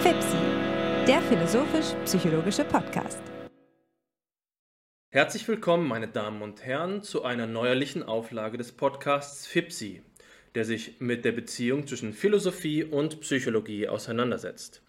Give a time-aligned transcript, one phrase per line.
[0.00, 0.36] FIPSI,
[1.06, 3.20] der philosophisch-psychologische Podcast.
[5.10, 10.02] Herzlich willkommen, meine Damen und Herren, zu einer neuerlichen Auflage des Podcasts FIPSI,
[10.54, 14.82] der sich mit der Beziehung zwischen Philosophie und Psychologie auseinandersetzt.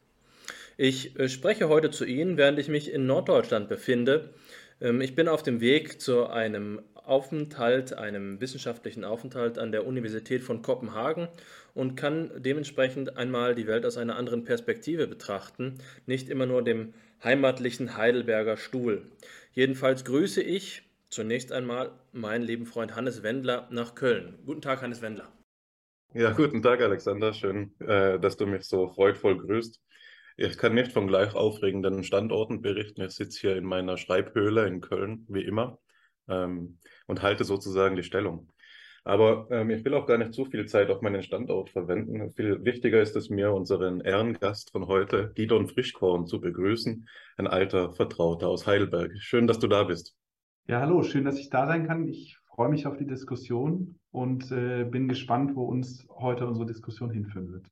[0.77, 4.33] Ich äh, spreche heute zu Ihnen, während ich mich in Norddeutschland befinde.
[4.81, 10.43] Ähm, ich bin auf dem Weg zu einem Aufenthalt, einem wissenschaftlichen Aufenthalt an der Universität
[10.43, 11.27] von Kopenhagen
[11.73, 16.93] und kann dementsprechend einmal die Welt aus einer anderen Perspektive betrachten, nicht immer nur dem
[17.23, 19.01] heimatlichen Heidelberger Stuhl.
[19.53, 24.37] Jedenfalls grüße ich zunächst einmal meinen lieben Freund Hannes Wendler nach Köln.
[24.45, 25.27] Guten Tag, Hannes Wendler.
[26.13, 27.33] Ja, guten Tag, Alexander.
[27.33, 29.81] Schön, äh, dass du mich so freudvoll grüßt.
[30.37, 33.01] Ich kann nicht von gleich aufregenden Standorten berichten.
[33.01, 35.79] Ich sitze hier in meiner Schreibhöhle in Köln, wie immer
[36.29, 36.77] ähm,
[37.09, 38.47] und halte sozusagen die Stellung.
[39.03, 42.31] Aber ähm, ich will auch gar nicht zu viel Zeit auf meinen Standort verwenden.
[42.31, 47.07] Viel wichtiger ist es mir, unseren Ehrengast von heute, Gidon Frischkorn, zu begrüßen,
[47.37, 49.11] ein alter Vertrauter aus Heidelberg.
[49.17, 50.15] Schön, dass du da bist.
[50.67, 52.07] Ja, hallo, schön, dass ich da sein kann.
[52.07, 57.09] Ich freue mich auf die Diskussion und äh, bin gespannt, wo uns heute unsere Diskussion
[57.09, 57.65] hinführen wird.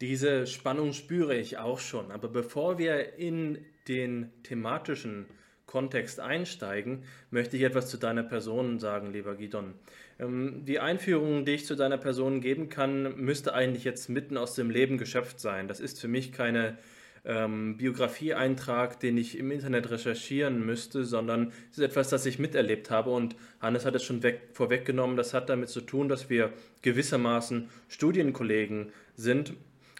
[0.00, 2.10] Diese Spannung spüre ich auch schon.
[2.10, 5.26] Aber bevor wir in den thematischen
[5.72, 9.72] Kontext einsteigen, möchte ich etwas zu deiner Person sagen, lieber Gidon.
[10.20, 14.54] Ähm, die Einführung, die ich zu deiner Person geben kann, müsste eigentlich jetzt mitten aus
[14.54, 15.68] dem Leben geschöpft sein.
[15.68, 16.76] Das ist für mich keine
[17.24, 22.90] ähm, Biografieeintrag, den ich im Internet recherchieren müsste, sondern es ist etwas, das ich miterlebt
[22.90, 23.08] habe.
[23.08, 25.16] Und Hannes hat es schon weg, vorweggenommen.
[25.16, 29.54] Das hat damit zu tun, dass wir gewissermaßen Studienkollegen sind.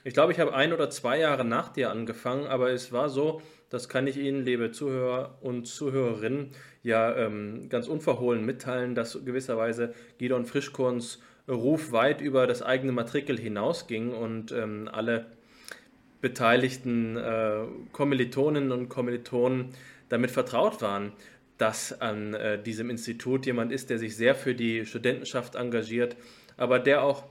[0.05, 3.41] Ich glaube, ich habe ein oder zwei Jahre nach dir angefangen, aber es war so,
[3.73, 6.51] das kann ich Ihnen, liebe Zuhörer und Zuhörerinnen,
[6.83, 13.39] ja ähm, ganz unverhohlen mitteilen, dass gewisserweise Gidon Frischkorns Ruf weit über das eigene Matrikel
[13.39, 15.27] hinausging und ähm, alle
[16.21, 19.71] beteiligten äh, Kommilitoninnen und Kommilitonen
[20.09, 21.13] damit vertraut waren,
[21.57, 26.15] dass an äh, diesem Institut jemand ist, der sich sehr für die Studentenschaft engagiert,
[26.57, 27.25] aber der auch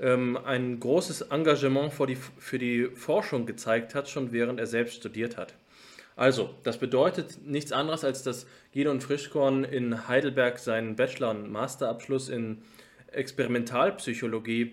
[0.00, 4.96] ähm, ein großes Engagement für die, für die Forschung gezeigt hat, schon während er selbst
[4.96, 5.54] studiert hat.
[6.16, 12.28] Also, das bedeutet nichts anderes, als dass Gidon Frischkorn in Heidelberg seinen Bachelor- und Masterabschluss
[12.28, 12.62] in
[13.08, 14.72] Experimentalpsychologie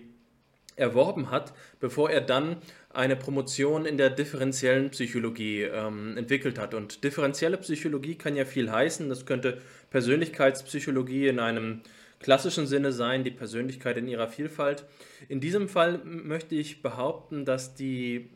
[0.76, 2.56] erworben hat, bevor er dann
[2.90, 6.74] eine Promotion in der differenziellen Psychologie ähm, entwickelt hat.
[6.74, 9.08] Und differenzielle Psychologie kann ja viel heißen.
[9.08, 9.60] Das könnte
[9.90, 11.82] Persönlichkeitspsychologie in einem
[12.20, 14.84] klassischen Sinne sein, die Persönlichkeit in ihrer Vielfalt.
[15.28, 18.30] In diesem Fall möchte ich behaupten, dass die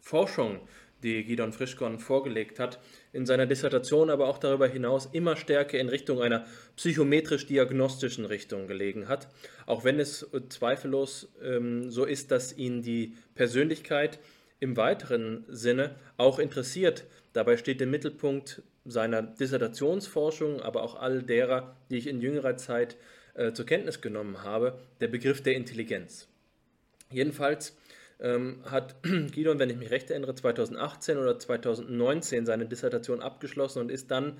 [0.00, 0.60] Forschung
[1.02, 2.80] die Gidon Frischkorn vorgelegt hat,
[3.12, 9.08] in seiner Dissertation aber auch darüber hinaus immer stärker in Richtung einer psychometrisch-diagnostischen Richtung gelegen
[9.08, 9.28] hat,
[9.66, 14.18] auch wenn es zweifellos ähm, so ist, dass ihn die Persönlichkeit
[14.60, 17.04] im weiteren Sinne auch interessiert.
[17.32, 22.96] Dabei steht im Mittelpunkt seiner Dissertationsforschung, aber auch all derer, die ich in jüngerer Zeit
[23.34, 26.26] äh, zur Kenntnis genommen habe, der Begriff der Intelligenz.
[27.10, 27.76] Jedenfalls
[28.20, 28.96] ähm, hat
[29.32, 34.38] Gidon, wenn ich mich recht erinnere, 2018 oder 2019 seine Dissertation abgeschlossen und ist dann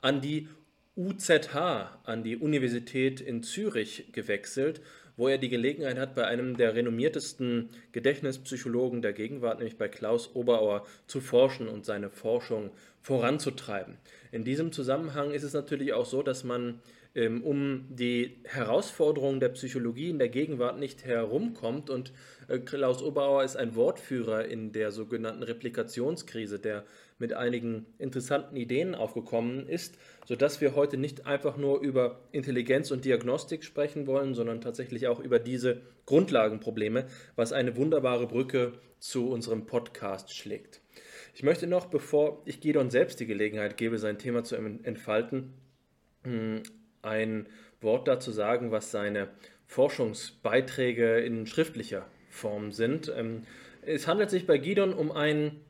[0.00, 0.48] an die
[0.96, 4.80] UZH, an die Universität in Zürich gewechselt,
[5.16, 10.34] wo er die Gelegenheit hat, bei einem der renommiertesten Gedächtnispsychologen der Gegenwart, nämlich bei Klaus
[10.34, 13.96] Oberauer, zu forschen und seine Forschung voranzutreiben.
[14.32, 16.80] In diesem Zusammenhang ist es natürlich auch so, dass man
[17.26, 21.90] um die Herausforderungen der Psychologie in der Gegenwart nicht herumkommt.
[21.90, 22.12] Und
[22.48, 26.84] äh, Klaus Oberauer ist ein Wortführer in der sogenannten Replikationskrise, der
[27.18, 33.04] mit einigen interessanten Ideen aufgekommen ist, sodass wir heute nicht einfach nur über Intelligenz und
[33.04, 39.66] Diagnostik sprechen wollen, sondern tatsächlich auch über diese Grundlagenprobleme, was eine wunderbare Brücke zu unserem
[39.66, 40.80] Podcast schlägt.
[41.34, 45.54] Ich möchte noch, bevor ich Gidon selbst die Gelegenheit gebe, sein Thema zu entfalten,
[46.24, 46.62] hm,
[47.02, 47.46] ein
[47.80, 49.28] Wort dazu sagen, was seine
[49.66, 53.12] Forschungsbeiträge in schriftlicher Form sind.
[53.14, 53.42] Ähm,
[53.82, 55.60] es handelt sich bei Gidon um einen,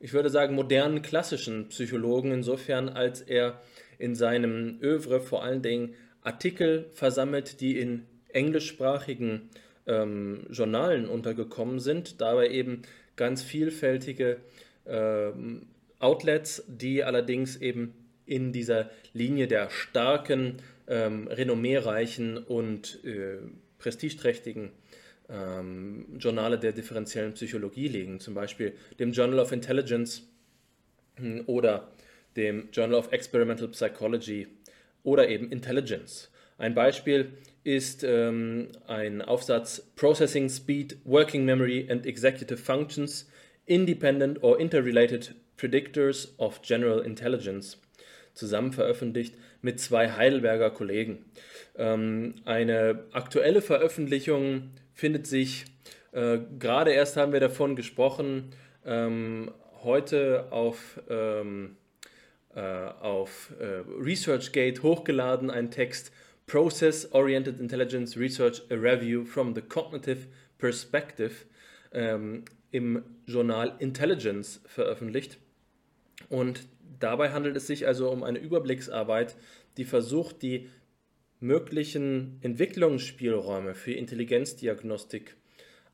[0.00, 3.60] ich würde sagen, modernen klassischen Psychologen, insofern als er
[3.98, 9.48] in seinem Övre vor allen Dingen Artikel versammelt, die in englischsprachigen
[9.86, 12.82] ähm, Journalen untergekommen sind, dabei eben
[13.14, 14.38] ganz vielfältige
[14.86, 17.94] ähm, Outlets, die allerdings eben
[18.26, 20.56] in dieser Linie der starken,
[20.88, 23.38] ähm, renommeereichen und äh,
[23.78, 24.70] prestigeträchtigen
[25.28, 30.22] ähm, Journale der differenziellen Psychologie liegen, zum Beispiel dem Journal of Intelligence
[31.16, 31.92] hm, oder
[32.36, 34.46] dem Journal of Experimental Psychology
[35.02, 36.30] oder eben Intelligence.
[36.58, 37.32] Ein Beispiel
[37.64, 43.28] ist ähm, ein Aufsatz Processing Speed, Working Memory and Executive Functions,
[43.66, 47.78] Independent or Interrelated Predictors of General Intelligence,
[48.36, 51.24] zusammen veröffentlicht mit zwei Heidelberger Kollegen.
[51.76, 55.64] Ähm, eine aktuelle Veröffentlichung findet sich,
[56.12, 58.50] äh, gerade erst haben wir davon gesprochen,
[58.84, 59.50] ähm,
[59.82, 61.76] heute auf, ähm,
[62.54, 66.12] äh, auf äh, ResearchGate hochgeladen, ein Text
[66.46, 70.28] Process Oriented Intelligence Research, a Review from the Cognitive
[70.58, 71.32] Perspective
[71.92, 75.38] ähm, im Journal Intelligence veröffentlicht.
[76.28, 76.66] Und
[77.00, 79.36] dabei handelt es sich also um eine Überblicksarbeit,
[79.76, 80.68] die versucht, die
[81.40, 85.36] möglichen Entwicklungsspielräume für Intelligenzdiagnostik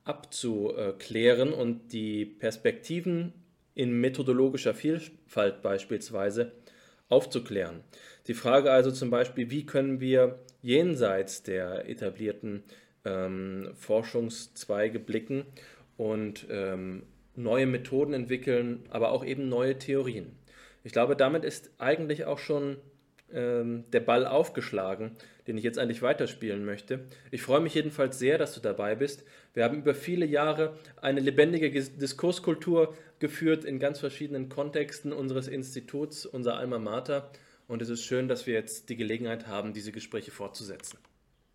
[0.04, 3.32] abzuklären und die Perspektiven
[3.74, 6.52] in methodologischer Vielfalt beispielsweise
[7.08, 7.80] aufzuklären.
[8.26, 12.62] Die Frage also zum Beispiel, wie können wir jenseits der etablierten
[13.04, 15.44] ähm, Forschungszweige blicken
[15.96, 20.32] und ähm, neue Methoden entwickeln, aber auch eben neue Theorien.
[20.84, 22.78] Ich glaube, damit ist eigentlich auch schon
[23.32, 25.12] ähm, der Ball aufgeschlagen,
[25.46, 27.06] den ich jetzt eigentlich weiterspielen möchte.
[27.30, 29.24] Ich freue mich jedenfalls sehr, dass du dabei bist.
[29.54, 36.26] Wir haben über viele Jahre eine lebendige Diskurskultur geführt in ganz verschiedenen Kontexten unseres Instituts,
[36.26, 37.30] unser Alma Mater.
[37.68, 40.98] Und es ist schön, dass wir jetzt die Gelegenheit haben, diese Gespräche fortzusetzen.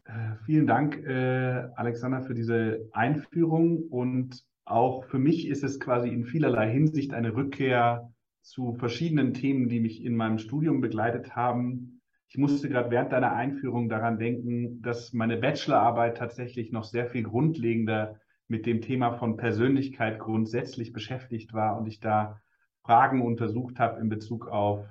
[0.06, 0.12] Äh,
[0.46, 3.84] vielen Dank, äh, Alexander, für diese Einführung.
[3.84, 8.12] Und auch für mich ist es quasi in vielerlei Hinsicht eine Rückkehr
[8.48, 12.02] zu verschiedenen Themen, die mich in meinem Studium begleitet haben.
[12.30, 17.24] Ich musste gerade während deiner Einführung daran denken, dass meine Bachelorarbeit tatsächlich noch sehr viel
[17.24, 22.40] grundlegender mit dem Thema von Persönlichkeit grundsätzlich beschäftigt war und ich da
[22.84, 24.88] Fragen untersucht habe in Bezug auf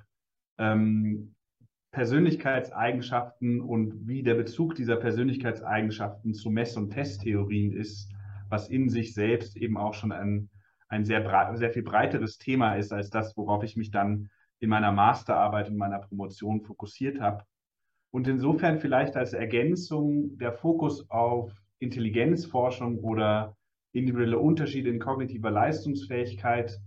[0.59, 1.33] ähm,
[1.91, 8.11] Persönlichkeitseigenschaften und wie der Bezug dieser Persönlichkeitseigenschaften zu Mess- und Testtheorien ist,
[8.49, 10.49] was in sich selbst eben auch schon ein
[10.89, 14.29] ein sehr, sehr viel breiteres Thema ist als das, worauf ich mich dann
[14.59, 17.43] in meiner Masterarbeit und meiner Promotion fokussiert habe.
[18.11, 23.55] Und insofern vielleicht als Ergänzung der Fokus auf Intelligenzforschung oder
[23.91, 26.79] individuelle Unterschiede in kognitiver Leistungsfähigkeit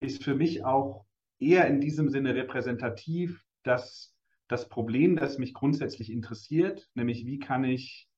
[0.00, 1.04] ist für mich auch
[1.38, 4.14] eher in diesem Sinne repräsentativ, dass
[4.48, 8.08] das Problem, das mich grundsätzlich interessiert, nämlich wie kann ich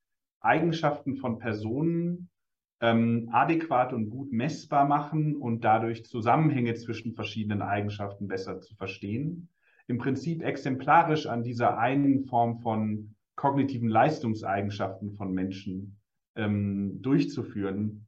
[0.41, 2.31] Eigenschaften von Personen
[2.81, 9.49] ähm, adäquat und gut messbar machen und dadurch Zusammenhänge zwischen verschiedenen Eigenschaften besser zu verstehen.
[9.87, 15.99] Im Prinzip exemplarisch an dieser einen Form von kognitiven Leistungseigenschaften von Menschen
[16.37, 18.07] ähm, durchzuführen,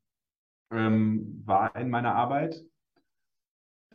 [0.71, 2.63] ähm, war in meiner Arbeit.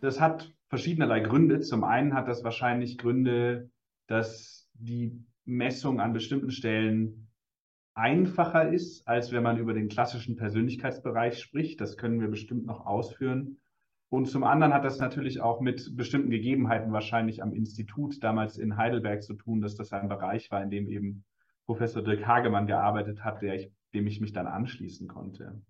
[0.02, 1.60] Das hat verschiedenerlei Gründe.
[1.62, 3.70] Zum einen hat das wahrscheinlich Gründe,
[4.08, 7.25] dass die Messung an bestimmten Stellen
[7.96, 11.82] einfacher ist, als wenn man über den klassischen Persönlichkeitsbereich spricht.
[11.82, 13.58] Das können wir bestimmt noch ausführen.
[14.10, 18.78] Und zum anderen hat das natürlich auch mit bestimmten Gegebenheiten wahrscheinlich am Institut damals in
[18.78, 21.24] Heidelberg zu tun, dass das ein Bereich war, in dem eben
[21.66, 25.62] Professor Dirk Hagemann gearbeitet hat, der ich, dem ich mich dann anschließen konnte.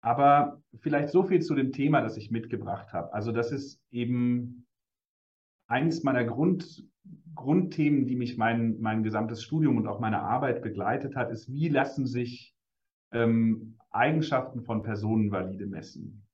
[0.00, 3.12] Aber vielleicht so viel zu dem Thema, das ich mitgebracht habe.
[3.12, 4.66] Also das ist eben
[5.66, 6.84] eins meiner Grund,
[7.34, 11.68] Grundthemen, die mich mein, mein gesamtes Studium und auch meine Arbeit begleitet hat, ist, wie
[11.68, 12.54] lassen sich
[13.12, 16.26] ähm, Eigenschaften von Personen valide messen?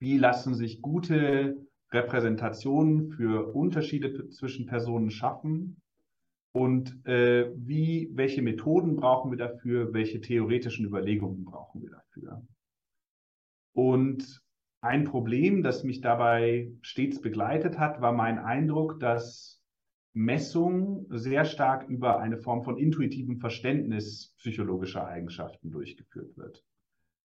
[0.00, 1.56] Wie lassen sich gute
[1.90, 5.80] Repräsentationen für Unterschiede zwischen Personen schaffen?
[6.52, 9.92] Und äh, wie, welche Methoden brauchen wir dafür?
[9.92, 12.46] Welche theoretischen Überlegungen brauchen wir dafür?
[13.72, 14.42] Und
[14.80, 19.63] ein Problem, das mich dabei stets begleitet hat, war mein Eindruck, dass
[20.14, 26.64] Messung sehr stark über eine Form von intuitivem Verständnis psychologischer Eigenschaften durchgeführt wird.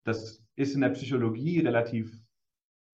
[0.05, 2.17] Das ist in der Psychologie relativ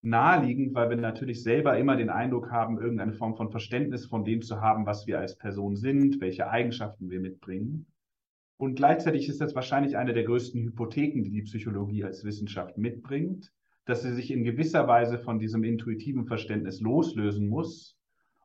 [0.00, 4.40] naheliegend, weil wir natürlich selber immer den Eindruck haben, irgendeine Form von Verständnis von dem
[4.40, 7.86] zu haben, was wir als Person sind, welche Eigenschaften wir mitbringen.
[8.56, 13.52] Und gleichzeitig ist das wahrscheinlich eine der größten Hypotheken, die die Psychologie als Wissenschaft mitbringt,
[13.84, 17.98] dass sie sich in gewisser Weise von diesem intuitiven Verständnis loslösen muss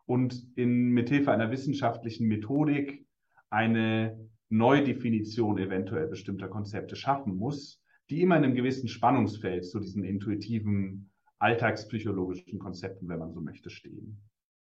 [0.10, 3.06] und in mithilfe einer wissenschaftlichen Methodik
[3.52, 10.04] eine Neudefinition eventuell bestimmter Konzepte schaffen muss, die immer in einem gewissen Spannungsfeld zu diesen
[10.04, 14.20] intuitiven alltagspsychologischen Konzepten, wenn man so möchte, stehen.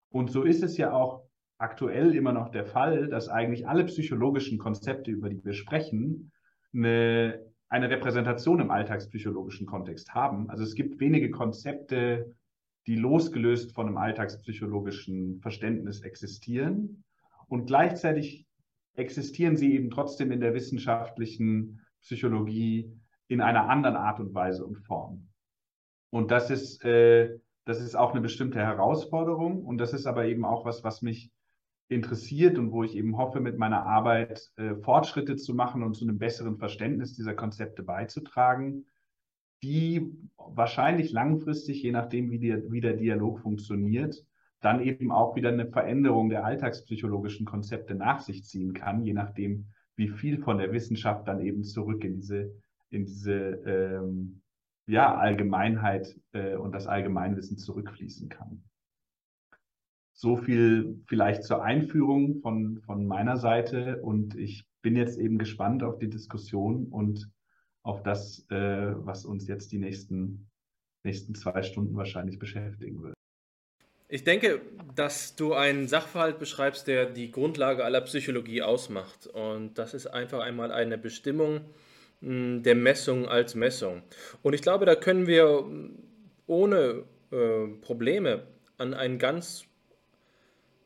[0.09, 1.23] Und so ist es ja auch
[1.57, 6.31] aktuell immer noch der Fall, dass eigentlich alle psychologischen Konzepte, über die wir sprechen,
[6.75, 10.47] eine eine Repräsentation im alltagspsychologischen Kontext haben.
[10.51, 12.35] Also es gibt wenige Konzepte,
[12.87, 17.03] die losgelöst von einem alltagspsychologischen Verständnis existieren.
[17.47, 18.45] Und gleichzeitig
[18.95, 22.91] existieren sie eben trotzdem in der wissenschaftlichen Psychologie
[23.27, 25.29] in einer anderen Art und Weise und Form.
[26.09, 30.45] Und das ist, äh, das ist auch eine bestimmte Herausforderung und das ist aber eben
[30.45, 31.31] auch was, was mich
[31.87, 36.05] interessiert und wo ich eben hoffe, mit meiner Arbeit äh, Fortschritte zu machen und zu
[36.05, 38.85] einem besseren Verständnis dieser Konzepte beizutragen,
[39.63, 44.25] die wahrscheinlich langfristig, je nachdem, wie, die, wie der Dialog funktioniert,
[44.59, 49.67] dann eben auch wieder eine Veränderung der alltagspsychologischen Konzepte nach sich ziehen kann, je nachdem,
[49.95, 52.51] wie viel von der Wissenschaft dann eben zurück in diese,
[52.89, 54.41] in diese ähm,
[54.85, 58.63] ja, Allgemeinheit äh, und das Allgemeinwissen zurückfließen kann.
[60.13, 65.83] So viel vielleicht zur Einführung von, von meiner Seite und ich bin jetzt eben gespannt
[65.83, 67.29] auf die Diskussion und
[67.83, 68.55] auf das, äh,
[69.05, 70.49] was uns jetzt die nächsten,
[71.03, 73.13] nächsten zwei Stunden wahrscheinlich beschäftigen wird.
[74.07, 74.61] Ich denke,
[74.95, 79.27] dass du einen Sachverhalt beschreibst, der die Grundlage aller Psychologie ausmacht.
[79.27, 81.61] Und das ist einfach einmal eine Bestimmung
[82.21, 84.03] hm, der Messung als Messung.
[84.43, 85.65] Und ich glaube, da können wir
[86.47, 88.43] ohne äh, Probleme
[88.77, 89.65] an einen ganz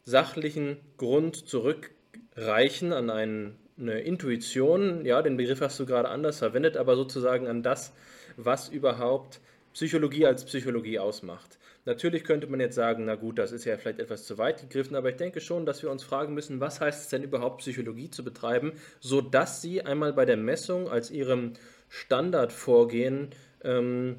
[0.03, 6.77] sachlichen Grund zurückreichen, an einen, eine Intuition, ja, den Begriff hast du gerade anders verwendet,
[6.77, 7.93] aber sozusagen an das,
[8.35, 9.39] was überhaupt
[9.73, 11.59] Psychologie als Psychologie ausmacht.
[11.85, 14.95] Natürlich könnte man jetzt sagen, na gut, das ist ja vielleicht etwas zu weit gegriffen,
[14.95, 18.09] aber ich denke schon, dass wir uns fragen müssen, was heißt es denn überhaupt, Psychologie
[18.09, 21.53] zu betreiben, sodass sie einmal bei der Messung als ihrem
[21.87, 23.29] Standardvorgehen
[23.63, 24.17] ähm,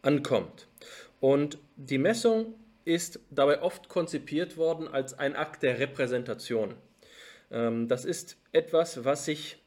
[0.00, 0.68] ankommt.
[1.20, 2.54] Und die Messung
[2.84, 6.74] ist dabei oft konzipiert worden als ein Akt der Repräsentation.
[7.50, 9.58] Ähm, das ist etwas, was sich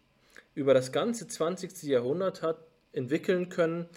[0.53, 1.83] über das ganze 20.
[1.83, 2.57] Jahrhundert hat
[2.93, 3.87] entwickeln können,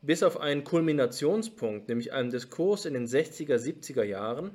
[0.00, 4.52] bis auf einen Kulminationspunkt, nämlich einen Diskurs in den 60er, 70er Jahren,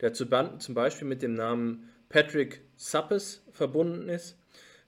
[0.00, 4.36] der zum Beispiel mit dem Namen Patrick Suppes verbunden ist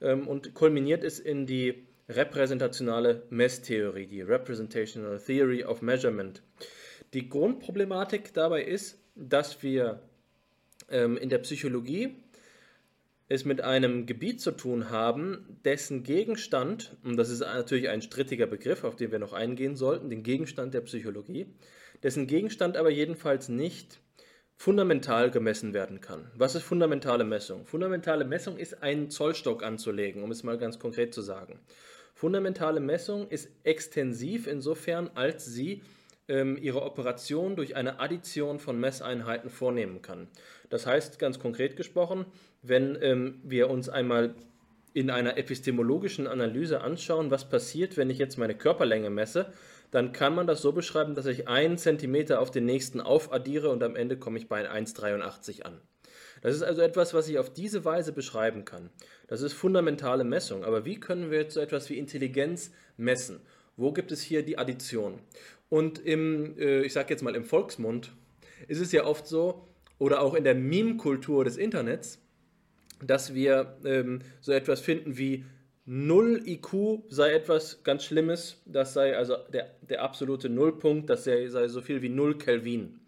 [0.01, 6.43] ähm, und kulminiert ist in die repräsentationale Messtheorie, die Representational Theory of Measurement.
[7.13, 10.01] Die Grundproblematik dabei ist, dass wir
[10.89, 12.17] ähm, in der Psychologie
[13.33, 18.47] es mit einem Gebiet zu tun haben, dessen Gegenstand, und das ist natürlich ein strittiger
[18.47, 21.47] Begriff, auf den wir noch eingehen sollten, den Gegenstand der Psychologie,
[22.03, 24.01] dessen Gegenstand aber jedenfalls nicht
[24.55, 26.31] fundamental gemessen werden kann.
[26.37, 27.65] Was ist fundamentale Messung?
[27.65, 31.59] Fundamentale Messung ist einen Zollstock anzulegen, um es mal ganz konkret zu sagen.
[32.13, 35.81] Fundamentale Messung ist extensiv insofern, als sie
[36.29, 40.29] ähm, ihre Operation durch eine Addition von Messeinheiten vornehmen kann.
[40.69, 42.27] Das heißt, ganz konkret gesprochen,
[42.63, 44.35] wenn ähm, wir uns einmal
[44.95, 49.53] in einer epistemologischen Analyse anschauen, was passiert, wenn ich jetzt meine Körperlänge messe,
[49.91, 53.83] dann kann man das so beschreiben, dass ich einen Zentimeter auf den nächsten aufaddiere und
[53.83, 55.81] am Ende komme ich bei 1,83 an.
[56.41, 58.91] Das ist also etwas, was ich auf diese Weise beschreiben kann.
[59.29, 60.65] Das ist fundamentale Messung.
[60.65, 63.41] Aber wie können wir jetzt so etwas wie Intelligenz messen?
[63.77, 65.21] Wo gibt es hier die Addition?
[65.69, 68.13] Und im, äh, ich sage jetzt mal im Volksmund,
[68.67, 72.19] ist es ja oft so, oder auch in der Meme-Kultur des Internets,
[73.07, 75.45] dass wir ähm, so etwas finden wie
[75.85, 81.49] 0 IQ sei etwas ganz Schlimmes, das sei also der, der absolute Nullpunkt, das sei,
[81.49, 83.01] sei so viel wie 0 Kelvin.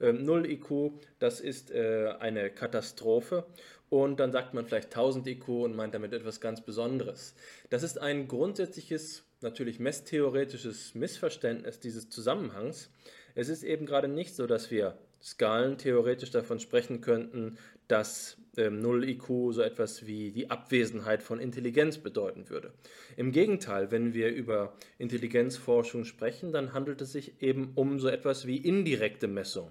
[0.00, 3.44] Ähm, 0 IQ, das ist äh, eine Katastrophe
[3.90, 7.34] und dann sagt man vielleicht 1000 IQ und meint damit etwas ganz Besonderes.
[7.68, 12.90] Das ist ein grundsätzliches natürlich messtheoretisches Missverständnis dieses Zusammenhangs.
[13.34, 18.80] Es ist eben gerade nicht so, dass wir Skalen theoretisch davon sprechen könnten, dass ähm,
[18.80, 22.72] 0 IQ so etwas wie die Abwesenheit von Intelligenz bedeuten würde.
[23.16, 28.46] Im Gegenteil, wenn wir über Intelligenzforschung sprechen, dann handelt es sich eben um so etwas
[28.46, 29.70] wie indirekte Messung.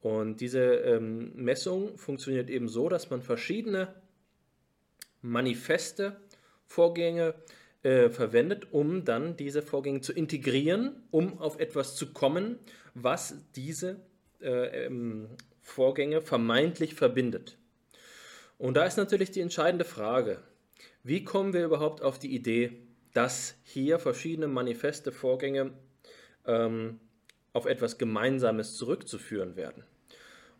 [0.00, 3.94] Und diese ähm, Messung funktioniert eben so, dass man verschiedene
[5.20, 6.16] manifeste
[6.64, 7.34] Vorgänge
[7.82, 12.58] äh, verwendet, um dann diese Vorgänge zu integrieren, um auf etwas zu kommen,
[12.94, 14.00] was diese
[14.40, 15.28] äh, ähm,
[15.60, 17.58] Vorgänge vermeintlich verbindet.
[18.60, 20.42] Und da ist natürlich die entscheidende Frage,
[21.02, 22.72] wie kommen wir überhaupt auf die Idee,
[23.14, 25.72] dass hier verschiedene manifeste Vorgänge
[26.44, 27.00] ähm,
[27.54, 29.82] auf etwas Gemeinsames zurückzuführen werden.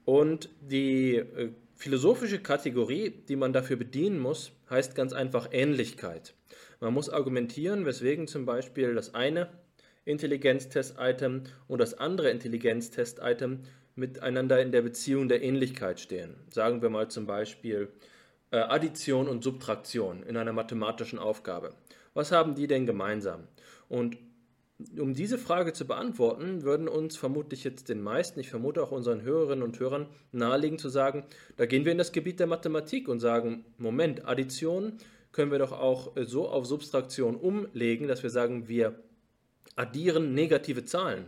[0.06, 6.32] Und die äh, philosophische Kategorie, die man dafür bedienen muss, heißt ganz einfach Ähnlichkeit.
[6.80, 9.50] Man muss argumentieren, weswegen zum Beispiel das eine
[10.06, 13.60] Intelligenztest-Item und das andere Intelligenztest-Item
[13.94, 16.34] miteinander in der Beziehung der Ähnlichkeit stehen.
[16.50, 17.88] Sagen wir mal zum Beispiel
[18.50, 21.74] äh, Addition und Subtraktion in einer mathematischen Aufgabe.
[22.14, 23.46] Was haben die denn gemeinsam?
[23.88, 24.16] Und
[24.98, 29.22] um diese Frage zu beantworten, würden uns vermutlich jetzt den meisten, ich vermute auch unseren
[29.22, 31.24] Hörerinnen und Hörern, nahelegen zu sagen,
[31.56, 34.94] da gehen wir in das Gebiet der Mathematik und sagen, Moment, Addition
[35.32, 38.94] können wir doch auch äh, so auf Subtraktion umlegen, dass wir sagen, wir
[39.76, 41.26] addieren negative Zahlen.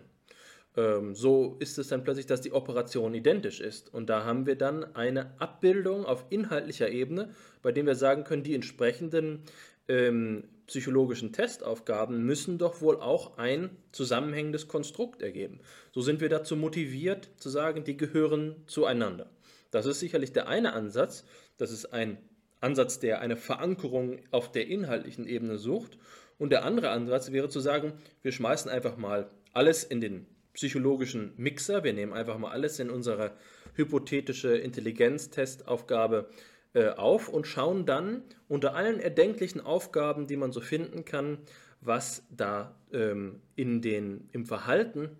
[0.76, 3.92] Ähm, so ist es dann plötzlich, dass die Operation identisch ist.
[3.92, 7.30] Und da haben wir dann eine Abbildung auf inhaltlicher Ebene,
[7.62, 9.42] bei dem wir sagen können, die entsprechenden
[9.88, 15.60] ähm, psychologischen Testaufgaben müssen doch wohl auch ein zusammenhängendes Konstrukt ergeben.
[15.90, 19.30] So sind wir dazu motiviert zu sagen, die gehören zueinander.
[19.70, 21.24] Das ist sicherlich der eine Ansatz.
[21.58, 22.18] Das ist ein
[22.60, 25.98] Ansatz, der eine Verankerung auf der inhaltlichen Ebene sucht.
[26.38, 31.32] Und der andere Ansatz wäre zu sagen, wir schmeißen einfach mal alles in den psychologischen
[31.36, 31.84] Mixer.
[31.84, 33.32] Wir nehmen einfach mal alles in unsere
[33.74, 36.28] hypothetische Intelligenztestaufgabe
[36.74, 41.38] äh, auf und schauen dann unter allen erdenklichen Aufgaben, die man so finden kann,
[41.80, 45.10] was da ähm, in den, im Verhalten,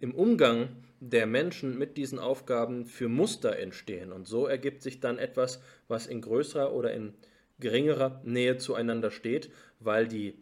[0.00, 0.68] im Umgang
[1.00, 4.12] der Menschen mit diesen Aufgaben für Muster entstehen.
[4.12, 7.14] Und so ergibt sich dann etwas, was in größerer oder in
[7.58, 9.50] geringerer Nähe zueinander steht,
[9.80, 10.34] weil die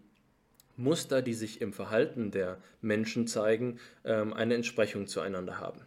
[0.80, 5.80] Muster, die sich im Verhalten der Menschen zeigen, ähm, eine Entsprechung zueinander haben.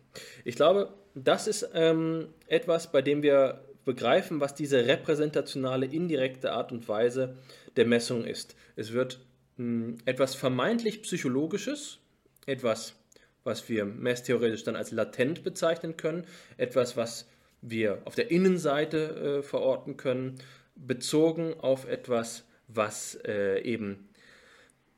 [0.46, 6.72] Ich glaube, das ist ähm, etwas, bei dem wir begreifen, was diese repräsentationale, indirekte Art
[6.72, 7.36] und Weise
[7.76, 8.56] der Messung ist.
[8.76, 9.20] Es wird
[9.58, 12.00] hm, etwas vermeintlich Psychologisches,
[12.46, 12.96] etwas,
[13.44, 16.26] was wir messtheoretisch dann als latent bezeichnen können,
[16.58, 17.28] etwas, was
[17.62, 20.36] wir auf der Innenseite äh, verorten können,
[20.76, 24.10] bezogen auf etwas, was äh, eben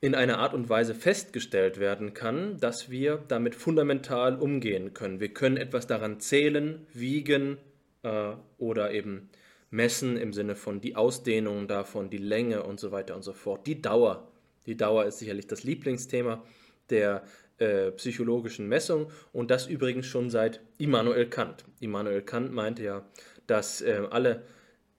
[0.01, 5.19] in einer Art und Weise festgestellt werden kann, dass wir damit fundamental umgehen können.
[5.19, 7.57] Wir können etwas daran zählen, wiegen
[8.03, 9.29] äh, oder eben
[9.71, 13.67] messen im Sinne von die Ausdehnung davon, die Länge und so weiter und so fort.
[13.67, 14.31] Die Dauer.
[14.65, 16.43] Die Dauer ist sicherlich das Lieblingsthema
[16.89, 17.23] der
[17.57, 21.65] äh, psychologischen Messung und das übrigens schon seit Immanuel Kant.
[21.79, 23.05] Immanuel Kant meinte ja,
[23.47, 24.43] dass äh, alle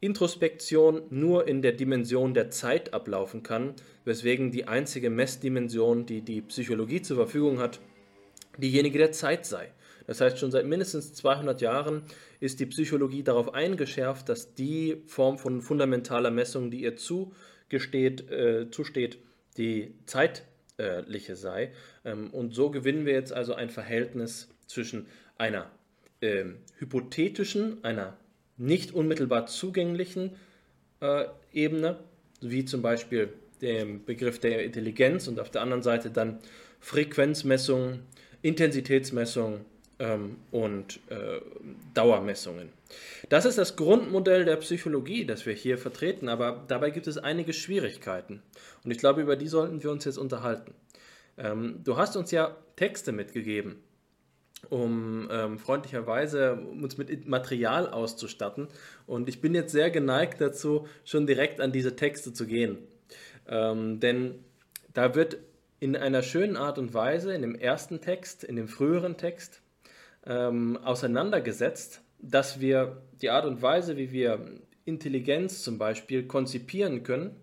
[0.00, 3.74] Introspektion nur in der Dimension der Zeit ablaufen kann,
[4.04, 7.80] weswegen die einzige Messdimension, die die Psychologie zur Verfügung hat,
[8.58, 9.72] diejenige der Zeit sei.
[10.06, 12.02] Das heißt, schon seit mindestens 200 Jahren
[12.40, 18.70] ist die Psychologie darauf eingeschärft, dass die Form von fundamentaler Messung, die ihr zugesteht, äh,
[18.70, 19.18] zusteht,
[19.56, 21.72] die zeitliche sei.
[22.04, 25.06] Ähm, und so gewinnen wir jetzt also ein Verhältnis zwischen
[25.38, 25.70] einer
[26.20, 26.44] äh,
[26.78, 28.16] hypothetischen, einer
[28.56, 30.32] nicht unmittelbar zugänglichen
[31.00, 31.98] äh, Ebene,
[32.40, 36.38] wie zum Beispiel dem Begriff der Intelligenz und auf der anderen Seite dann
[36.80, 38.00] Frequenzmessungen,
[38.42, 39.64] Intensitätsmessungen
[39.98, 41.40] ähm, und äh,
[41.94, 42.68] Dauermessungen.
[43.28, 47.52] Das ist das Grundmodell der Psychologie, das wir hier vertreten, aber dabei gibt es einige
[47.52, 48.42] Schwierigkeiten
[48.84, 50.74] und ich glaube, über die sollten wir uns jetzt unterhalten.
[51.38, 53.76] Ähm, du hast uns ja Texte mitgegeben
[54.70, 58.68] um ähm, freundlicherweise uns mit Material auszustatten.
[59.06, 62.78] Und ich bin jetzt sehr geneigt dazu, schon direkt an diese Texte zu gehen.
[63.48, 64.44] Ähm, denn
[64.92, 65.38] da wird
[65.78, 69.60] in einer schönen Art und Weise in dem ersten Text, in dem früheren Text,
[70.26, 74.40] ähm, auseinandergesetzt, dass wir die Art und Weise, wie wir
[74.84, 77.36] Intelligenz zum Beispiel konzipieren können,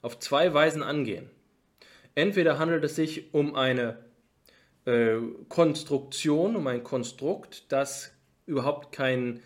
[0.00, 1.30] auf zwei Weisen angehen.
[2.14, 3.98] Entweder handelt es sich um eine
[4.88, 5.18] äh,
[5.50, 8.10] Konstruktion, um ein Konstrukt, das
[8.46, 9.40] überhaupt keinen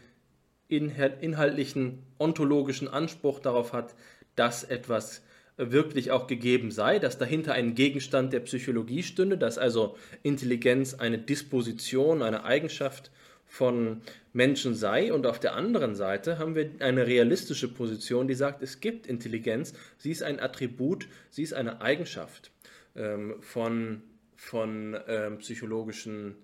[0.68, 3.94] inhaltlichen ontologischen Anspruch darauf hat,
[4.36, 5.22] dass etwas
[5.56, 11.18] wirklich auch gegeben sei, dass dahinter ein Gegenstand der Psychologie stünde, dass also Intelligenz eine
[11.18, 13.10] Disposition, eine Eigenschaft
[13.44, 14.00] von
[14.32, 15.12] Menschen sei.
[15.12, 19.74] Und auf der anderen Seite haben wir eine realistische Position, die sagt, es gibt Intelligenz,
[19.98, 22.52] sie ist ein Attribut, sie ist eine Eigenschaft
[22.96, 24.02] ähm, von
[24.42, 26.34] von ähm, psychologischen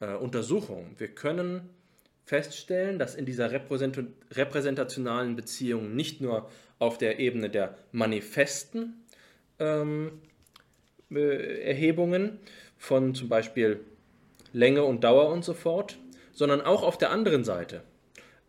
[0.00, 0.94] äh, Untersuchungen.
[0.98, 1.70] Wir können
[2.26, 3.98] feststellen, dass in dieser repräsent
[4.32, 9.02] repräsentationalen Beziehung nicht nur auf der Ebene der manifesten
[9.58, 10.20] ähm,
[11.10, 12.38] äh, Erhebungen
[12.76, 13.80] von zum Beispiel
[14.52, 15.98] Länge und Dauer und so fort,
[16.32, 17.82] sondern auch auf der anderen Seite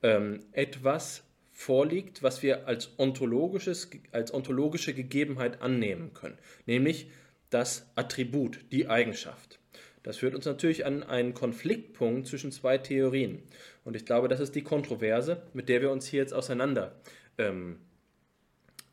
[0.03, 7.09] ähm, etwas vorliegt, was wir als, ontologisches, als ontologische Gegebenheit annehmen können, nämlich
[7.49, 9.59] das Attribut, die Eigenschaft.
[10.03, 13.43] Das führt uns natürlich an einen Konfliktpunkt zwischen zwei Theorien.
[13.83, 16.95] Und ich glaube, das ist die Kontroverse, mit der wir uns hier jetzt auseinander,
[17.37, 17.79] ähm,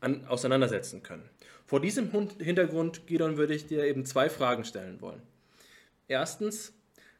[0.01, 1.29] an, auseinandersetzen können.
[1.65, 5.21] Vor diesem Hintergrund, Gidon, würde ich dir eben zwei Fragen stellen wollen.
[6.07, 6.73] Erstens,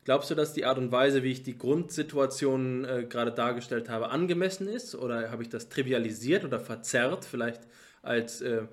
[0.05, 4.09] glaubst du, dass die Art und Weise, wie ich die Grundsituation äh, gerade dargestellt habe,
[4.09, 4.95] angemessen ist?
[4.95, 7.61] Oder habe ich das trivialisiert oder verzerrt, vielleicht
[8.01, 8.67] als äh,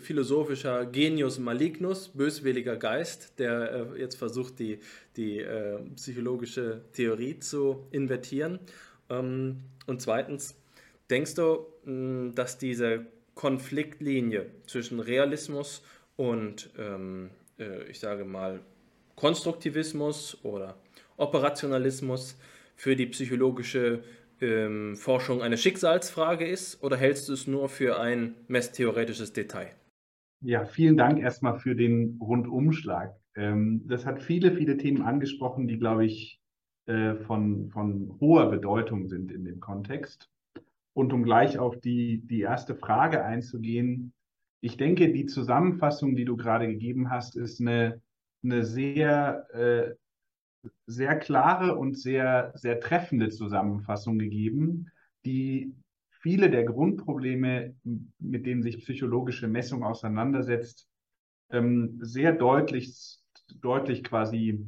[0.00, 4.78] philosophischer Genius malignus, böswilliger Geist, der äh, jetzt versucht, die,
[5.16, 8.58] die äh, psychologische Theorie zu invertieren.
[9.08, 10.56] Ähm, und zweitens,
[11.10, 15.82] denkst du, mh, dass diese Konfliktlinie zwischen Realismus
[16.16, 18.60] und, ähm, äh, ich sage mal,
[19.16, 20.76] Konstruktivismus oder
[21.16, 22.36] Operationalismus
[22.76, 24.02] für die psychologische
[24.42, 29.70] ähm, Forschung eine Schicksalsfrage ist oder hältst du es nur für ein messtheoretisches Detail?
[30.44, 33.14] Ja, vielen Dank erstmal für den Rundumschlag.
[33.36, 36.40] Ähm, das hat viele, viele Themen angesprochen, die, glaube ich,
[36.86, 40.28] äh, von, von hoher Bedeutung sind in dem Kontext.
[40.94, 44.12] Und um gleich auf die, die erste Frage einzugehen,
[44.60, 48.00] ich denke, die Zusammenfassung, die du gerade gegeben hast, ist eine,
[48.44, 49.94] eine sehr äh,
[50.86, 54.90] sehr klare und sehr, sehr treffende Zusammenfassung gegeben,
[55.24, 55.74] die
[56.20, 57.74] viele der Grundprobleme,
[58.18, 60.88] mit denen sich psychologische Messung auseinandersetzt,
[61.50, 63.18] ähm, sehr deutlich,
[63.60, 64.64] deutlich quasi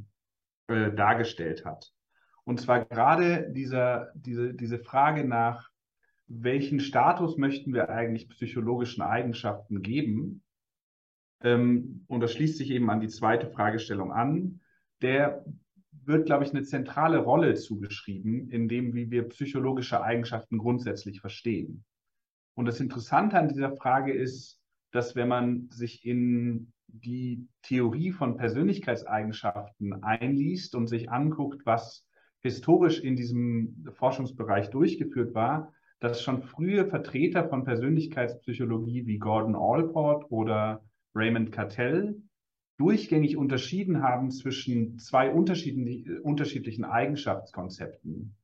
[0.68, 1.92] äh, dargestellt hat.
[2.44, 5.70] Und zwar gerade dieser, diese, diese Frage nach,
[6.26, 10.42] welchen Status möchten wir eigentlich psychologischen Eigenschaften geben?
[11.42, 14.61] Ähm, und das schließt sich eben an die zweite Fragestellung an.
[15.02, 15.44] Der
[16.07, 21.85] wird, glaube ich, eine zentrale Rolle zugeschrieben, in dem, wie wir psychologische Eigenschaften grundsätzlich verstehen.
[22.55, 24.61] Und das Interessante an dieser Frage ist,
[24.93, 32.07] dass wenn man sich in die Theorie von Persönlichkeitseigenschaften einliest und sich anguckt, was
[32.40, 40.31] historisch in diesem Forschungsbereich durchgeführt war, dass schon frühe Vertreter von Persönlichkeitspsychologie wie Gordon Allport
[40.31, 42.21] oder Raymond Cattell
[42.77, 48.35] durchgängig unterschieden haben zwischen zwei unterschiedlichen Eigenschaftskonzepten.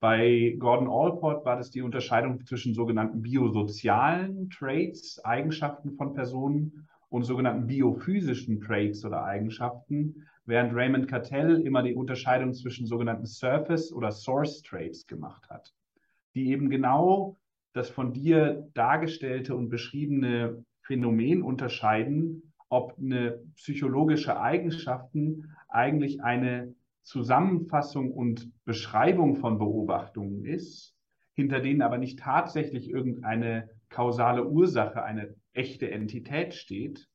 [0.00, 7.24] Bei Gordon Allport war das die Unterscheidung zwischen sogenannten biosozialen Traits, Eigenschaften von Personen, und
[7.24, 14.10] sogenannten biophysischen Traits oder Eigenschaften, während Raymond Cattell immer die Unterscheidung zwischen sogenannten Surface oder
[14.10, 15.72] Source Traits gemacht hat,
[16.34, 17.36] die eben genau
[17.72, 28.10] das von dir dargestellte und beschriebene Phänomen unterscheiden, ob eine psychologische Eigenschaften eigentlich eine Zusammenfassung
[28.10, 30.94] und Beschreibung von Beobachtungen ist,
[31.34, 37.08] hinter denen aber nicht tatsächlich irgendeine kausale Ursache, eine echte Entität steht,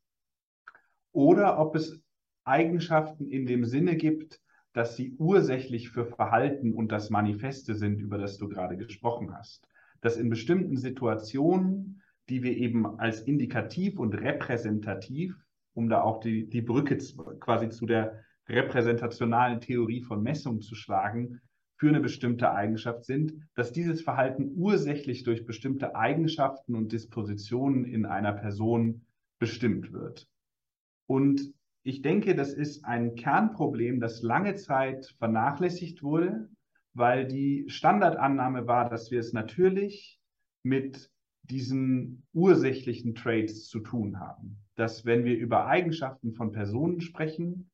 [1.11, 2.01] oder ob es
[2.45, 4.39] Eigenschaften in dem Sinne gibt,
[4.73, 9.67] dass sie ursächlich für Verhalten und das Manifeste sind, über das du gerade gesprochen hast.
[9.99, 12.00] Dass in bestimmten Situationen
[12.31, 15.35] die wir eben als indikativ und repräsentativ,
[15.73, 16.97] um da auch die, die Brücke
[17.39, 21.41] quasi zu der repräsentationalen Theorie von Messung zu schlagen,
[21.75, 28.05] für eine bestimmte Eigenschaft sind, dass dieses Verhalten ursächlich durch bestimmte Eigenschaften und Dispositionen in
[28.05, 29.01] einer Person
[29.39, 30.27] bestimmt wird.
[31.07, 36.49] Und ich denke, das ist ein Kernproblem, das lange Zeit vernachlässigt wurde,
[36.93, 40.19] weil die Standardannahme war, dass wir es natürlich
[40.61, 41.11] mit
[41.43, 44.57] diesen ursächlichen Traits zu tun haben.
[44.75, 47.69] Dass wenn wir über Eigenschaften von Personen sprechen,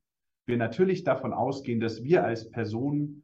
[0.45, 3.23] wir natürlich davon ausgehen, dass wir als Personen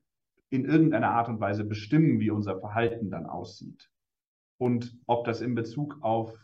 [0.49, 3.89] in irgendeiner Art und Weise bestimmen, wie unser Verhalten dann aussieht.
[4.59, 6.37] Und ob das in Bezug auf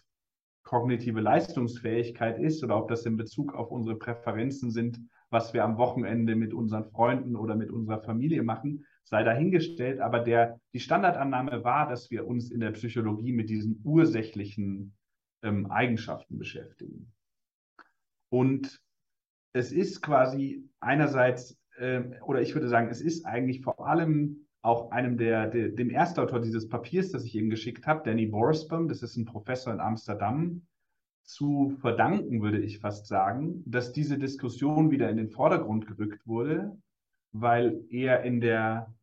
[0.63, 5.77] kognitive Leistungsfähigkeit ist oder ob das in Bezug auf unsere Präferenzen sind, was wir am
[5.77, 9.99] Wochenende mit unseren Freunden oder mit unserer Familie machen, sei dahingestellt.
[9.99, 14.95] Aber der, die Standardannahme war, dass wir uns in der Psychologie mit diesen ursächlichen
[15.43, 17.11] ähm, Eigenschaften beschäftigen.
[18.29, 18.81] Und
[19.53, 24.91] es ist quasi einerseits, äh, oder ich würde sagen, es ist eigentlich vor allem auch
[24.91, 29.01] einem der, der, dem Erstautor dieses Papiers, das ich eben geschickt habe, Danny Borsbaum, das
[29.01, 30.61] ist ein Professor in Amsterdam,
[31.23, 36.75] zu verdanken, würde ich fast sagen, dass diese Diskussion wieder in den Vordergrund gerückt wurde,
[37.31, 38.93] weil er in der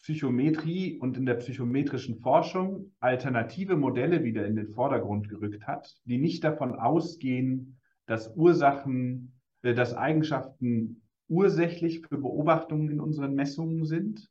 [0.00, 6.18] Psychometrie und in der psychometrischen Forschung alternative Modelle wieder in den Vordergrund gerückt hat, die
[6.18, 9.32] nicht davon ausgehen, dass Ursachen,
[9.62, 14.30] äh, dass Eigenschaften ursächlich für Beobachtungen in unseren Messungen sind,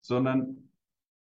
[0.00, 0.70] sondern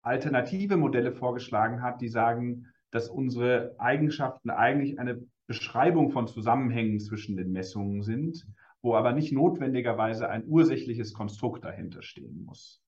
[0.02, 7.36] alternative Modelle vorgeschlagen hat, die sagen, dass unsere Eigenschaften eigentlich eine Beschreibung von Zusammenhängen zwischen
[7.36, 8.46] den Messungen sind,
[8.80, 12.80] wo aber nicht notwendigerweise ein ursächliches Konstrukt dahinter stehen muss.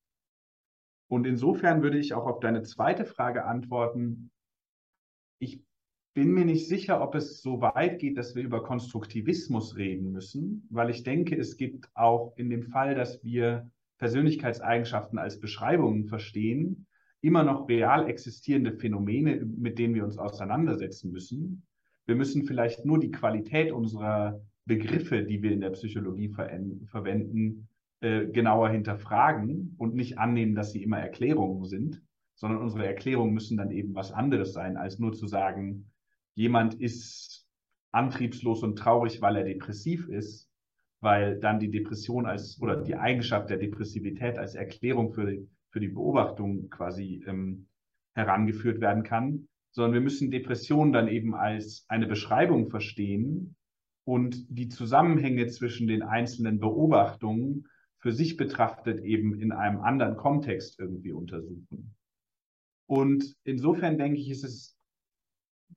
[1.10, 4.30] Und insofern würde ich auch auf deine zweite Frage antworten.
[5.40, 5.60] Ich
[6.14, 10.68] bin mir nicht sicher, ob es so weit geht, dass wir über Konstruktivismus reden müssen,
[10.70, 13.68] weil ich denke, es gibt auch in dem Fall, dass wir
[13.98, 16.86] Persönlichkeitseigenschaften als Beschreibungen verstehen,
[17.22, 21.66] immer noch real existierende Phänomene, mit denen wir uns auseinandersetzen müssen.
[22.06, 26.48] Wir müssen vielleicht nur die Qualität unserer Begriffe, die wir in der Psychologie ver
[26.86, 27.68] verwenden,
[28.00, 32.02] äh, genauer hinterfragen und nicht annehmen, dass sie immer Erklärungen sind,
[32.34, 35.90] sondern unsere Erklärungen müssen dann eben was anderes sein, als nur zu sagen,
[36.34, 37.46] jemand ist
[37.92, 40.48] antriebslos und traurig, weil er depressiv ist,
[41.00, 45.80] weil dann die Depression als oder die Eigenschaft der Depressivität als Erklärung für die, für
[45.80, 47.66] die Beobachtung quasi ähm,
[48.14, 53.56] herangeführt werden kann, sondern wir müssen Depression dann eben als eine Beschreibung verstehen
[54.04, 57.66] und die Zusammenhänge zwischen den einzelnen Beobachtungen
[58.00, 61.94] für sich betrachtet eben in einem anderen Kontext irgendwie untersuchen.
[62.86, 64.76] Und insofern denke ich, ist es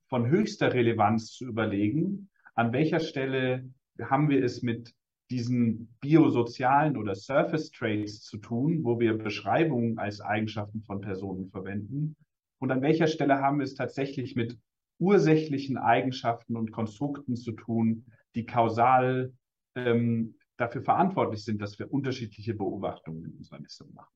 [0.08, 4.94] von höchster Relevanz zu überlegen, an welcher Stelle haben wir es mit
[5.30, 12.16] diesen biosozialen oder Surface Traits zu tun, wo wir Beschreibungen als Eigenschaften von Personen verwenden.
[12.60, 14.58] Und an welcher Stelle haben wir es tatsächlich mit
[15.00, 18.06] ursächlichen Eigenschaften und Konstrukten zu tun,
[18.36, 19.34] die kausal
[19.76, 24.13] ähm, dafür verantwortlich sind, dass wir unterschiedliche Beobachtungen in unserer Messung machen.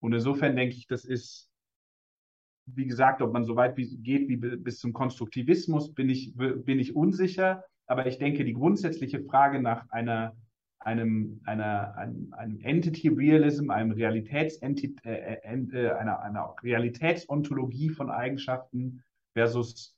[0.00, 1.50] Und insofern denke ich, das ist,
[2.66, 6.78] wie gesagt, ob man so weit wie geht wie bis zum Konstruktivismus, bin ich, bin
[6.78, 7.64] ich unsicher.
[7.86, 10.36] Aber ich denke, die grundsätzliche Frage nach einer,
[10.80, 14.68] einem, einer, einem, einem Entity Realism, einem Realitäts äh,
[15.04, 19.95] äh, äh, einer, einer Realitätsontologie von Eigenschaften versus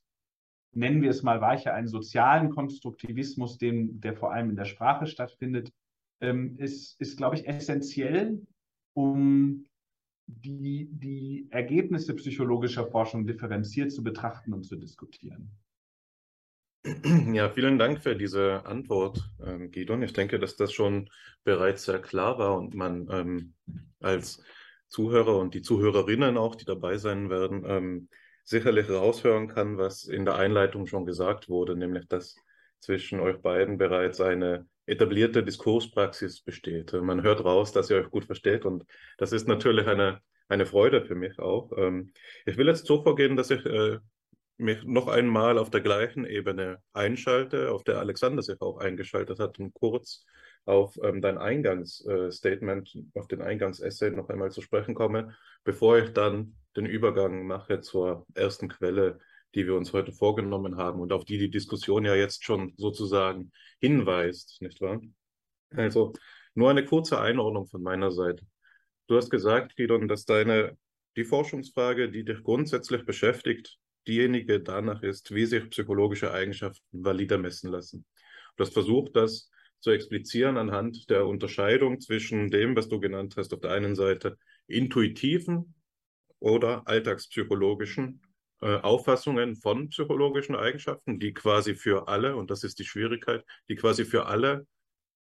[0.73, 5.07] nennen wir es mal weicher, einen sozialen Konstruktivismus, den, der vor allem in der Sprache
[5.07, 5.71] stattfindet,
[6.21, 8.41] ähm, ist, ist, glaube ich, essentiell,
[8.93, 9.65] um
[10.27, 15.51] die, die Ergebnisse psychologischer Forschung differenziert zu betrachten und zu diskutieren.
[17.33, 20.01] Ja, vielen Dank für diese Antwort, ähm, Gidon.
[20.01, 21.09] Ich denke, dass das schon
[21.43, 23.53] bereits sehr klar war und man ähm,
[23.99, 24.41] als
[24.87, 28.09] Zuhörer und die Zuhörerinnen auch, die dabei sein werden, ähm,
[28.43, 32.35] sicherlich raushören kann, was in der Einleitung schon gesagt wurde, nämlich dass
[32.79, 36.93] zwischen euch beiden bereits eine etablierte Diskurspraxis besteht.
[36.93, 38.85] Man hört raus, dass ihr euch gut versteht und
[39.17, 41.71] das ist natürlich eine, eine Freude für mich auch.
[41.77, 42.11] Ähm,
[42.45, 43.99] ich will jetzt so vorgehen, dass ich äh,
[44.57, 49.57] mich noch einmal auf der gleichen Ebene einschalte, auf der Alexander sich auch eingeschaltet hat,
[49.59, 50.25] um kurz
[50.65, 56.11] auf ähm, dein Eingangsstatement, äh, auf den Eingangsessay noch einmal zu sprechen komme, bevor ich
[56.11, 59.19] dann den Übergang mache zur ersten Quelle,
[59.55, 63.51] die wir uns heute vorgenommen haben und auf die die Diskussion ja jetzt schon sozusagen
[63.79, 65.01] hinweist, nicht wahr?
[65.71, 66.13] Also
[66.53, 68.45] nur eine kurze Einordnung von meiner Seite.
[69.07, 70.77] Du hast gesagt, Gidon, dass deine
[71.15, 73.77] die Forschungsfrage, die dich grundsätzlich beschäftigt,
[74.07, 78.05] diejenige danach ist, wie sich psychologische Eigenschaften valider messen lassen.
[78.55, 83.53] Du hast versucht, das zu explizieren anhand der Unterscheidung zwischen dem, was du genannt hast,
[83.53, 85.73] auf der einen Seite intuitiven
[86.39, 88.21] oder alltagspsychologischen
[88.61, 93.75] äh, Auffassungen von psychologischen Eigenschaften, die quasi für alle, und das ist die Schwierigkeit, die
[93.75, 94.67] quasi für alle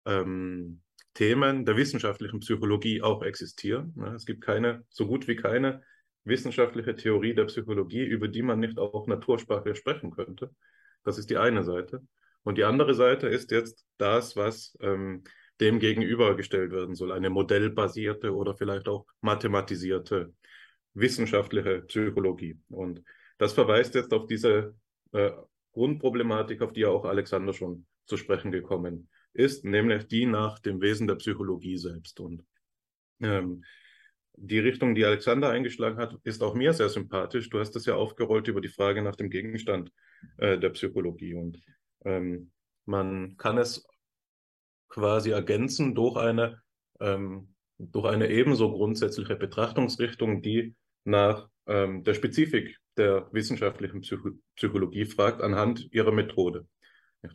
[0.05, 0.81] ähm,
[1.13, 3.93] Themen der wissenschaftlichen Psychologie auch existieren.
[3.97, 5.83] Ja, es gibt keine, so gut wie keine
[6.25, 10.51] wissenschaftliche Theorie der Psychologie, über die man nicht auch Natursprache sprechen könnte.
[11.03, 12.01] Das ist die eine Seite.
[12.43, 15.23] Und die andere Seite ist jetzt das, was ähm,
[15.59, 20.33] dem gegenübergestellt werden soll, eine modellbasierte oder vielleicht auch mathematisierte
[20.93, 22.59] wissenschaftliche Psychologie.
[22.69, 23.03] Und
[23.37, 24.75] das verweist jetzt auf diese
[25.11, 25.31] äh,
[25.73, 30.81] Grundproblematik, auf die ja auch Alexander schon zu sprechen gekommen ist, nämlich die nach dem
[30.81, 32.19] Wesen der Psychologie selbst.
[32.19, 32.43] Und
[33.21, 33.63] ähm,
[34.35, 37.49] die Richtung, die Alexander eingeschlagen hat, ist auch mir sehr sympathisch.
[37.49, 39.91] Du hast das ja aufgerollt über die Frage nach dem Gegenstand
[40.37, 41.33] äh, der Psychologie.
[41.35, 41.59] Und
[42.05, 42.51] ähm,
[42.85, 43.87] man kann es
[44.89, 46.61] quasi ergänzen durch eine,
[46.99, 55.05] ähm, durch eine ebenso grundsätzliche Betrachtungsrichtung, die nach ähm, der Spezifik der wissenschaftlichen Psycho Psychologie
[55.05, 56.67] fragt, anhand ihrer Methode.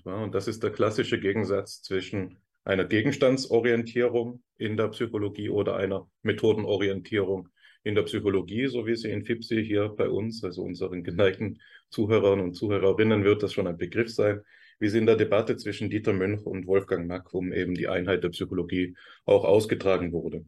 [0.04, 7.48] Und das ist der klassische Gegensatz zwischen einer Gegenstandsorientierung in der Psychologie oder einer Methodenorientierung
[7.82, 12.40] in der Psychologie, so wie sie in FIPSI hier bei uns, also unseren geneigten Zuhörern
[12.40, 14.42] und Zuhörerinnen, wird das schon ein Begriff sein,
[14.78, 18.22] wie sie in der Debatte zwischen Dieter Münch und Wolfgang Mack um eben die Einheit
[18.22, 20.44] der Psychologie auch ausgetragen wurde.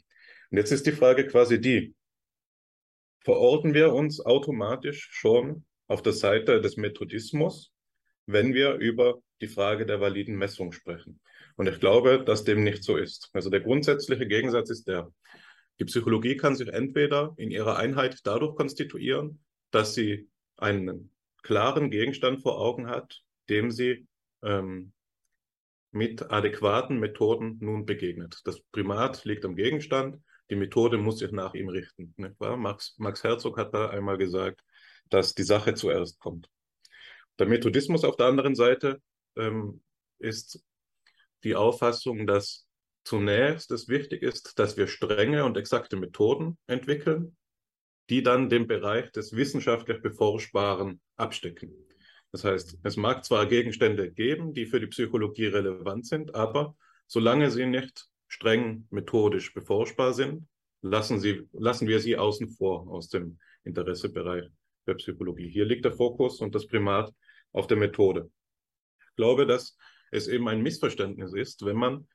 [0.50, 1.94] Und jetzt ist die Frage quasi die,
[3.20, 7.72] verorten wir uns automatisch schon auf der Seite des Methodismus,
[8.26, 11.20] wenn wir über die Frage der validen Messung sprechen.
[11.56, 13.28] Und ich glaube, dass dem nicht so ist.
[13.32, 15.12] Also der grundsätzliche Gegensatz ist der,
[15.78, 21.10] die Psychologie kann sich entweder in ihrer Einheit dadurch konstituieren, dass sie einen
[21.42, 24.06] klaren Gegenstand vor Augen hat, dem sie
[24.42, 24.92] ähm,
[25.90, 28.40] mit adäquaten Methoden nun begegnet.
[28.44, 30.18] Das Primat liegt am Gegenstand
[30.50, 32.14] die Methode muss sich nach ihm richten.
[32.38, 34.62] Max, Max Herzog hat da einmal gesagt,
[35.08, 36.50] dass die Sache zuerst kommt.
[37.38, 39.00] Der Methodismus auf der anderen Seite
[39.36, 39.82] ähm,
[40.18, 40.62] ist
[41.44, 42.66] die Auffassung, dass
[43.04, 47.36] zunächst es wichtig ist, dass wir strenge und exakte Methoden entwickeln,
[48.10, 51.72] die dann den Bereich des wissenschaftlich Beforschbaren abstecken.
[52.32, 57.50] Das heißt, es mag zwar Gegenstände geben, die für die Psychologie relevant sind, aber solange
[57.50, 60.46] sie nicht streng methodisch beforschbar sind,
[60.82, 64.46] lassen, sie, lassen wir sie außen vor aus dem Interessebereich
[64.86, 65.48] der Psychologie.
[65.48, 67.12] Hier liegt der Fokus und das Primat
[67.52, 68.30] auf der Methode.
[69.10, 69.76] Ich glaube, dass
[70.12, 72.08] es eben ein Missverständnis ist, wenn man,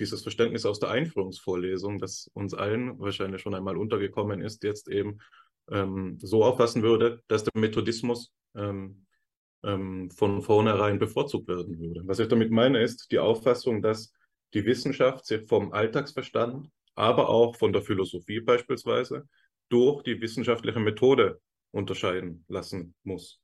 [0.00, 5.20] dieses Verständnis aus der Einführungsvorlesung, das uns allen wahrscheinlich schon einmal untergekommen ist, jetzt eben
[5.70, 9.06] ähm, so auffassen würde, dass der Methodismus ähm,
[9.62, 12.02] ähm, von vornherein bevorzugt werden würde.
[12.06, 14.12] Was ich damit meine, ist die Auffassung, dass
[14.54, 19.28] die Wissenschaft sich vom Alltagsverstand, aber auch von der Philosophie beispielsweise,
[19.68, 23.40] durch die wissenschaftliche Methode unterscheiden lassen muss.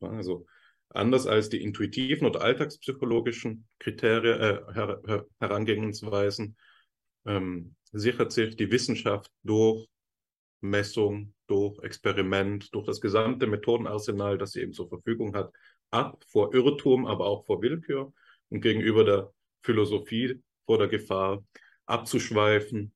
[0.00, 0.46] Also
[0.88, 6.56] anders als die intuitiven oder alltagspsychologischen Kriterien, äh, Her Her Herangehensweisen,
[7.26, 9.86] ähm, sichert sich die Wissenschaft durch
[10.60, 15.52] Messung, durch Experiment, durch das gesamte Methodenarsenal, das sie eben zur Verfügung hat,
[15.90, 18.12] ab vor Irrtum, aber auch vor Willkür
[18.48, 21.44] und gegenüber der Philosophie vor der Gefahr
[21.86, 22.92] abzuschweifen,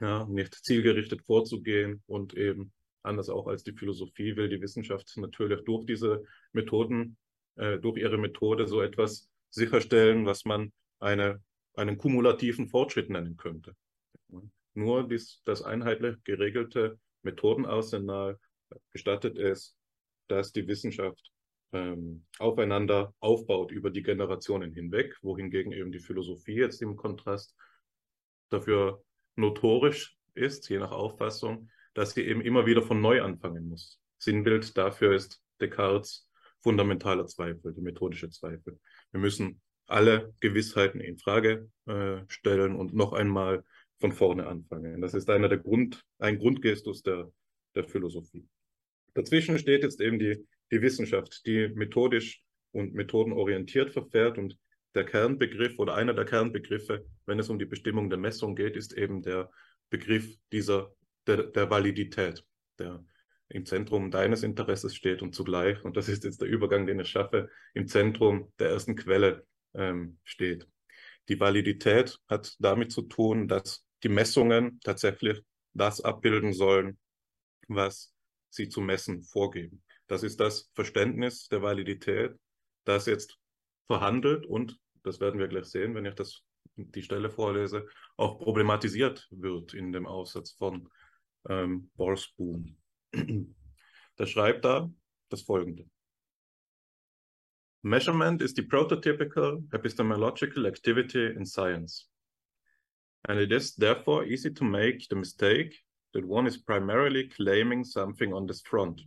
[0.00, 5.64] ja, nicht zielgerichtet vorzugehen und eben anders auch als die Philosophie will die Wissenschaft natürlich
[5.64, 7.16] durch diese Methoden,
[7.56, 11.42] äh, durch ihre Methode so etwas sicherstellen, was man eine,
[11.74, 13.74] einen kumulativen Fortschritt nennen könnte.
[14.74, 18.38] Nur dies, das einheitlich geregelte Methodenarsenal
[18.90, 19.76] gestattet es,
[20.28, 21.31] dass die Wissenschaft
[21.72, 27.54] ähm, aufeinander aufbaut über die Generationen hinweg, wohingegen eben die Philosophie jetzt im Kontrast
[28.50, 29.02] dafür
[29.36, 34.00] notorisch ist, je nach Auffassung, dass sie eben immer wieder von neu anfangen muss.
[34.18, 36.28] Sinnbild dafür ist Descartes
[36.60, 38.78] fundamentaler Zweifel, der methodische Zweifel.
[39.10, 43.64] Wir müssen alle Gewissheiten in Frage äh, stellen und noch einmal
[44.00, 45.00] von vorne anfangen.
[45.00, 47.30] Das ist einer der Grund, ein Grundgestus der,
[47.74, 48.46] der Philosophie.
[49.14, 54.58] Dazwischen steht jetzt eben die, die Wissenschaft, die methodisch und methodenorientiert verfährt und
[54.94, 58.92] der Kernbegriff oder einer der Kernbegriffe, wenn es um die Bestimmung der Messung geht, ist
[58.92, 59.50] eben der
[59.90, 60.92] Begriff dieser
[61.26, 62.44] der, der Validität,
[62.78, 63.04] der
[63.48, 67.08] im Zentrum deines Interesses steht und zugleich, und das ist jetzt der Übergang, den ich
[67.08, 70.66] schaffe, im Zentrum der ersten Quelle ähm, steht.
[71.28, 75.42] Die Validität hat damit zu tun, dass die Messungen tatsächlich
[75.74, 76.98] das abbilden sollen,
[77.68, 78.14] was
[78.48, 79.82] sie zu messen vorgeben.
[80.12, 82.38] Das ist das Verständnis der Validität,
[82.84, 83.38] das jetzt
[83.86, 86.42] verhandelt und, das werden wir gleich sehen, wenn ich das,
[86.76, 90.90] die Stelle vorlese, auch problematisiert wird in dem Aussatz von
[91.48, 92.76] ähm, Borsboom.
[94.18, 94.92] Der schreibt da
[95.30, 95.88] das folgende.
[97.80, 102.10] Measurement is the prototypical epistemological activity in science.
[103.22, 105.74] And it is therefore easy to make the mistake
[106.12, 109.00] that one is primarily claiming something on this front.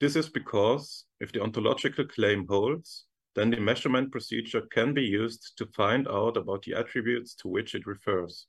[0.00, 5.52] This is because if the ontological claim holds, then the measurement procedure can be used
[5.58, 8.46] to find out about the attributes to which it refers.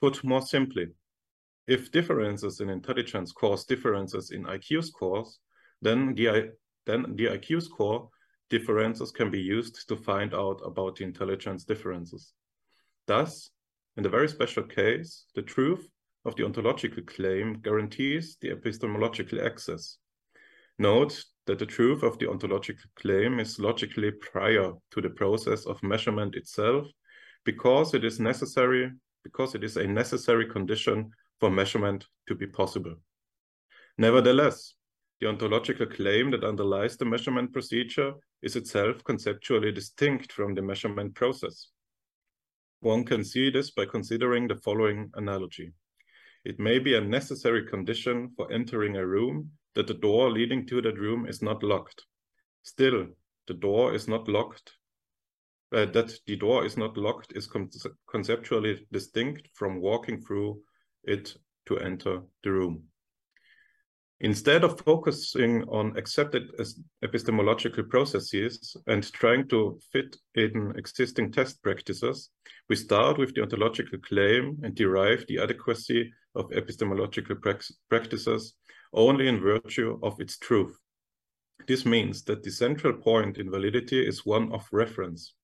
[0.00, 0.86] Put more simply,
[1.66, 5.40] if differences in intelligence cause differences in IQ scores,
[5.82, 6.52] then the,
[6.86, 8.08] then the IQ score
[8.50, 12.32] differences can be used to find out about the intelligence differences.
[13.06, 13.50] Thus,
[13.96, 15.88] in the very special case, the truth
[16.24, 19.98] of the ontological claim guarantees the epistemological access.
[20.80, 25.82] Note that the truth of the ontological claim is logically prior to the process of
[25.82, 26.86] measurement itself
[27.44, 28.90] because it is necessary
[29.22, 32.94] because it is a necessary condition for measurement to be possible.
[33.98, 34.72] Nevertheless,
[35.20, 41.14] the ontological claim that underlies the measurement procedure is itself conceptually distinct from the measurement
[41.14, 41.68] process.
[42.80, 45.72] One can see this by considering the following analogy.
[46.46, 50.82] It may be a necessary condition for entering a room that the door leading to
[50.82, 52.04] that room is not locked.
[52.62, 53.06] Still,
[53.46, 54.72] the door is not locked.
[55.72, 57.70] Uh, that the door is not locked is con
[58.10, 60.60] conceptually distinct from walking through
[61.04, 62.82] it to enter the room.
[64.22, 66.42] Instead of focusing on accepted
[67.02, 72.28] epistemological processes and trying to fit in existing test practices,
[72.68, 77.36] we start with the ontological claim and derive the adequacy of epistemological
[77.88, 78.54] practices
[78.92, 80.78] only in virtue of its truth.
[81.66, 85.34] This means that the central point in validity is one of reference.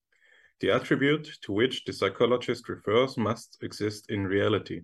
[0.59, 4.81] The attribute to which the psychologist refers must exist in reality.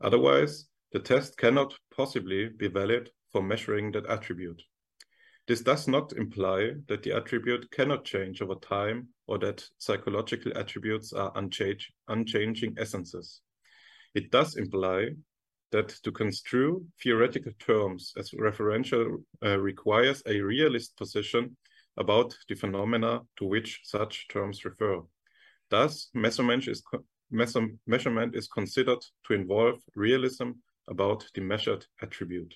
[0.00, 4.62] Otherwise, the test cannot possibly be valid for measuring that attribute.
[5.48, 11.12] This does not imply that the attribute cannot change over time or that psychological attributes
[11.12, 13.40] are unchanging essences.
[14.14, 15.10] It does imply
[15.72, 21.56] that to construe theoretical terms as referential uh, requires a realist position
[21.96, 25.00] about the phenomena to which such terms refer.
[25.70, 26.82] Thus, measurement is,
[27.86, 30.50] measurement is considered to involve realism
[30.88, 32.54] about the measured attribute.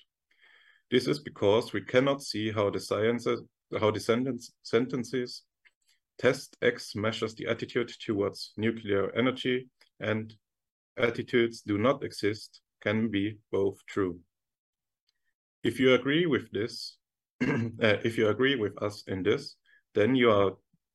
[0.89, 3.41] This is because we cannot see how the sciences,
[3.79, 5.43] how the sentence, sentences
[6.17, 10.33] test X measures the attitude towards nuclear energy and
[10.97, 14.19] attitudes do not exist can be both true.
[15.63, 16.97] If you agree with this,
[17.41, 19.57] uh, if you agree with us in this,
[19.93, 20.51] then you are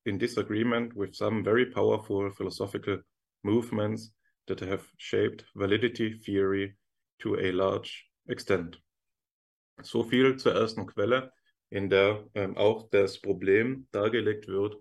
[0.07, 2.99] in disagreement with some very powerful philosophical
[3.45, 4.13] movements
[4.47, 6.75] that have shaped validity theory
[7.21, 7.93] to a large
[8.29, 8.79] extent.
[9.83, 11.31] So viel zur ersten Quelle,
[11.71, 14.77] in der ähm, auch das Problem dargelegt wird,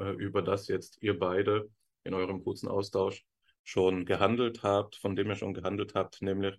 [0.00, 1.68] äh, über das jetzt ihr beide
[2.04, 3.24] in eurem kurzen Austausch
[3.64, 6.56] schon gehandelt habt, von dem ihr schon gehandelt habt, nämlich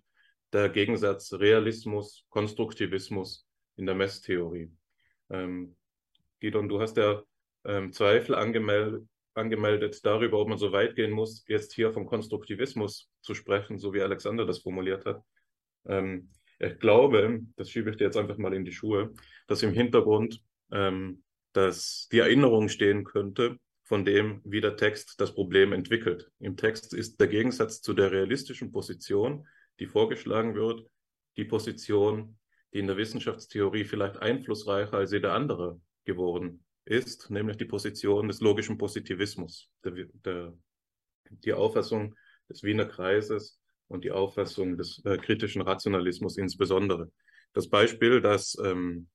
[0.52, 3.46] der Gegensatz Realismus, Konstruktivismus
[3.76, 4.70] in der Messtheorie.
[5.30, 5.76] Ähm,
[6.40, 7.22] Gidon, du hast ja
[7.64, 13.08] ähm, Zweifel angemeldet, angemeldet darüber, ob man so weit gehen muss, jetzt hier vom Konstruktivismus
[13.20, 15.22] zu sprechen, so wie Alexander das formuliert hat.
[15.86, 19.12] Ähm, ich glaube, das schiebe ich dir jetzt einfach mal in die Schuhe,
[19.46, 20.40] dass im Hintergrund
[20.72, 21.22] ähm,
[21.56, 26.28] dass die Erinnerung stehen könnte, von dem, wie der Text das Problem entwickelt.
[26.40, 29.46] Im Text ist der Gegensatz zu der realistischen Position,
[29.78, 30.84] die vorgeschlagen wird,
[31.36, 32.36] die Position,
[32.74, 38.40] die in der Wissenschaftstheorie vielleicht einflussreicher als jede andere geworden ist, nämlich die Position des
[38.40, 39.92] logischen Positivismus, der,
[40.24, 40.52] der,
[41.30, 42.16] die Auffassung
[42.48, 47.12] des Wiener Kreises und die Auffassung des äh, kritischen Rationalismus insbesondere.
[47.52, 49.08] Das Beispiel, das ähm,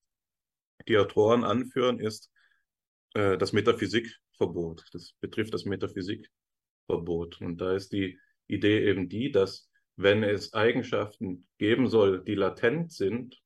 [0.87, 2.31] die Autoren anführen, ist
[3.15, 3.51] äh, das
[4.41, 4.85] Metaphysikverbot.
[4.93, 7.41] Das betrifft das Metaphysikverbot.
[7.41, 12.91] Und da ist die Idee eben die, dass wenn es Eigenschaften geben soll, die latent
[12.91, 13.39] sind,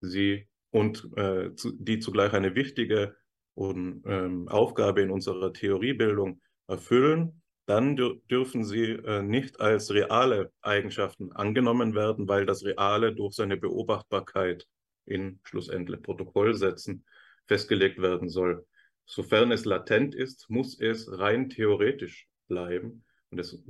[0.00, 3.16] sie und äh, zu, die zugleich eine wichtige
[3.54, 10.52] und, ähm, Aufgabe in unserer Theoriebildung erfüllen, dann dür dürfen sie äh, nicht als reale
[10.60, 14.66] Eigenschaften angenommen werden, weil das Reale durch seine Beobachtbarkeit
[15.06, 17.04] in schlussendlich Protokollsätzen
[17.46, 18.66] festgelegt werden soll.
[19.06, 23.04] Sofern es latent ist, muss es rein theoretisch bleiben.
[23.30, 23.64] Und es,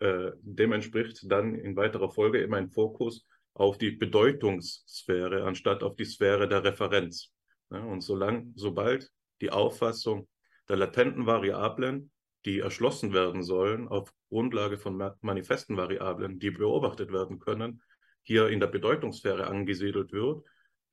[0.00, 5.96] äh, dem entspricht dann in weiterer Folge immer ein Fokus auf die Bedeutungssphäre anstatt auf
[5.96, 7.32] die Sphäre der Referenz.
[7.70, 9.10] Ja, und solange, sobald
[9.40, 10.28] die Auffassung
[10.68, 12.10] der latenten Variablen,
[12.44, 17.82] die erschlossen werden sollen auf Grundlage von manifesten Variablen, die beobachtet werden können,
[18.22, 20.44] hier in der Bedeutungssphäre angesiedelt wird,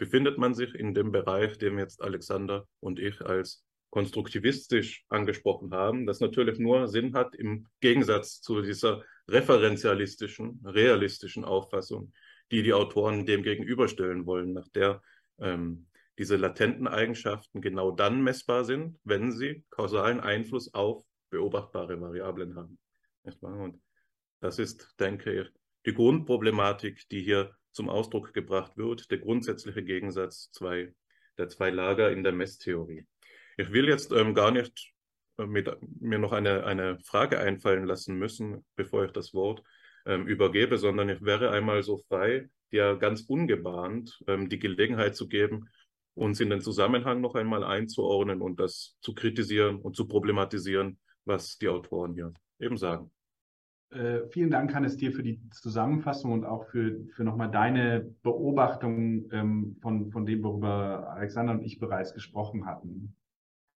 [0.01, 6.07] befindet man sich in dem Bereich, den jetzt Alexander und ich als konstruktivistisch angesprochen haben,
[6.07, 12.13] das natürlich nur Sinn hat im Gegensatz zu dieser referenzialistischen, realistischen Auffassung,
[12.49, 15.03] die die Autoren dem gegenüberstellen wollen, nach der
[15.37, 15.85] ähm,
[16.17, 22.79] diese latenten Eigenschaften genau dann messbar sind, wenn sie kausalen Einfluss auf beobachtbare Variablen haben.
[23.41, 23.79] Und
[24.39, 25.51] das ist, denke ich,
[25.85, 30.93] die Grundproblematik, die hier zum Ausdruck gebracht wird, der grundsätzliche Gegensatz zwei,
[31.37, 33.05] der zwei Lager in der Messtheorie.
[33.57, 34.93] Ich will jetzt ähm, gar nicht
[35.37, 35.69] äh, mit,
[35.99, 39.63] mir noch eine, eine Frage einfallen lassen müssen, bevor ich das Wort
[40.05, 45.27] ähm, übergebe, sondern ich wäre einmal so frei, dir ganz ungebahnt ähm, die Gelegenheit zu
[45.27, 45.69] geben,
[46.13, 51.57] uns in den Zusammenhang noch einmal einzuordnen und das zu kritisieren und zu problematisieren, was
[51.57, 53.11] die Autoren hier eben sagen.
[53.91, 59.29] Äh, vielen Dank, Hannes, dir für die Zusammenfassung und auch für, für nochmal deine Beobachtung
[59.31, 63.15] ähm, von, von dem, worüber Alexander und ich bereits gesprochen hatten.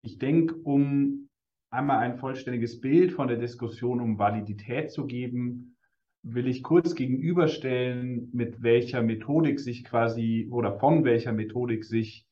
[0.03, 1.27] Ich denke, um
[1.69, 5.75] einmal ein vollständiges Bild von der Diskussion um Validität zu geben,
[6.23, 12.25] will ich kurz gegenüberstellen, mit welcher Methodik sich quasi oder von welcher Methodik sich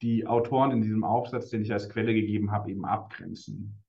[0.00, 3.82] die Autoren in diesem Aufsatz, den ich als Quelle gegeben habe, eben abgrenzen.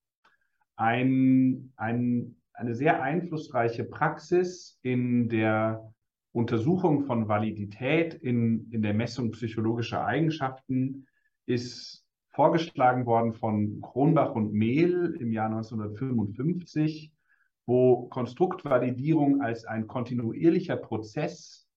[0.76, 5.94] Ein, ein eine sehr einflussreiche Praxis in der
[6.32, 11.08] Untersuchung von Validität in, in der Messung psychologischer Eigenschaften
[11.46, 17.12] ist vorgeschlagen worden von Kronbach und Mehl im Jahr 1955,
[17.68, 21.68] wo Konstruktvalidierung als ein kontinuierlicher Prozess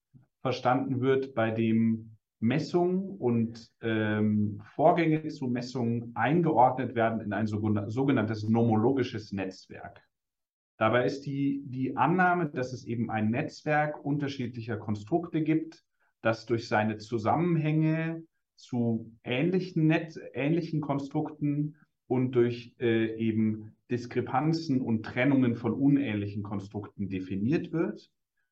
[0.41, 8.49] verstanden wird, bei dem Messungen und ähm, Vorgänge zu Messungen eingeordnet werden in ein sogenanntes
[8.49, 10.01] nomologisches Netzwerk.
[10.81, 15.85] Dabei ist die, die Annahme, dass es eben ein Netzwerk unterschiedlicher Konstrukte gibt,
[16.23, 18.23] das durch seine Zusammenhänge
[18.55, 21.75] zu ähnlichen, Netz, ähnlichen Konstrukten
[22.07, 28.09] und durch äh, eben Diskrepanzen und Trennungen von unähnlichen Konstrukten definiert wird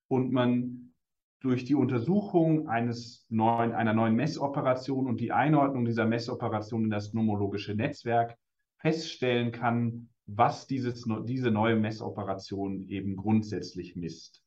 [0.08, 0.94] und man
[1.40, 7.12] durch die Untersuchung eines neuen, einer neuen Messoperation und die Einordnung dieser Messoperation in das
[7.12, 8.38] nomologische Netzwerk
[8.78, 14.44] feststellen kann, was dieses, diese neue Messoperation eben grundsätzlich misst.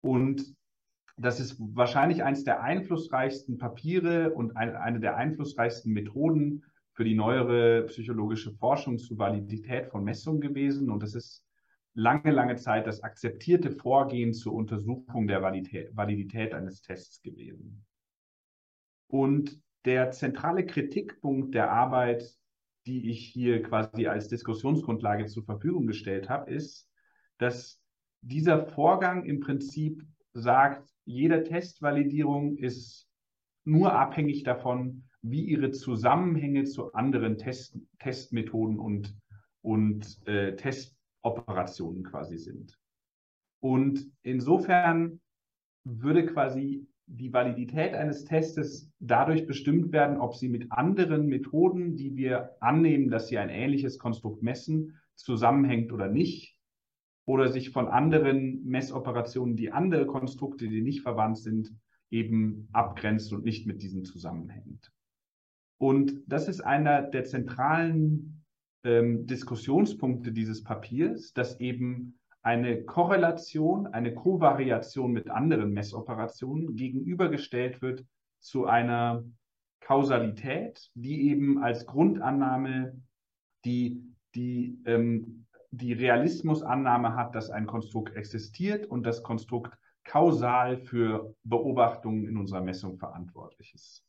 [0.00, 0.54] Und
[1.16, 7.86] das ist wahrscheinlich eines der einflussreichsten Papiere und eine der einflussreichsten Methoden für die neuere
[7.86, 10.90] psychologische Forschung zur Validität von Messungen gewesen.
[10.90, 11.44] Und das ist
[11.94, 17.84] lange, lange Zeit das akzeptierte Vorgehen zur Untersuchung der Validität, Validität eines Tests gewesen.
[19.08, 22.37] Und der zentrale Kritikpunkt der Arbeit,
[22.88, 26.90] die ich hier quasi als Diskussionsgrundlage zur Verfügung gestellt habe, ist,
[27.36, 27.82] dass
[28.22, 33.06] dieser Vorgang im Prinzip sagt, jede Testvalidierung ist
[33.64, 39.14] nur abhängig davon, wie ihre Zusammenhänge zu anderen Test, Testmethoden und,
[39.60, 42.78] und äh, Testoperationen quasi sind.
[43.60, 45.20] Und insofern
[45.84, 52.16] würde quasi die Validität eines Testes dadurch bestimmt werden, ob sie mit anderen Methoden, die
[52.16, 56.56] wir annehmen, dass sie ein ähnliches Konstrukt messen, zusammenhängt oder nicht
[57.26, 61.74] oder sich von anderen Messoperationen, die andere Konstrukte, die nicht verwandt sind,
[62.10, 64.92] eben abgrenzt und nicht mit diesen zusammenhängt.
[65.78, 68.44] Und das ist einer der zentralen
[68.84, 72.18] ähm, Diskussionspunkte dieses Papiers, dass eben
[72.48, 78.06] eine Korrelation, eine Kovariation mit anderen Messoperationen gegenübergestellt wird
[78.38, 79.22] zu einer
[79.80, 83.02] Kausalität, die eben als Grundannahme
[83.66, 84.02] die,
[84.34, 92.26] die ähm, die Realismusannahme hat, dass ein Konstrukt existiert und das Konstrukt kausal für Beobachtungen
[92.26, 94.02] in unserer Messung verantwortlich ist.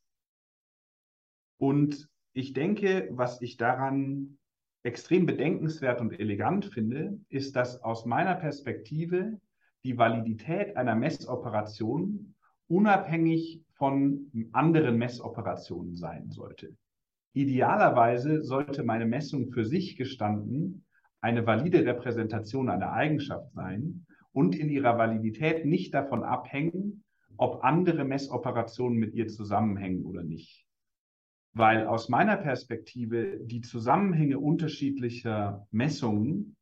[1.57, 4.38] Und ich denke, was ich daran
[4.83, 9.39] extrem bedenkenswert und elegant finde, ist, dass aus meiner Perspektive
[9.83, 12.35] die Validität einer Messoperation
[12.67, 16.75] unabhängig von anderen Messoperationen sein sollte.
[17.33, 20.85] Idealerweise sollte meine Messung für sich gestanden
[21.21, 27.03] eine valide Repräsentation einer Eigenschaft sein und in ihrer Validität nicht davon abhängen,
[27.37, 30.65] ob andere Messoperationen mit ihr zusammenhängen oder nicht.
[31.53, 36.55] Weil aus meiner Perspektive die Zusammenhänge unterschiedlicher Messungen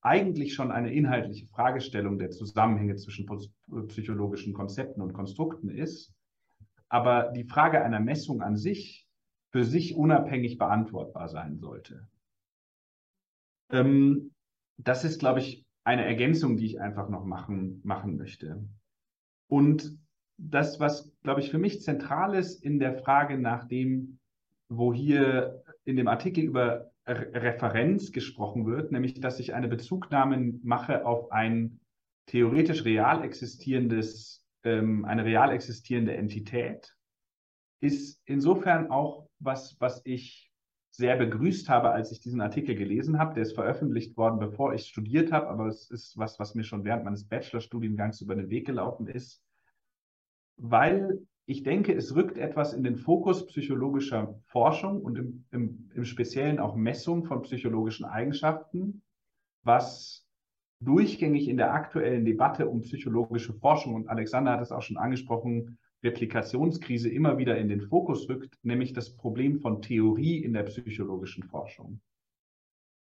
[0.00, 3.26] eigentlich schon eine inhaltliche Fragestellung der Zusammenhänge zwischen
[3.88, 6.12] psychologischen Konzepten und Konstrukten ist,
[6.90, 9.08] aber die Frage einer Messung an sich
[9.50, 12.06] für sich unabhängig beantwortbar sein sollte.
[13.70, 14.32] Ähm,
[14.76, 18.62] das ist, glaube ich, eine Ergänzung, die ich einfach noch machen, machen möchte.
[19.48, 19.98] Und
[20.36, 24.18] das, was, glaube ich, für mich zentral ist in der Frage nach dem,
[24.76, 31.04] wo hier in dem Artikel über Referenz gesprochen wird, nämlich dass ich eine Bezugnahme mache
[31.04, 31.80] auf ein
[32.26, 36.96] theoretisch real existierendes, ähm, eine real existierende Entität,
[37.80, 40.50] ist insofern auch was, was ich
[40.90, 43.34] sehr begrüßt habe, als ich diesen Artikel gelesen habe.
[43.34, 46.84] Der ist veröffentlicht worden, bevor ich studiert habe, aber es ist was, was mir schon
[46.84, 49.42] während meines Bachelorstudiengangs über den Weg gelaufen ist,
[50.56, 56.04] weil ich denke, es rückt etwas in den Fokus psychologischer Forschung und im, im, im
[56.04, 59.02] Speziellen auch Messung von psychologischen Eigenschaften,
[59.62, 60.26] was
[60.80, 65.78] durchgängig in der aktuellen Debatte um psychologische Forschung, und Alexander hat es auch schon angesprochen,
[66.02, 71.44] Replikationskrise immer wieder in den Fokus rückt, nämlich das Problem von Theorie in der psychologischen
[71.44, 72.00] Forschung.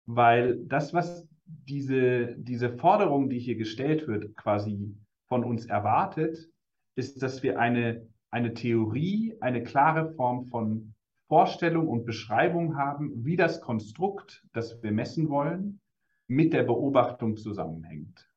[0.06, 4.94] Weil das, was diese, diese Forderung, die hier gestellt wird, quasi
[5.28, 6.48] von uns erwartet,
[6.94, 10.94] ist, dass wir eine, eine Theorie, eine klare Form von
[11.28, 15.80] Vorstellung und Beschreibung haben, wie das Konstrukt, das wir messen wollen,
[16.26, 18.28] mit der Beobachtung zusammenhängt.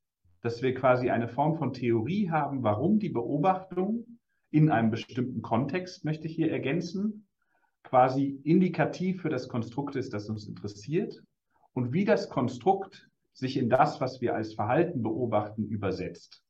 [0.41, 4.19] Dass wir quasi eine Form von Theorie haben, warum die Beobachtung
[4.51, 7.27] in einem bestimmten Kontext, möchte ich hier ergänzen,
[7.83, 11.23] quasi indikativ für das Konstrukt ist, das uns interessiert
[11.73, 16.43] und wie das Konstrukt sich in das, was wir als Verhalten beobachten, übersetzt.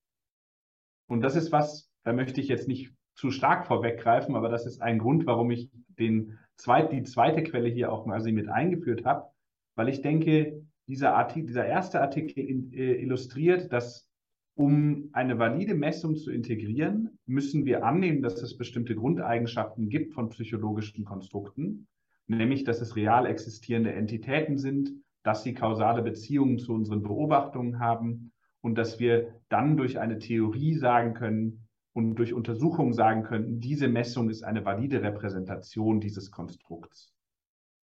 [1.08, 4.82] Und das ist was, da möchte ich jetzt nicht zu stark vorweggreifen, aber das ist
[4.82, 9.30] ein Grund, warum ich den zweit, die zweite Quelle hier auch quasi mit eingeführt habe,
[9.76, 14.09] weil ich denke, dieser, Artikel, dieser erste Artikel in, äh, illustriert, dass
[14.57, 20.30] um eine valide Messung zu integrieren, müssen wir annehmen, dass es bestimmte Grundeigenschaften gibt von
[20.30, 21.88] psychologischen Konstrukten,
[22.28, 24.91] nämlich dass es real existierende Entitäten sind,
[25.24, 30.76] dass sie kausale Beziehungen zu unseren Beobachtungen haben und dass wir dann durch eine Theorie
[30.76, 31.64] sagen können,
[31.96, 37.14] und durch Untersuchungen sagen könnten, diese Messung ist eine valide Repräsentation dieses Konstrukts.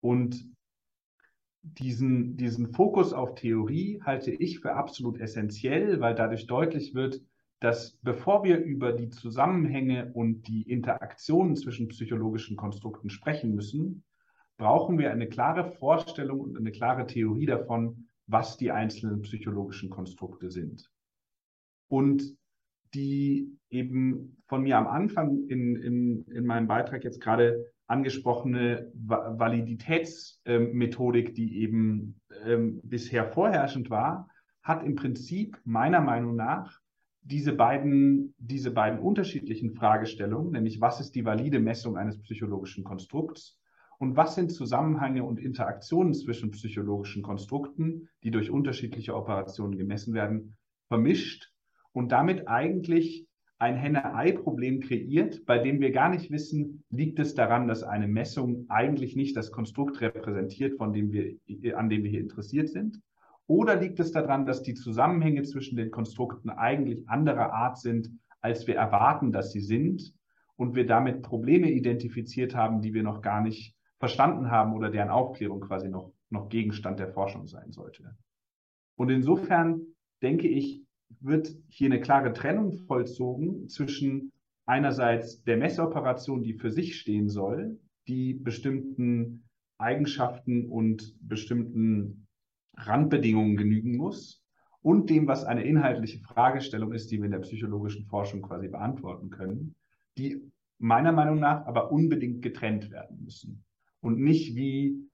[0.02, 0.46] Und
[1.62, 7.22] diesen, diesen Fokus auf Theorie halte ich für absolut essentiell, weil dadurch deutlich wird,
[7.60, 14.04] dass bevor wir über die Zusammenhänge und die Interaktionen zwischen psychologischen Konstrukten sprechen müssen,
[14.58, 20.50] brauchen wir eine klare Vorstellung und eine klare Theorie davon, was die einzelnen psychologischen Konstrukte
[20.50, 20.90] sind.
[21.88, 22.36] Und
[22.94, 31.34] die eben von mir am Anfang in, in, in meinem Beitrag jetzt gerade angesprochene Validitätsmethodik,
[31.34, 34.30] die eben ähm, bisher vorherrschend war,
[34.62, 36.80] hat im Prinzip meiner Meinung nach
[37.20, 43.58] diese beiden, diese beiden unterschiedlichen Fragestellungen, nämlich was ist die valide Messung eines psychologischen Konstrukts
[43.98, 50.56] und was sind Zusammenhänge und Interaktionen zwischen psychologischen Konstrukten, die durch unterschiedliche Operationen gemessen werden,
[50.88, 51.52] vermischt
[51.92, 53.26] und damit eigentlich
[53.58, 58.66] ein Henne-Ei-Problem kreiert, bei dem wir gar nicht wissen, liegt es daran, dass eine Messung
[58.68, 61.36] eigentlich nicht das Konstrukt repräsentiert, von dem wir,
[61.78, 63.00] an dem wir hier interessiert sind,
[63.46, 68.66] oder liegt es daran, dass die Zusammenhänge zwischen den Konstrukten eigentlich anderer Art sind, als
[68.66, 70.14] wir erwarten, dass sie sind
[70.56, 75.10] und wir damit Probleme identifiziert haben, die wir noch gar nicht verstanden haben oder deren
[75.10, 78.16] Aufklärung quasi noch, noch Gegenstand der Forschung sein sollte.
[78.96, 79.80] Und insofern
[80.22, 80.83] denke ich,
[81.20, 84.32] wird hier eine klare Trennung vollzogen zwischen
[84.66, 89.44] einerseits der Messoperation, die für sich stehen soll, die bestimmten
[89.78, 92.26] Eigenschaften und bestimmten
[92.76, 94.42] Randbedingungen genügen muss
[94.82, 99.30] und dem, was eine inhaltliche Fragestellung ist, die wir in der psychologischen Forschung quasi beantworten
[99.30, 99.74] können,
[100.18, 100.42] die
[100.78, 103.64] meiner Meinung nach aber unbedingt getrennt werden müssen
[104.00, 105.08] und nicht wie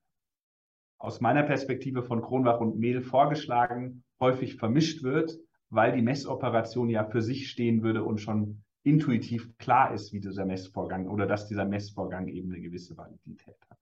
[0.98, 5.38] aus meiner Perspektive von Kronbach und Mehl vorgeschlagen häufig vermischt wird,
[5.70, 10.44] weil die Messoperation ja für sich stehen würde und schon intuitiv klar ist, wie dieser
[10.44, 13.78] Messvorgang oder dass dieser Messvorgang eben eine gewisse Validität hat.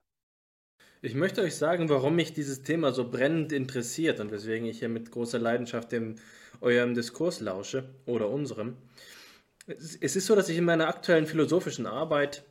[1.01, 4.89] Ich möchte euch sagen, warum mich dieses Thema so brennend interessiert und weswegen ich hier
[4.89, 6.15] mit großer Leidenschaft dem,
[6.61, 8.75] eurem Diskurs lausche oder unserem.
[9.65, 12.43] Es ist so, dass ich in meiner aktuellen philosophischen Arbeit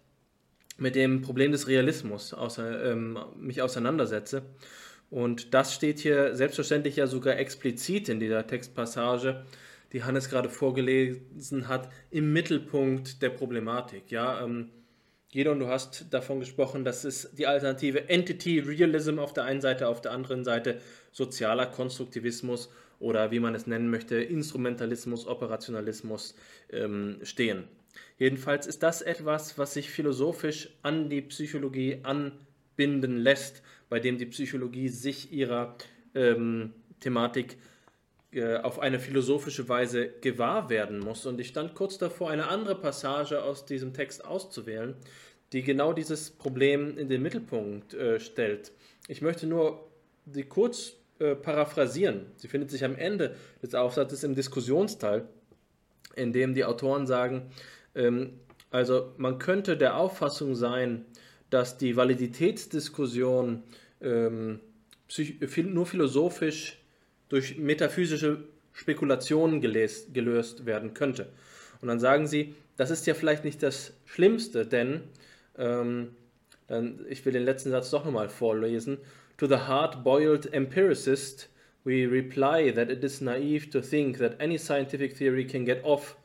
[0.78, 4.42] mit dem Problem des Realismus außer, ähm, mich auseinandersetze.
[5.10, 9.44] Und das steht hier selbstverständlich ja sogar explizit in dieser Textpassage,
[9.92, 14.10] die Hannes gerade vorgelesen hat, im Mittelpunkt der Problematik.
[14.10, 14.70] Ja, ähm,
[15.30, 19.88] Gideon, du hast davon gesprochen, dass es die Alternative Entity Realism auf der einen Seite,
[19.88, 20.80] auf der anderen Seite
[21.12, 26.34] sozialer Konstruktivismus oder wie man es nennen möchte, Instrumentalismus, Operationalismus
[26.70, 27.64] ähm, stehen.
[28.16, 34.26] Jedenfalls ist das etwas, was sich philosophisch an die Psychologie anbinden lässt, bei dem die
[34.26, 35.76] Psychologie sich ihrer
[36.14, 37.58] ähm, Thematik
[38.30, 41.24] äh, auf eine philosophische Weise gewahr werden muss.
[41.26, 44.94] Und ich stand kurz davor, eine andere Passage aus diesem Text auszuwählen,
[45.52, 48.72] die genau dieses Problem in den Mittelpunkt äh, stellt.
[49.08, 49.88] Ich möchte nur
[50.26, 52.26] sie kurz äh, paraphrasieren.
[52.36, 55.26] Sie findet sich am Ende des Aufsatzes im Diskussionsteil,
[56.14, 57.50] in dem die Autoren sagen,
[57.94, 61.06] ähm, also man könnte der Auffassung sein,
[61.50, 63.62] dass die Validitätsdiskussion
[64.00, 64.60] ähm,
[65.56, 66.78] nur philosophisch
[67.28, 71.28] durch metaphysische Spekulationen gelöst, gelöst werden könnte.
[71.80, 75.02] Und dann sagen sie, das ist ja vielleicht nicht das Schlimmste, denn,
[75.56, 76.10] ähm,
[76.66, 78.98] dann, ich will den letzten Satz doch nochmal vorlesen,
[79.36, 81.48] to the hard-boiled empiricist
[81.84, 86.16] we reply that it is naive to think that any scientific theory can get off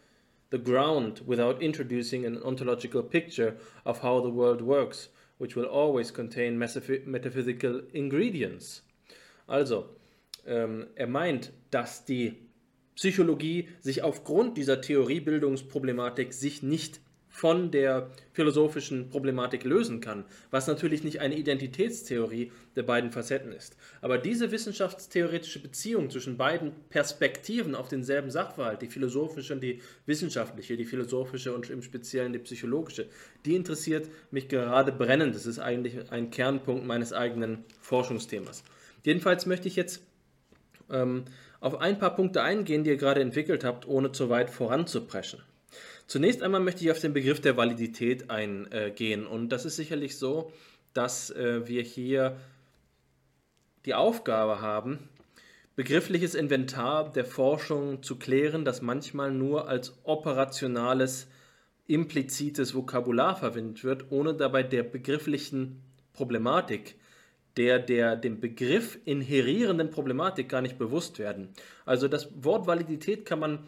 [0.50, 3.56] the ground without introducing an ontological picture
[3.86, 8.86] of how the world works, which will always contain metaphysical ingredients.
[9.48, 9.96] Also,
[10.46, 12.36] ähm, er meint, dass die
[12.96, 17.02] Psychologie sich aufgrund dieser Theoriebildungsproblematik sich nicht
[17.34, 23.76] von der philosophischen Problematik lösen kann, was natürlich nicht eine Identitätstheorie der beiden Facetten ist.
[24.02, 30.78] Aber diese wissenschaftstheoretische Beziehung zwischen beiden Perspektiven auf denselben Sachverhalt, die philosophische und die wissenschaftliche,
[30.78, 33.08] die philosophische und im Speziellen die psychologische,
[33.46, 35.34] die interessiert mich gerade brennend.
[35.34, 38.64] Das ist eigentlich ein Kernpunkt meines eigenen Forschungsthemas.
[39.04, 40.04] Jedenfalls möchte ich jetzt
[40.92, 41.26] ähm,
[41.62, 45.42] auf ein paar Punkte eingehen, die ihr gerade entwickelt habt, ohne zu weit voranzupreschen.
[46.08, 49.26] Zunächst einmal möchte ich auf den Begriff der Validität eingehen.
[49.26, 50.52] Und das ist sicherlich so,
[50.94, 52.38] dass äh, wir hier
[53.86, 55.10] die Aufgabe haben,
[55.76, 61.28] begriffliches Inventar der Forschung zu klären, das manchmal nur als operationales,
[61.88, 65.82] implizites Vokabular verwendet wird, ohne dabei der begrifflichen
[66.14, 66.96] Problematik
[67.58, 71.50] der der dem Begriff inherierenden Problematik gar nicht bewusst werden.
[71.86, 73.60] Also das Wort Validität kann man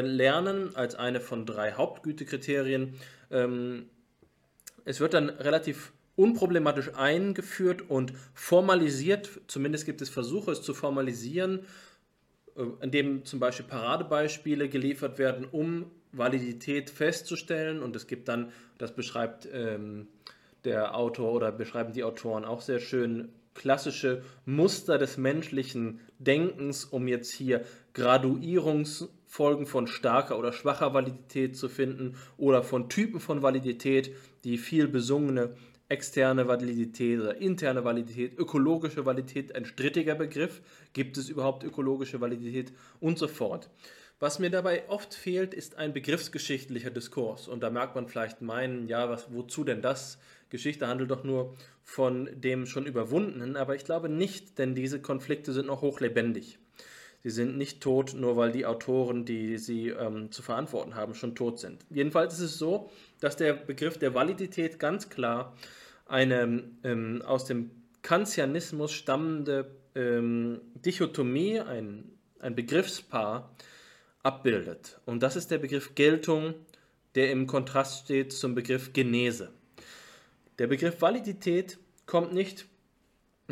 [0.00, 2.94] lernen als eine von drei Hauptgütekriterien.
[3.30, 3.86] Ähm,
[4.84, 11.60] es wird dann relativ unproblematisch eingeführt und formalisiert, zumindest gibt es Versuche, es zu formalisieren,
[12.56, 17.82] äh, indem zum Beispiel Paradebeispiele geliefert werden, um Validität festzustellen.
[17.82, 20.08] Und es gibt dann, das beschreibt ähm,
[20.64, 27.06] der Autor oder beschreiben die Autoren auch sehr schön, klassische Muster des menschlichen Denkens, um
[27.06, 27.64] jetzt hier
[29.32, 34.14] Graduierungsfolgen von starker oder schwacher Validität zu finden oder von Typen von Validität,
[34.44, 35.56] die viel besungene
[35.88, 40.60] externe Validität oder interne Validität, ökologische Validität, ein strittiger Begriff.
[40.92, 43.70] Gibt es überhaupt ökologische Validität und so fort.
[44.20, 47.48] Was mir dabei oft fehlt, ist ein begriffsgeschichtlicher Diskurs.
[47.48, 50.18] Und da merkt man vielleicht meinen, ja, was, wozu denn das?
[50.50, 53.56] Geschichte handelt doch nur von dem schon Überwundenen.
[53.56, 56.58] Aber ich glaube nicht, denn diese Konflikte sind noch hochlebendig.
[57.24, 61.36] Sie sind nicht tot, nur weil die Autoren, die sie ähm, zu verantworten haben, schon
[61.36, 61.84] tot sind.
[61.90, 65.56] Jedenfalls ist es so, dass der Begriff der Validität ganz klar
[66.06, 67.70] eine ähm, aus dem
[68.02, 72.10] Kantianismus stammende ähm, Dichotomie, ein,
[72.40, 73.54] ein Begriffspaar
[74.24, 75.00] abbildet.
[75.06, 76.54] Und das ist der Begriff Geltung,
[77.14, 79.52] der im Kontrast steht zum Begriff Genese.
[80.58, 82.66] Der Begriff Validität kommt nicht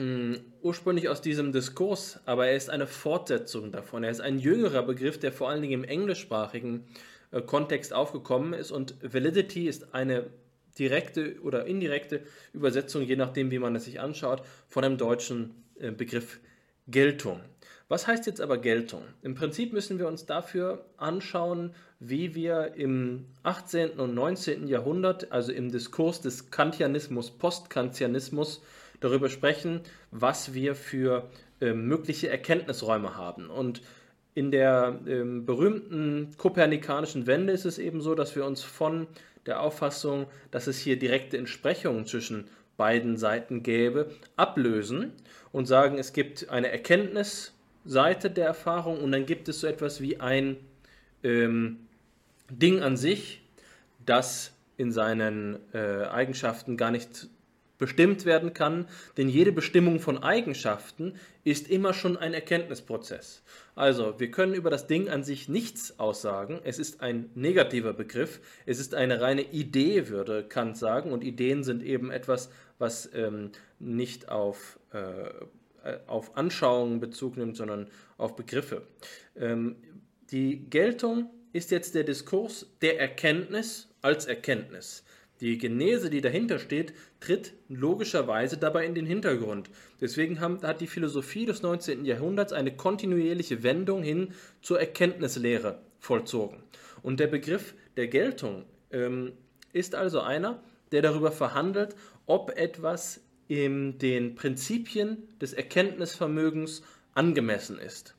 [0.00, 4.02] hm, ursprünglich aus diesem Diskurs, aber er ist eine Fortsetzung davon.
[4.02, 6.86] Er ist ein jüngerer Begriff, der vor allen Dingen im englischsprachigen
[7.32, 10.30] äh, Kontext aufgekommen ist und Validity ist eine
[10.78, 12.22] direkte oder indirekte
[12.54, 16.40] Übersetzung, je nachdem, wie man es sich anschaut, von dem deutschen äh, Begriff
[16.88, 17.40] Geltung.
[17.88, 19.02] Was heißt jetzt aber Geltung?
[19.20, 24.00] Im Prinzip müssen wir uns dafür anschauen, wie wir im 18.
[24.00, 24.66] und 19.
[24.66, 28.62] Jahrhundert, also im Diskurs des Kantianismus, Postkantianismus,
[29.00, 29.80] darüber sprechen,
[30.10, 31.28] was wir für
[31.60, 33.50] äh, mögliche Erkenntnisräume haben.
[33.50, 33.82] Und
[34.34, 39.06] in der äh, berühmten kopernikanischen Wende ist es eben so, dass wir uns von
[39.46, 42.44] der Auffassung, dass es hier direkte Entsprechungen zwischen
[42.76, 45.12] beiden Seiten gäbe, ablösen
[45.52, 50.20] und sagen, es gibt eine Erkenntnisseite der Erfahrung und dann gibt es so etwas wie
[50.20, 50.56] ein
[51.22, 51.80] ähm,
[52.50, 53.42] Ding an sich,
[54.06, 57.28] das in seinen äh, Eigenschaften gar nicht
[57.80, 63.42] bestimmt werden kann, denn jede Bestimmung von Eigenschaften ist immer schon ein Erkenntnisprozess.
[63.74, 66.60] Also, wir können über das Ding an sich nichts aussagen.
[66.62, 68.40] Es ist ein negativer Begriff.
[68.66, 71.10] Es ist eine reine Idee, würde Kant sagen.
[71.10, 77.88] Und Ideen sind eben etwas, was ähm, nicht auf, äh, auf Anschauungen Bezug nimmt, sondern
[78.18, 78.82] auf Begriffe.
[79.34, 79.76] Ähm,
[80.30, 85.04] die Geltung ist jetzt der Diskurs der Erkenntnis als Erkenntnis.
[85.40, 89.70] Die Genese, die dahinter steht, tritt logischerweise dabei in den Hintergrund.
[90.00, 92.04] Deswegen hat die Philosophie des 19.
[92.04, 96.62] Jahrhunderts eine kontinuierliche Wendung hin zur Erkenntnislehre vollzogen.
[97.02, 99.32] Und der Begriff der Geltung ähm,
[99.72, 100.62] ist also einer,
[100.92, 101.94] der darüber verhandelt,
[102.26, 106.82] ob etwas in den Prinzipien des Erkenntnisvermögens
[107.14, 108.14] angemessen ist.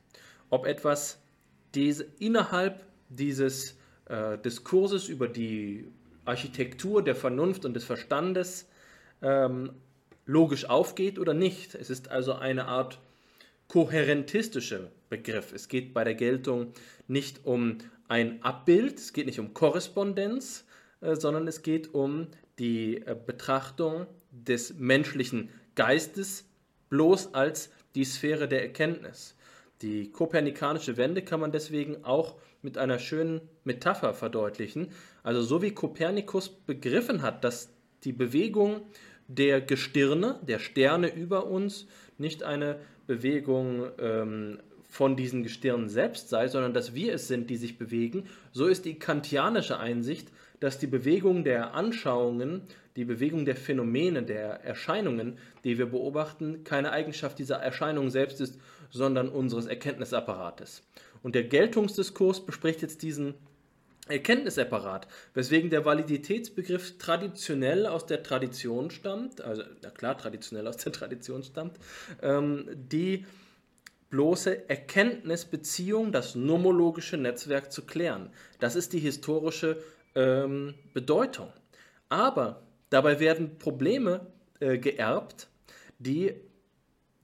[0.50, 1.20] Ob etwas
[1.74, 5.86] diese, innerhalb dieses äh, Diskurses über die
[6.24, 8.68] Architektur der Vernunft und des Verstandes
[9.22, 9.72] ähm,
[10.26, 11.74] logisch aufgeht oder nicht.
[11.74, 13.00] Es ist also eine Art
[13.68, 15.52] kohärentistischer Begriff.
[15.52, 16.72] Es geht bei der Geltung
[17.08, 20.64] nicht um ein Abbild, es geht nicht um Korrespondenz,
[21.00, 26.44] äh, sondern es geht um die äh, Betrachtung des menschlichen Geistes
[26.90, 29.34] bloß als die Sphäre der Erkenntnis.
[29.80, 34.90] Die kopernikanische Wende kann man deswegen auch mit einer schönen Metapher verdeutlichen.
[35.22, 37.72] Also so wie Kopernikus begriffen hat, dass
[38.04, 38.82] die Bewegung
[39.28, 41.86] der Gestirne, der Sterne über uns,
[42.18, 44.58] nicht eine Bewegung ähm,
[44.88, 48.84] von diesen Gestirnen selbst sei, sondern dass wir es sind, die sich bewegen, so ist
[48.84, 50.28] die kantianische Einsicht,
[50.60, 52.62] dass die Bewegung der Anschauungen,
[52.94, 58.60] die Bewegung der Phänomene, der Erscheinungen, die wir beobachten, keine Eigenschaft dieser Erscheinung selbst ist,
[58.90, 60.82] sondern unseres Erkenntnisapparates.
[61.22, 63.34] Und der Geltungsdiskurs bespricht jetzt diesen
[64.12, 70.92] Erkenntnisapparat, weswegen der Validitätsbegriff traditionell aus der Tradition stammt, also na klar, traditionell aus der
[70.92, 71.78] Tradition stammt,
[72.22, 73.26] ähm, die
[74.10, 78.30] bloße Erkenntnisbeziehung, das nomologische Netzwerk zu klären.
[78.60, 79.82] Das ist die historische
[80.14, 81.50] ähm, Bedeutung.
[82.10, 84.26] Aber dabei werden Probleme
[84.60, 85.48] äh, geerbt,
[85.98, 86.34] die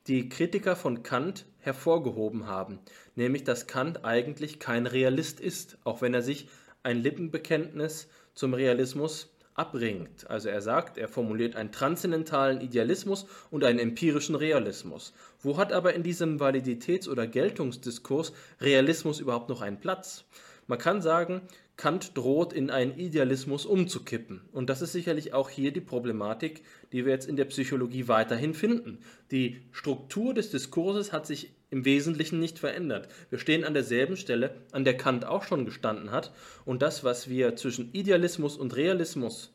[0.07, 2.79] die Kritiker von Kant hervorgehoben haben,
[3.15, 6.49] nämlich dass Kant eigentlich kein Realist ist, auch wenn er sich
[6.83, 10.31] ein Lippenbekenntnis zum Realismus abringt.
[10.31, 15.13] Also er sagt, er formuliert einen transzendentalen Idealismus und einen empirischen Realismus.
[15.41, 20.25] Wo hat aber in diesem Validitäts- oder Geltungsdiskurs Realismus überhaupt noch einen Platz?
[20.69, 21.43] Man kann sagen,
[21.79, 24.41] Kant droht in einen Idealismus umzukippen.
[24.51, 28.53] Und das ist sicherlich auch hier die Problematik, die wir jetzt in der Psychologie weiterhin
[28.53, 28.99] finden.
[29.31, 33.09] Die Struktur des Diskurses hat sich im Wesentlichen nicht verändert.
[33.31, 36.33] Wir stehen an derselben Stelle, an der Kant auch schon gestanden hat.
[36.65, 39.55] Und das, was wir zwischen Idealismus und Realismus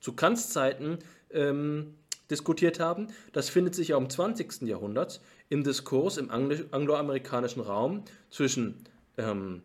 [0.00, 0.98] zu Kants Zeiten
[1.30, 1.94] ähm,
[2.30, 4.62] diskutiert haben, das findet sich ja im 20.
[4.62, 8.76] Jahrhundert im Diskurs im angloamerikanischen Raum zwischen
[9.18, 9.60] ähm,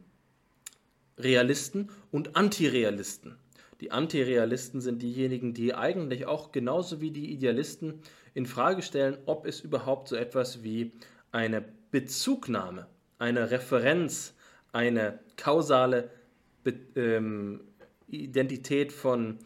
[1.17, 3.37] Realisten und Antirealisten.
[3.81, 8.01] Die Antirealisten sind diejenigen, die eigentlich auch genauso wie die Idealisten
[8.33, 10.91] in Frage stellen, ob es überhaupt so etwas wie
[11.31, 12.87] eine Bezugnahme,
[13.19, 14.33] eine Referenz,
[14.71, 16.09] eine kausale
[16.63, 17.61] Be ähm,
[18.07, 19.39] Identität von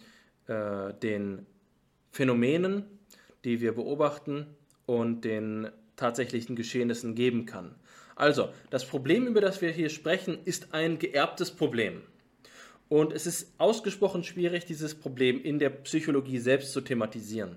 [0.48, 1.46] äh, den
[2.12, 2.84] Phänomenen,
[3.44, 4.48] die wir beobachten
[4.86, 7.76] und den tatsächlichen Geschehnissen geben kann.
[8.20, 12.02] Also, das Problem, über das wir hier sprechen, ist ein geerbtes Problem.
[12.90, 17.56] Und es ist ausgesprochen schwierig, dieses Problem in der Psychologie selbst zu thematisieren.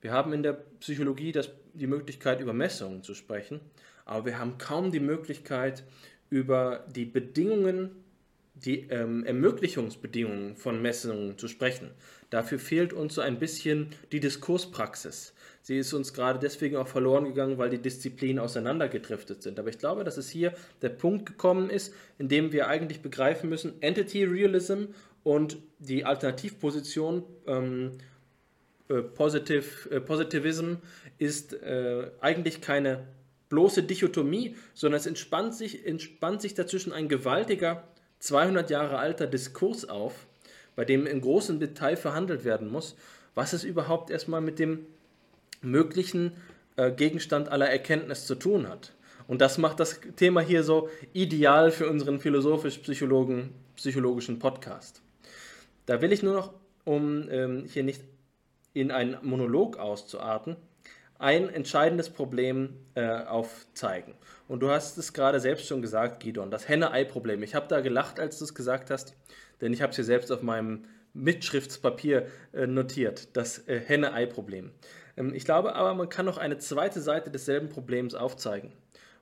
[0.00, 3.58] Wir haben in der Psychologie das, die Möglichkeit, über Messungen zu sprechen,
[4.04, 5.82] aber wir haben kaum die Möglichkeit,
[6.30, 7.90] über die Bedingungen,
[8.54, 11.90] die ähm, Ermöglichungsbedingungen von Messungen zu sprechen.
[12.30, 15.34] Dafür fehlt uns so ein bisschen die Diskurspraxis.
[15.68, 19.58] Sie ist uns gerade deswegen auch verloren gegangen, weil die Disziplinen auseinandergedriftet sind.
[19.58, 23.50] Aber ich glaube, dass es hier der Punkt gekommen ist, in dem wir eigentlich begreifen
[23.50, 24.84] müssen, Entity Realism
[25.24, 27.98] und die Alternativposition ähm,
[28.88, 30.76] äh, Positive, äh, Positivism
[31.18, 33.06] ist äh, eigentlich keine
[33.50, 37.86] bloße Dichotomie, sondern es entspannt sich, entspannt sich dazwischen ein gewaltiger
[38.20, 40.26] 200 Jahre alter Diskurs auf,
[40.76, 42.96] bei dem in großem Detail verhandelt werden muss,
[43.34, 44.86] was es überhaupt erstmal mit dem
[45.60, 46.32] möglichen
[46.76, 48.92] äh, Gegenstand aller Erkenntnis zu tun hat.
[49.26, 55.02] Und das macht das Thema hier so ideal für unseren philosophisch-psychologischen Podcast.
[55.86, 56.52] Da will ich nur noch,
[56.84, 58.02] um ähm, hier nicht
[58.72, 60.56] in einen Monolog auszuarten,
[61.18, 64.14] ein entscheidendes Problem äh, aufzeigen.
[64.46, 67.42] Und du hast es gerade selbst schon gesagt, Gidon, das Henne-Ei-Problem.
[67.42, 69.14] Ich habe da gelacht, als du es gesagt hast,
[69.60, 74.70] denn ich habe es hier selbst auf meinem Mitschriftspapier äh, notiert, das äh, Henne-Ei-Problem.
[75.18, 78.72] Ähm, ich glaube aber, man kann noch eine zweite Seite desselben Problems aufzeigen.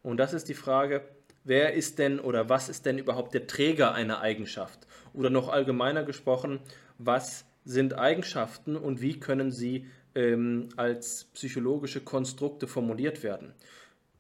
[0.03, 1.03] Und das ist die Frage,
[1.45, 4.87] wer ist denn oder was ist denn überhaupt der Träger einer Eigenschaft?
[5.15, 6.61] Oder noch allgemeiner gesprochen,
[6.99, 13.55] was sind Eigenschaften und wie können sie ähm, als psychologische Konstrukte formuliert werden?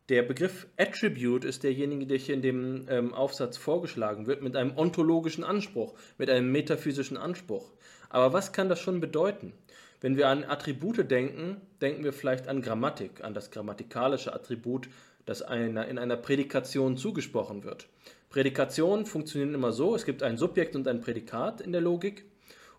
[0.09, 4.77] Der Begriff Attribute ist derjenige, der hier in dem ähm, Aufsatz vorgeschlagen wird, mit einem
[4.77, 7.73] ontologischen Anspruch, mit einem metaphysischen Anspruch.
[8.09, 9.53] Aber was kann das schon bedeuten?
[10.01, 14.89] Wenn wir an Attribute denken, denken wir vielleicht an Grammatik, an das grammatikalische Attribut,
[15.25, 17.89] das einer in einer Prädikation zugesprochen wird.
[18.29, 22.27] Prädikationen funktionieren immer so, es gibt ein Subjekt und ein Prädikat in der Logik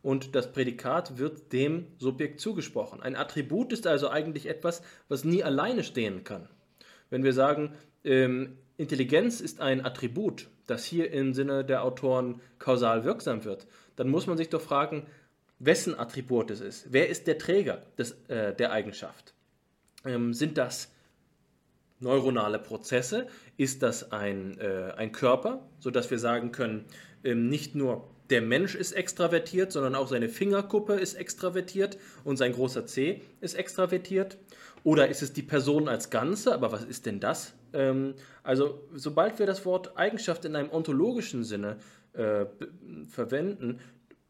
[0.01, 3.01] und das Prädikat wird dem Subjekt zugesprochen.
[3.01, 6.47] Ein Attribut ist also eigentlich etwas, was nie alleine stehen kann.
[7.09, 13.03] Wenn wir sagen, ähm, Intelligenz ist ein Attribut, das hier im Sinne der Autoren kausal
[13.03, 13.65] wirksam wird,
[13.95, 15.07] dann muss man sich doch fragen,
[15.60, 16.88] wessen Attribut es ist.
[16.89, 19.34] Wer ist der Träger des, äh, der Eigenschaft?
[20.05, 20.91] Ähm, sind das
[21.99, 23.28] neuronale Prozesse?
[23.58, 26.86] Ist das ein, äh, ein Körper, sodass wir sagen können,
[27.24, 32.51] ähm, nicht nur der Mensch ist extravertiert, sondern auch seine Fingerkuppe ist extravertiert und sein
[32.51, 34.38] großer C ist extravertiert?
[34.84, 36.53] Oder ist es die Person als Ganze?
[36.53, 37.53] Aber was ist denn das?
[37.74, 41.78] Ähm, also, sobald wir das Wort Eigenschaft in einem ontologischen Sinne
[42.14, 42.45] äh,
[43.08, 43.80] verwenden,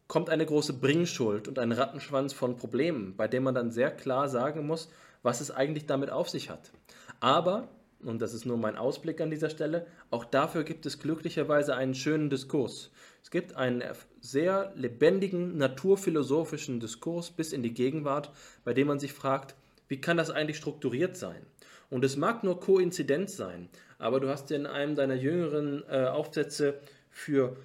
[0.08, 4.30] kommt eine große Bringschuld und ein Rattenschwanz von Problemen, bei dem man dann sehr klar
[4.30, 4.90] sagen muss,
[5.22, 6.72] was es eigentlich damit auf sich hat.
[7.20, 7.68] Aber,
[8.04, 11.96] und das ist nur mein Ausblick an dieser Stelle, auch dafür gibt es glücklicherweise einen
[11.96, 12.92] schönen Diskurs.
[13.24, 13.84] Es gibt einen
[14.22, 18.32] sehr lebendigen naturphilosophischen Diskurs bis in die Gegenwart,
[18.64, 19.56] bei dem man sich fragt,
[19.90, 21.46] wie kann das eigentlich strukturiert sein?
[21.90, 26.80] Und es mag nur Koinzidenz sein, aber du hast in einem deiner jüngeren äh, Aufsätze
[27.10, 27.56] für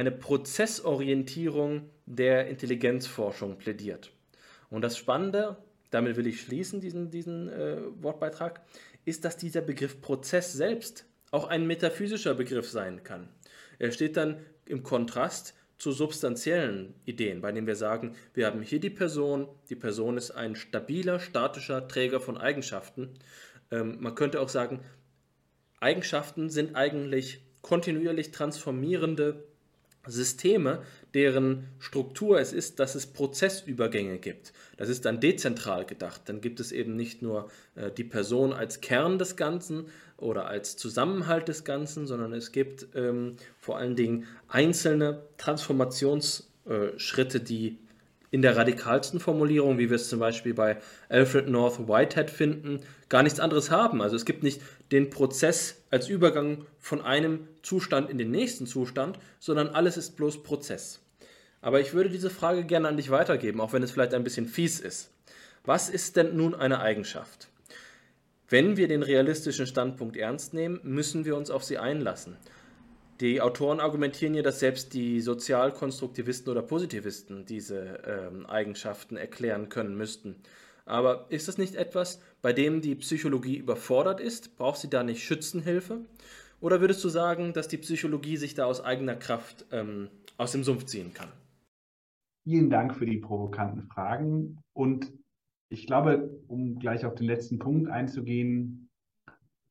[0.00, 4.10] eine Prozessorientierung der Intelligenzforschung plädiert.
[4.70, 5.58] Und das Spannende,
[5.90, 8.62] damit will ich schließen, diesen, diesen äh, Wortbeitrag,
[9.04, 13.28] ist, dass dieser Begriff Prozess selbst auch ein metaphysischer Begriff sein kann.
[13.78, 18.80] Er steht dann im Kontrast zu substanziellen Ideen, bei denen wir sagen, wir haben hier
[18.80, 23.10] die Person, die Person ist ein stabiler, statischer Träger von Eigenschaften.
[23.70, 24.80] Ähm, man könnte auch sagen,
[25.78, 29.49] Eigenschaften sind eigentlich kontinuierlich transformierende
[30.06, 30.82] Systeme,
[31.14, 34.52] deren Struktur es ist, dass es Prozessübergänge gibt.
[34.76, 36.22] Das ist dann dezentral gedacht.
[36.26, 39.86] Dann gibt es eben nicht nur äh, die Person als Kern des Ganzen
[40.16, 47.78] oder als Zusammenhalt des Ganzen, sondern es gibt ähm, vor allen Dingen einzelne Transformationsschritte, die
[48.30, 50.78] in der radikalsten Formulierung, wie wir es zum Beispiel bei
[51.08, 54.00] Alfred North Whitehead finden, gar nichts anderes haben.
[54.00, 54.62] Also es gibt nicht
[54.92, 60.42] den Prozess als Übergang von einem Zustand in den nächsten Zustand, sondern alles ist bloß
[60.42, 61.00] Prozess.
[61.60, 64.46] Aber ich würde diese Frage gerne an dich weitergeben, auch wenn es vielleicht ein bisschen
[64.46, 65.10] fies ist.
[65.64, 67.48] Was ist denn nun eine Eigenschaft?
[68.48, 72.36] Wenn wir den realistischen Standpunkt ernst nehmen, müssen wir uns auf sie einlassen.
[73.20, 79.94] Die Autoren argumentieren ja, dass selbst die Sozialkonstruktivisten oder Positivisten diese ähm, Eigenschaften erklären können
[79.94, 80.36] müssten.
[80.86, 84.56] Aber ist das nicht etwas, bei dem die Psychologie überfordert ist?
[84.56, 86.04] Braucht sie da nicht Schützenhilfe?
[86.60, 90.64] Oder würdest du sagen, dass die Psychologie sich da aus eigener Kraft ähm, aus dem
[90.64, 91.28] Sumpf ziehen kann?
[92.44, 94.58] Vielen Dank für die provokanten Fragen.
[94.74, 95.12] Und
[95.70, 98.88] ich glaube, um gleich auf den letzten Punkt einzugehen,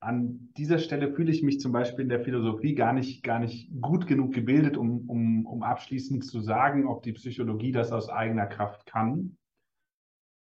[0.01, 3.69] an dieser Stelle fühle ich mich zum Beispiel in der Philosophie gar nicht, gar nicht
[3.81, 8.47] gut genug gebildet, um, um, um abschließend zu sagen, ob die Psychologie das aus eigener
[8.47, 9.35] Kraft kann.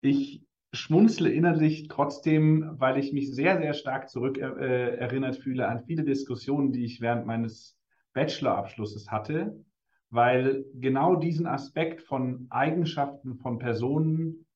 [0.03, 0.43] Ich
[0.75, 6.73] schmunzle innerlich trotzdem, weil ich mich sehr, sehr stark zurückerinnert äh, fühle an viele Diskussionen,
[6.73, 7.79] die ich während meines
[8.13, 9.65] Bachelorabschlusses hatte,
[10.11, 14.47] weil genau diesen Aspekt von Eigenschaften von Personen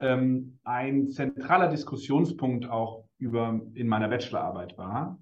[0.00, 5.18] ähm, ein zentraler Diskussionspunkt auch über, in meiner Bachelorarbeit war.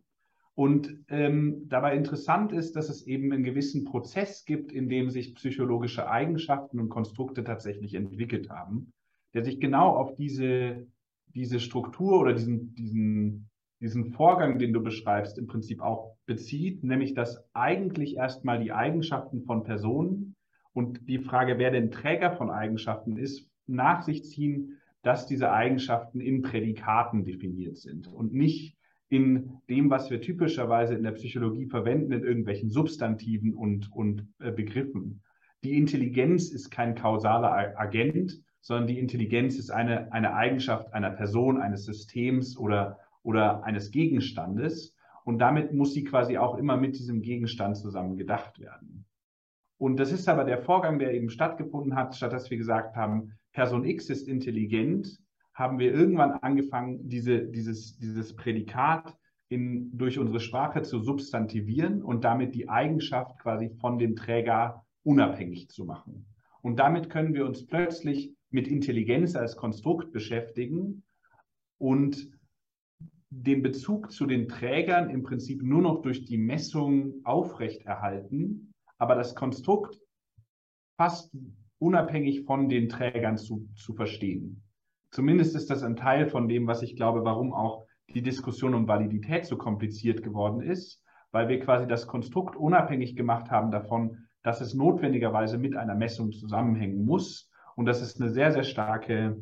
[0.54, 5.34] Und ähm, dabei interessant ist, dass es eben einen gewissen Prozess gibt, in dem sich
[5.34, 8.92] psychologische Eigenschaften und Konstrukte tatsächlich entwickelt haben,
[9.34, 10.86] der sich genau auf diese,
[11.34, 13.50] diese Struktur oder diesen, diesen,
[13.80, 19.42] diesen Vorgang, den du beschreibst, im Prinzip auch bezieht, nämlich dass eigentlich erstmal die Eigenschaften
[19.42, 20.36] von Personen
[20.72, 26.20] und die Frage, wer denn Träger von Eigenschaften ist, nach sich ziehen, dass diese Eigenschaften
[26.20, 28.76] in Prädikaten definiert sind und nicht
[29.08, 34.52] in dem, was wir typischerweise in der Psychologie verwenden, in irgendwelchen Substantiven und, und äh,
[34.52, 35.22] Begriffen.
[35.64, 41.60] Die Intelligenz ist kein kausaler Agent, sondern die Intelligenz ist eine, eine Eigenschaft einer Person,
[41.60, 44.94] eines Systems oder, oder eines Gegenstandes.
[45.24, 49.06] Und damit muss sie quasi auch immer mit diesem Gegenstand zusammen gedacht werden.
[49.78, 53.32] Und das ist aber der Vorgang, der eben stattgefunden hat, statt dass wir gesagt haben,
[53.52, 55.18] Person X ist intelligent,
[55.54, 59.16] haben wir irgendwann angefangen, diese, dieses, dieses Prädikat
[59.48, 65.68] in, durch unsere Sprache zu substantivieren und damit die Eigenschaft quasi von dem Träger unabhängig
[65.68, 66.26] zu machen.
[66.62, 71.04] Und damit können wir uns plötzlich mit Intelligenz als Konstrukt beschäftigen
[71.78, 72.30] und
[73.30, 79.34] den Bezug zu den Trägern im Prinzip nur noch durch die Messung aufrechterhalten, aber das
[79.36, 79.98] Konstrukt
[80.96, 81.32] fast
[81.78, 84.62] unabhängig von den Trägern zu, zu verstehen.
[85.12, 88.88] Zumindest ist das ein Teil von dem, was ich glaube, warum auch die Diskussion um
[88.88, 94.60] Validität so kompliziert geworden ist, weil wir quasi das Konstrukt unabhängig gemacht haben davon, dass
[94.60, 99.40] es notwendigerweise mit einer Messung zusammenhängen muss und dass es eine sehr, sehr starke,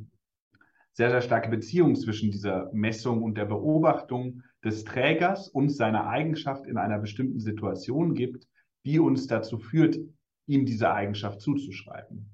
[0.92, 6.66] sehr, sehr starke Beziehung zwischen dieser Messung und der Beobachtung des Trägers und seiner Eigenschaft
[6.66, 8.48] in einer bestimmten Situation gibt,
[8.84, 9.98] die uns dazu führt,
[10.46, 12.30] ihm diese Eigenschaft zuzuschreiben.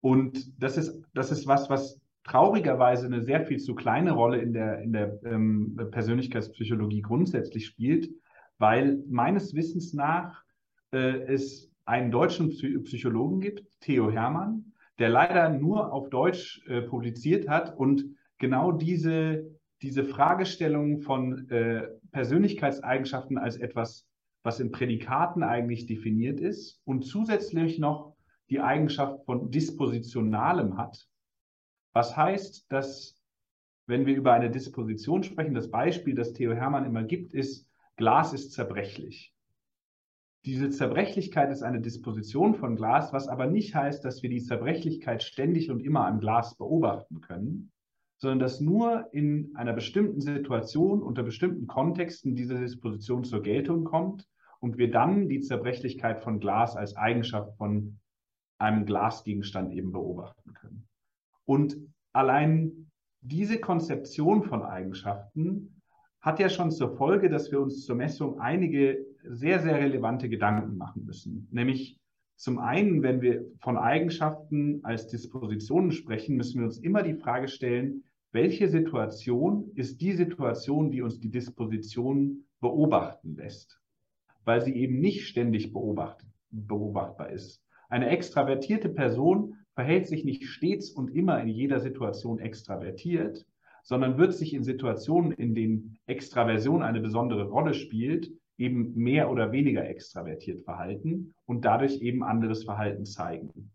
[0.00, 4.52] Und das ist, das ist was, was traurigerweise eine sehr viel zu kleine Rolle in
[4.52, 8.10] der, in der ähm, Persönlichkeitspsychologie grundsätzlich spielt,
[8.58, 10.42] weil meines Wissens nach
[10.92, 17.48] äh, es einen deutschen Psychologen gibt, Theo Hermann, der leider nur auf Deutsch äh, publiziert
[17.48, 18.04] hat und
[18.38, 19.44] genau diese,
[19.82, 24.06] diese Fragestellung von äh, Persönlichkeitseigenschaften als etwas
[24.44, 28.14] was in Prädikaten eigentlich definiert ist und zusätzlich noch
[28.50, 31.08] die Eigenschaft von Dispositionalem hat.
[31.94, 33.20] Was heißt, dass
[33.86, 37.66] wenn wir über eine Disposition sprechen, das Beispiel, das Theo Hermann immer gibt, ist,
[37.96, 39.33] Glas ist zerbrechlich.
[40.44, 45.22] Diese Zerbrechlichkeit ist eine Disposition von Glas, was aber nicht heißt, dass wir die Zerbrechlichkeit
[45.22, 47.72] ständig und immer am Glas beobachten können,
[48.18, 54.28] sondern dass nur in einer bestimmten Situation, unter bestimmten Kontexten diese Disposition zur Geltung kommt
[54.60, 57.98] und wir dann die Zerbrechlichkeit von Glas als Eigenschaft von
[58.58, 60.86] einem Glasgegenstand eben beobachten können.
[61.46, 61.78] Und
[62.12, 62.90] allein
[63.22, 65.80] diese Konzeption von Eigenschaften
[66.20, 70.76] hat ja schon zur Folge, dass wir uns zur Messung einige sehr, sehr relevante Gedanken
[70.76, 71.48] machen müssen.
[71.50, 71.98] Nämlich
[72.36, 77.48] zum einen, wenn wir von Eigenschaften als Dispositionen sprechen, müssen wir uns immer die Frage
[77.48, 83.80] stellen, welche Situation ist die Situation, die uns die Disposition beobachten lässt?
[84.44, 87.62] weil sie eben nicht ständig beobacht, beobachtbar ist.
[87.88, 93.46] Eine extravertierte Person verhält sich nicht stets und immer in jeder Situation extravertiert,
[93.82, 99.52] sondern wird sich in Situationen, in denen Extraversion eine besondere Rolle spielt, eben mehr oder
[99.52, 103.70] weniger extravertiert verhalten und dadurch eben anderes Verhalten zeigen.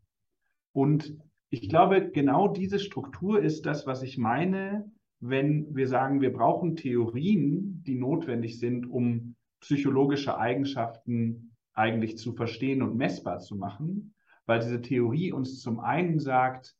[0.71, 1.17] Und
[1.49, 6.75] ich glaube, genau diese Struktur ist das, was ich meine, wenn wir sagen, wir brauchen
[6.75, 14.13] Theorien, die notwendig sind, um psychologische Eigenschaften eigentlich zu verstehen und messbar zu machen,
[14.45, 16.75] weil diese Theorie uns zum einen sagt,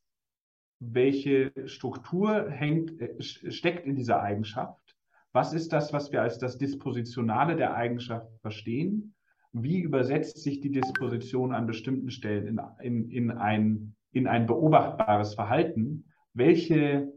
[0.78, 4.89] welche Struktur hängt, äh, steckt in dieser Eigenschaft,
[5.32, 9.14] was ist das, was wir als das Dispositionale der Eigenschaft verstehen,
[9.52, 15.34] wie übersetzt sich die Disposition an bestimmten Stellen in, in, in, ein, in ein beobachtbares
[15.34, 16.04] Verhalten,
[16.34, 17.12] welche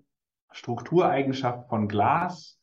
[0.51, 2.59] Struktureigenschaft von Glas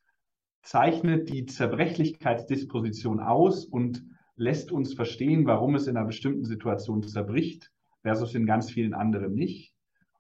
[0.63, 4.05] zeichnet die Zerbrechlichkeitsdisposition aus und
[4.37, 7.71] lässt uns verstehen, warum es in einer bestimmten Situation zerbricht,
[8.03, 9.75] versus in ganz vielen anderen nicht.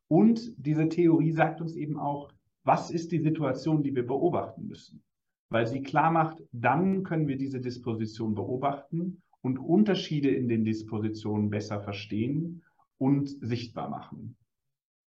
[0.08, 2.30] Und diese Theorie sagt uns eben auch,
[2.64, 5.02] was ist die Situation, die wir beobachten müssen.
[5.50, 11.50] Weil sie klar macht, dann können wir diese Disposition beobachten und Unterschiede in den Dispositionen
[11.50, 12.62] besser verstehen
[12.98, 14.36] und sichtbar machen.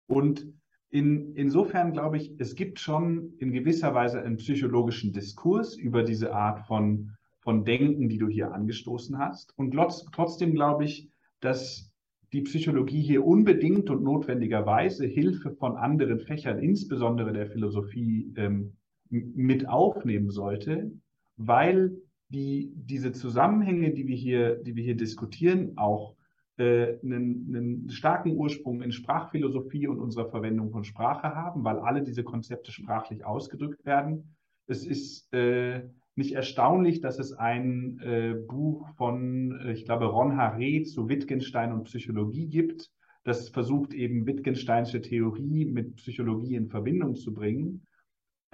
[0.07, 0.47] Und
[0.91, 6.34] in, insofern glaube ich, es gibt schon in gewisser Weise einen psychologischen Diskurs über diese
[6.34, 9.53] Art von, von Denken, die du hier angestoßen hast.
[9.59, 9.74] Und
[10.12, 11.09] trotzdem glaube ich,
[11.41, 11.91] dass
[12.32, 18.76] die Psychologie hier unbedingt und notwendigerweise Hilfe von anderen Fächern, insbesondere der Philosophie, ähm,
[19.11, 20.93] mit aufnehmen sollte,
[21.37, 21.97] weil
[22.29, 26.17] die, diese Zusammenhänge, die wir hier, die wir hier diskutieren, auch
[26.59, 32.03] äh, einen, einen starken Ursprung in Sprachphilosophie und unserer Verwendung von Sprache haben, weil alle
[32.03, 34.37] diese Konzepte sprachlich ausgedrückt werden.
[34.67, 35.83] Es ist äh,
[36.17, 41.73] nicht erstaunlich, dass es ein äh, Buch von, äh, ich glaube, Ron Haré zu Wittgenstein
[41.73, 42.91] und Psychologie gibt,
[43.23, 47.86] das versucht eben Wittgensteinsche Theorie mit Psychologie in Verbindung zu bringen.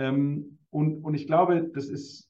[0.03, 2.29] Ähm, und, und ich glaube, das ist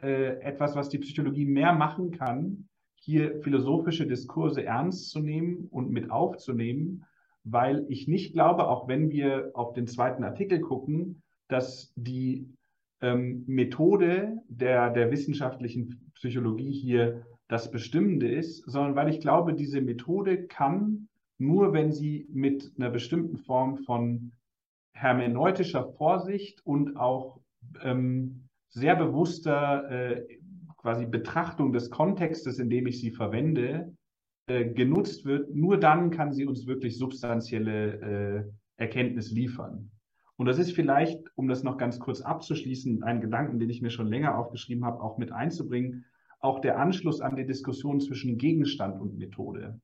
[0.00, 5.90] äh, etwas, was die Psychologie mehr machen kann, hier philosophische Diskurse ernst zu nehmen und
[5.90, 7.04] mit aufzunehmen,
[7.42, 12.48] weil ich nicht glaube, auch wenn wir auf den zweiten Artikel gucken, dass die
[13.02, 19.82] ähm, Methode der, der wissenschaftlichen Psychologie hier das Bestimmende ist, sondern weil ich glaube, diese
[19.82, 24.32] Methode kann nur, wenn sie mit einer bestimmten Form von
[24.94, 27.40] hermeneutischer Vorsicht und auch
[27.82, 30.38] ähm, sehr bewusster äh,
[30.78, 33.94] quasi Betrachtung des Kontextes, in dem ich sie verwende,
[34.46, 39.90] äh, genutzt wird, nur dann kann sie uns wirklich substanzielle äh, Erkenntnis liefern.
[40.36, 43.90] Und das ist vielleicht, um das noch ganz kurz abzuschließen, ein Gedanken, den ich mir
[43.90, 46.04] schon länger aufgeschrieben habe, auch mit einzubringen,
[46.40, 49.80] auch der Anschluss an die Diskussion zwischen Gegenstand und Methode.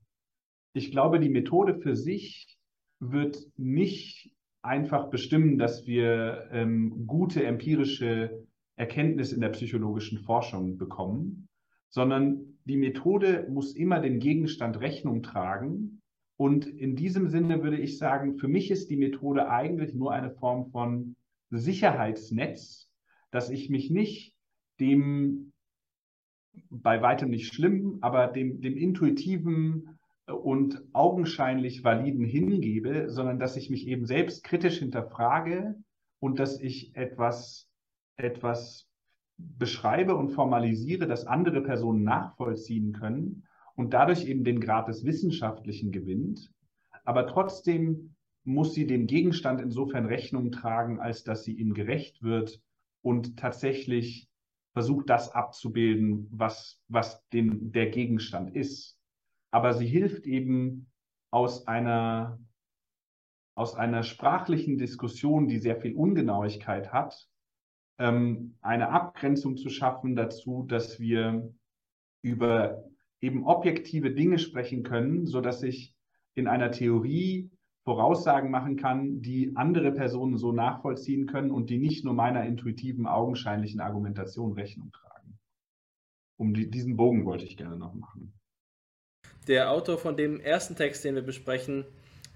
[0.74, 2.58] Ich glaube, die Methode für sich
[2.98, 4.30] wird nicht
[4.62, 8.46] einfach bestimmen, dass wir ähm, gute empirische
[8.76, 11.48] Erkenntnis in der psychologischen Forschung bekommen,
[11.88, 16.02] sondern die Methode muss immer dem Gegenstand Rechnung tragen.
[16.36, 20.30] Und in diesem Sinne würde ich sagen, für mich ist die Methode eigentlich nur eine
[20.30, 21.16] Form von
[21.50, 22.88] Sicherheitsnetz,
[23.30, 24.34] dass ich mich nicht
[24.78, 25.52] dem
[26.68, 29.99] bei weitem nicht schlimm, aber dem, dem intuitiven
[30.30, 35.76] und augenscheinlich validen hingebe, sondern dass ich mich eben selbst kritisch hinterfrage
[36.18, 37.70] und dass ich etwas
[38.22, 38.86] etwas
[39.36, 45.92] beschreibe und formalisiere, das andere Personen nachvollziehen können und dadurch eben den Grad des Wissenschaftlichen
[45.92, 46.52] gewinnt.
[47.04, 48.14] Aber trotzdem
[48.44, 52.60] muss sie dem Gegenstand insofern Rechnung tragen, als dass sie ihm gerecht wird
[53.02, 54.28] und tatsächlich
[54.72, 58.99] versucht, das abzubilden, was, was den, der Gegenstand ist.
[59.50, 60.90] Aber sie hilft eben
[61.30, 62.38] aus einer,
[63.54, 67.28] aus einer sprachlichen Diskussion, die sehr viel Ungenauigkeit hat,
[67.98, 71.52] ähm, eine Abgrenzung zu schaffen dazu, dass wir
[72.22, 72.84] über
[73.20, 75.94] eben objektive Dinge sprechen können, so dass ich
[76.34, 77.50] in einer Theorie
[77.84, 83.06] Voraussagen machen kann, die andere Personen so nachvollziehen können und die nicht nur meiner intuitiven,
[83.06, 85.38] augenscheinlichen Argumentation Rechnung tragen.
[86.38, 88.39] Um die, diesen Bogen wollte ich gerne noch machen.
[89.50, 91.84] Der Autor von dem ersten Text, den wir besprechen,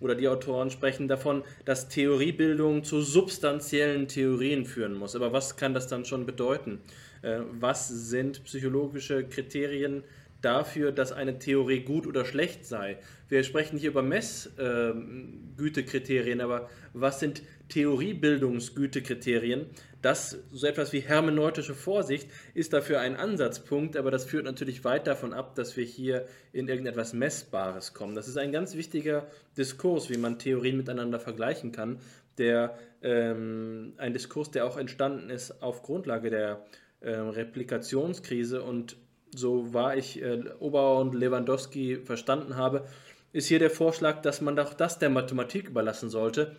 [0.00, 5.14] oder die Autoren sprechen davon, dass Theoriebildung zu substanziellen Theorien führen muss.
[5.14, 6.80] Aber was kann das dann schon bedeuten?
[7.22, 10.02] Äh, was sind psychologische Kriterien
[10.42, 12.98] dafür, dass eine Theorie gut oder schlecht sei?
[13.28, 19.66] Wir sprechen hier über Messgütekriterien, aber was sind Theoriebildungsgütekriterien.
[20.04, 25.06] Das, so etwas wie hermeneutische Vorsicht, ist dafür ein Ansatzpunkt, aber das führt natürlich weit
[25.06, 28.14] davon ab, dass wir hier in irgendetwas Messbares kommen.
[28.14, 29.26] Das ist ein ganz wichtiger
[29.56, 32.00] Diskurs, wie man Theorien miteinander vergleichen kann,
[32.36, 36.66] der ähm, ein Diskurs, der auch entstanden ist auf Grundlage der
[37.00, 38.98] äh, Replikationskrise und
[39.34, 42.84] so war ich äh, Oberauer und Lewandowski verstanden habe,
[43.32, 46.56] ist hier der Vorschlag, dass man auch das der Mathematik überlassen sollte.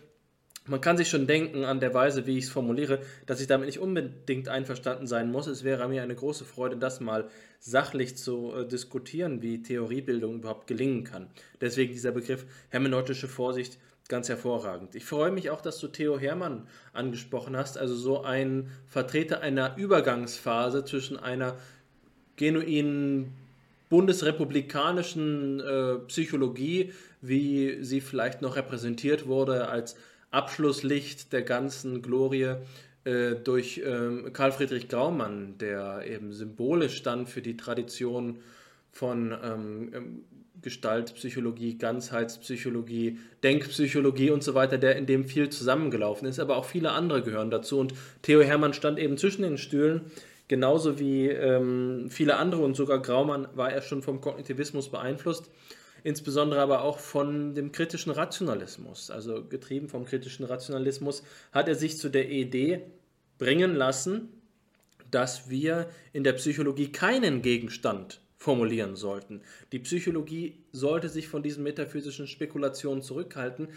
[0.68, 3.66] Man kann sich schon denken an der Weise, wie ich es formuliere, dass ich damit
[3.66, 5.46] nicht unbedingt einverstanden sein muss.
[5.46, 7.28] Es wäre mir eine große Freude, das mal
[7.60, 11.28] sachlich zu äh, diskutieren, wie Theoriebildung überhaupt gelingen kann.
[11.60, 13.78] Deswegen dieser Begriff hermeneutische Vorsicht
[14.08, 14.94] ganz hervorragend.
[14.94, 19.76] Ich freue mich auch, dass du Theo Hermann angesprochen hast, also so ein Vertreter einer
[19.76, 21.56] Übergangsphase zwischen einer
[22.36, 23.32] genuinen
[23.88, 29.96] bundesrepublikanischen äh, Psychologie, wie sie vielleicht noch repräsentiert wurde als
[30.30, 32.56] Abschlusslicht der ganzen Glorie
[33.04, 38.38] äh, durch äh, Karl Friedrich Graumann, der eben symbolisch stand für die Tradition
[38.92, 40.24] von ähm, ähm,
[40.62, 46.92] Gestaltpsychologie, Ganzheitspsychologie, Denkpsychologie und so weiter, der in dem viel zusammengelaufen ist, aber auch viele
[46.92, 47.78] andere gehören dazu.
[47.78, 50.10] Und Theo Hermann stand eben zwischen den Stühlen
[50.48, 55.50] Genauso wie ähm, viele andere und sogar Graumann war er schon vom Kognitivismus beeinflusst,
[56.06, 59.10] insbesondere aber auch von dem kritischen Rationalismus.
[59.10, 62.82] Also getrieben vom kritischen Rationalismus hat er sich zu der Idee
[63.38, 64.28] bringen lassen,
[65.10, 69.42] dass wir in der Psychologie keinen Gegenstand formulieren sollten.
[69.72, 73.68] Die Psychologie sollte sich von diesen metaphysischen Spekulationen zurückhalten,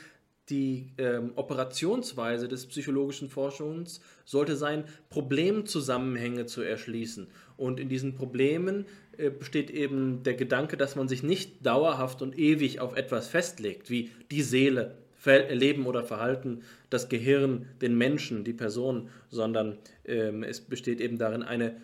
[0.49, 7.27] die ähm, Operationsweise des psychologischen Forschungs sollte sein, Problemzusammenhänge zu erschließen.
[7.57, 8.85] Und in diesen Problemen
[9.17, 13.89] äh, besteht eben der Gedanke, dass man sich nicht dauerhaft und ewig auf etwas festlegt,
[13.89, 14.95] wie die Seele,
[15.25, 21.43] Leben oder Verhalten, das Gehirn, den Menschen, die Person, sondern ähm, es besteht eben darin
[21.43, 21.75] eine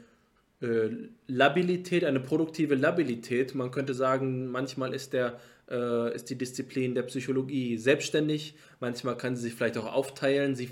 [0.61, 0.89] äh,
[1.27, 3.53] Labilität, eine produktive Labilität.
[3.53, 5.39] Man könnte sagen, manchmal ist der
[5.69, 8.55] äh, ist die Disziplin der Psychologie selbstständig.
[8.79, 10.55] Manchmal kann sie sich vielleicht auch aufteilen.
[10.55, 10.69] Sie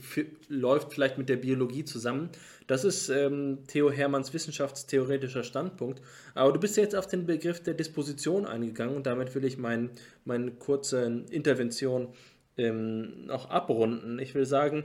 [0.49, 2.29] läuft vielleicht mit der Biologie zusammen.
[2.67, 6.01] Das ist ähm, Theo Hermanns wissenschaftstheoretischer Standpunkt.
[6.35, 9.89] Aber du bist jetzt auf den Begriff der Disposition eingegangen und damit will ich mein,
[10.25, 12.09] meine kurze Intervention
[12.57, 14.19] ähm, noch abrunden.
[14.19, 14.83] Ich will sagen,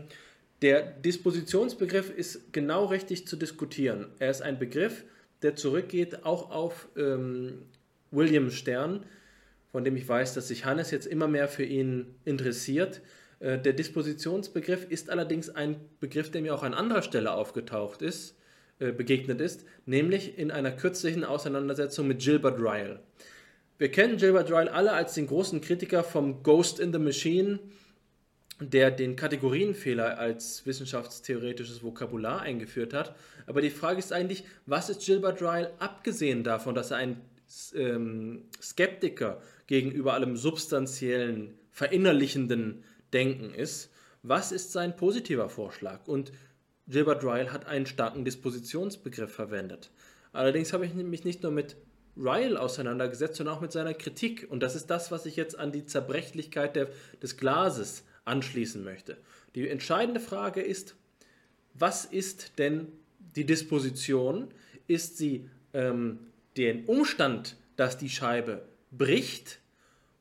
[0.63, 4.09] der Dispositionsbegriff ist genau richtig zu diskutieren.
[4.19, 5.05] Er ist ein Begriff,
[5.43, 7.63] der zurückgeht auch auf ähm,
[8.11, 9.05] William Stern,
[9.71, 13.01] von dem ich weiß, dass sich Hannes jetzt immer mehr für ihn interessiert.
[13.41, 18.37] Äh, der Dispositionsbegriff ist allerdings ein Begriff, der mir auch an anderer Stelle aufgetaucht ist,
[18.79, 23.01] äh, begegnet ist, nämlich in einer kürzlichen Auseinandersetzung mit Gilbert Ryle.
[23.79, 27.61] Wir kennen Gilbert Ryle alle als den großen Kritiker vom Ghost in the Machine,
[28.61, 33.15] der den Kategorienfehler als wissenschaftstheoretisches Vokabular eingeführt hat.
[33.47, 37.21] Aber die Frage ist eigentlich, was ist Gilbert Ryle, abgesehen davon, dass er ein
[37.75, 42.83] ähm, Skeptiker gegenüber allem substanziellen, verinnerlichenden
[43.13, 43.91] Denken ist.
[44.25, 46.09] Was ist sein positiver Vorschlag?
[46.09, 46.33] Und
[46.89, 49.91] Gilbert Ryle hat einen starken Dispositionsbegriff verwendet.
[50.33, 51.77] Allerdings habe ich mich nicht nur mit
[52.17, 54.47] Ryle auseinandergesetzt, sondern auch mit seiner Kritik.
[54.51, 56.89] Und das ist das, was ich jetzt an die Zerbrechlichkeit der,
[57.23, 59.19] des Glases anschließen möchte.
[59.55, 60.97] Die entscheidende Frage ist,
[61.75, 62.89] was ist denn
[63.37, 64.49] die Disposition?
[64.87, 66.19] Ist sie ähm,
[66.57, 69.61] den Umstand, dass die Scheibe bricht?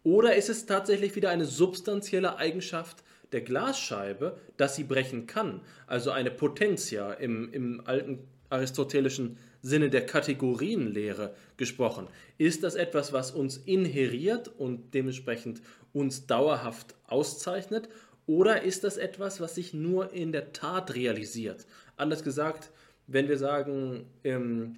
[0.03, 5.61] Oder ist es tatsächlich wieder eine substanzielle Eigenschaft der Glasscheibe, dass sie brechen kann?
[5.85, 8.19] Also eine Potentia im, im alten
[8.49, 12.07] aristotelischen Sinne der Kategorienlehre gesprochen.
[12.37, 15.61] Ist das etwas, was uns inheriert und dementsprechend
[15.93, 17.89] uns dauerhaft auszeichnet?
[18.25, 21.65] Oder ist das etwas, was sich nur in der Tat realisiert?
[21.95, 22.71] Anders gesagt,
[23.07, 24.77] wenn wir sagen, ähm,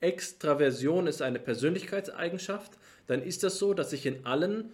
[0.00, 2.77] Extraversion ist eine Persönlichkeitseigenschaft,
[3.08, 4.70] dann ist das so, dass sich in allen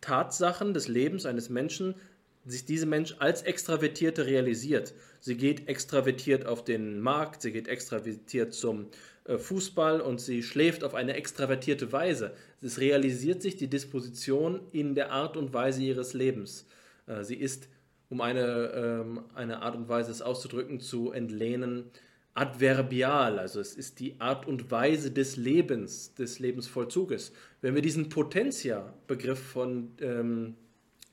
[0.00, 1.94] Tatsachen des Lebens eines Menschen
[2.44, 4.94] sich diese Mensch als Extravertierte realisiert.
[5.20, 8.86] Sie geht extravertiert auf den Markt, sie geht extravertiert zum
[9.24, 12.32] äh, Fußball und sie schläft auf eine extravertierte Weise.
[12.62, 16.66] Es realisiert sich die Disposition in der Art und Weise ihres Lebens.
[17.06, 17.68] Äh, sie ist,
[18.08, 21.90] um eine, ähm, eine Art und Weise es auszudrücken, zu entlehnen,
[22.36, 27.32] adverbial, also es ist die Art und Weise des Lebens, des Lebensvollzuges.
[27.62, 30.54] Wenn wir diesen Potentia-Begriff von ähm,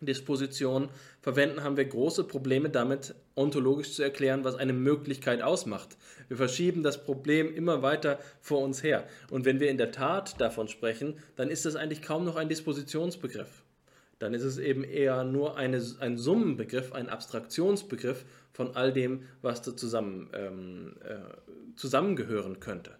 [0.01, 0.89] Disposition
[1.21, 5.97] verwenden, haben wir große Probleme damit, ontologisch zu erklären, was eine Möglichkeit ausmacht.
[6.27, 9.07] Wir verschieben das Problem immer weiter vor uns her.
[9.31, 12.49] Und wenn wir in der Tat davon sprechen, dann ist das eigentlich kaum noch ein
[12.49, 13.62] Dispositionsbegriff
[14.23, 18.23] dann ist es eben eher nur eine, ein Summenbegriff, ein Abstraktionsbegriff
[18.53, 22.91] von all dem, was da zusammen, ähm, äh, zusammengehören könnte.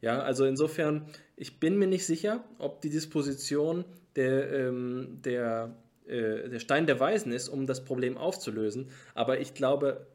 [0.00, 3.84] Ja, also insofern, ich bin mir nicht sicher, ob die Disposition
[4.14, 5.74] der, ähm, der,
[6.06, 10.06] äh, der Stein der Weisen ist, um das Problem aufzulösen, aber ich glaube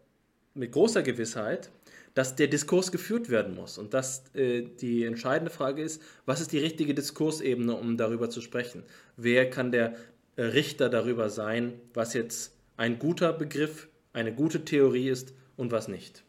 [0.53, 1.72] mit großer Gewissheit,
[2.14, 6.53] dass der Diskurs geführt werden muss und dass äh, die entscheidende Frage ist, was ist
[6.53, 8.84] die richtige Diskursebene, um darüber zu sprechen?
[9.18, 9.95] Wer kann der
[10.38, 16.23] Richter darüber sein, was jetzt ein guter Begriff, eine gute Theorie ist und was nicht?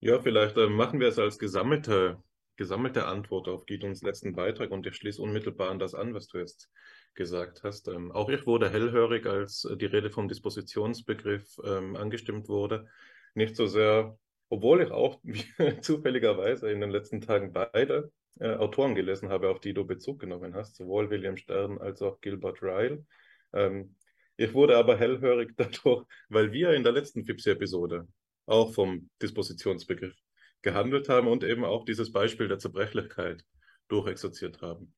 [0.00, 2.18] Ja, vielleicht äh, machen wir es als gesammelte,
[2.56, 6.38] gesammelte Antwort auf Gideons letzten Beitrag und ich schließe unmittelbar an das an, was du
[6.38, 6.70] jetzt
[7.14, 7.88] gesagt hast.
[7.88, 12.88] Ähm, auch ich wurde hellhörig, als äh, die Rede vom Dispositionsbegriff ähm, angestimmt wurde.
[13.34, 15.20] Nicht so sehr obwohl ich auch
[15.80, 20.54] zufälligerweise in den letzten Tagen beide äh, Autoren gelesen habe, auf die du Bezug genommen
[20.54, 23.04] hast, sowohl William Stern als auch Gilbert Ryle.
[23.52, 23.94] Ähm,
[24.36, 28.06] ich wurde aber hellhörig dadurch, weil wir in der letzten FIPS-Episode
[28.46, 30.14] auch vom Dispositionsbegriff
[30.62, 33.44] gehandelt haben und eben auch dieses Beispiel der Zerbrechlichkeit
[33.88, 34.92] durchexerziert haben.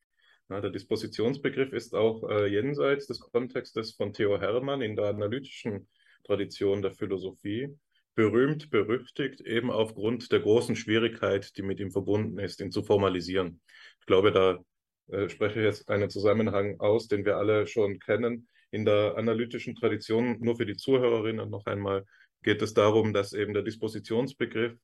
[0.48, 5.89] Na, der Dispositionsbegriff ist auch äh, jenseits des Kontextes von Theo Hermann in der analytischen
[6.24, 7.77] Tradition der Philosophie
[8.19, 13.61] berühmt, berüchtigt, eben aufgrund der großen Schwierigkeit, die mit ihm verbunden ist, ihn zu formalisieren.
[14.01, 14.59] Ich glaube, da
[15.07, 18.49] äh, spreche ich jetzt einen Zusammenhang aus, den wir alle schon kennen.
[18.73, 22.05] In der analytischen Tradition, nur für die Zuhörerinnen noch einmal,
[22.43, 24.77] geht es darum, dass eben der Dispositionsbegriff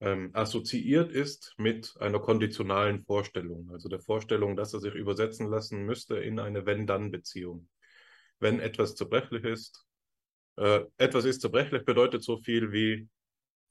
[0.00, 5.86] ähm, assoziiert ist mit einer konditionalen Vorstellung, also der Vorstellung, dass er sich übersetzen lassen
[5.86, 7.66] müsste in eine Wenn-Dann-Beziehung.
[8.40, 9.86] Wenn etwas zerbrechlich ist,
[10.56, 13.08] äh, etwas ist zerbrechlich bedeutet so viel wie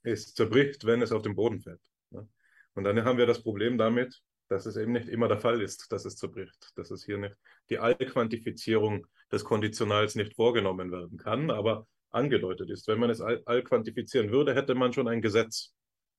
[0.02, 1.80] es zerbricht, wenn es auf den Boden fällt.
[2.10, 2.28] Ne?
[2.74, 5.90] Und dann haben wir das Problem damit, dass es eben nicht immer der Fall ist,
[5.90, 7.36] dass es zerbricht, dass es hier nicht
[7.70, 12.86] die Allquantifizierung des Konditionals nicht vorgenommen werden kann, aber angedeutet ist.
[12.86, 15.72] Wenn man es all, all quantifizieren würde, hätte man schon ein Gesetz.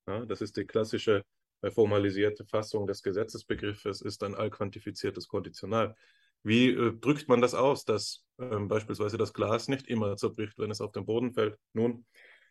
[0.08, 1.24] Ja, das ist die klassische
[1.62, 5.96] äh, formalisierte Fassung des Gesetzesbegriffes, ist ein allquantifiziertes Konditional.
[6.46, 10.70] Wie äh, drückt man das aus, dass ähm, beispielsweise das Glas nicht immer zerbricht, wenn
[10.70, 11.58] es auf den Boden fällt?
[11.74, 12.06] Nun,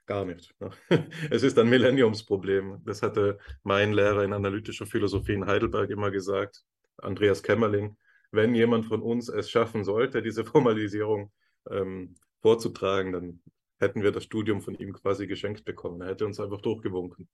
[0.05, 0.53] gar nicht.
[0.61, 0.71] Ne?
[1.31, 2.83] Es ist ein Millenniumsproblem.
[2.85, 6.65] Das hatte mein Lehrer in analytischer Philosophie in Heidelberg immer gesagt,
[6.99, 7.97] Andreas Kämmerling.
[8.33, 11.33] Wenn jemand von uns es schaffen sollte, diese Formalisierung
[11.71, 13.43] ähm, vorzutragen, dann
[13.79, 16.01] hätten wir das Studium von ihm quasi geschenkt bekommen.
[16.01, 17.29] Er hätte uns einfach durchgewunken.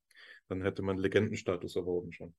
[0.49, 2.35] Dann hätte man Legendenstatus erworben schon.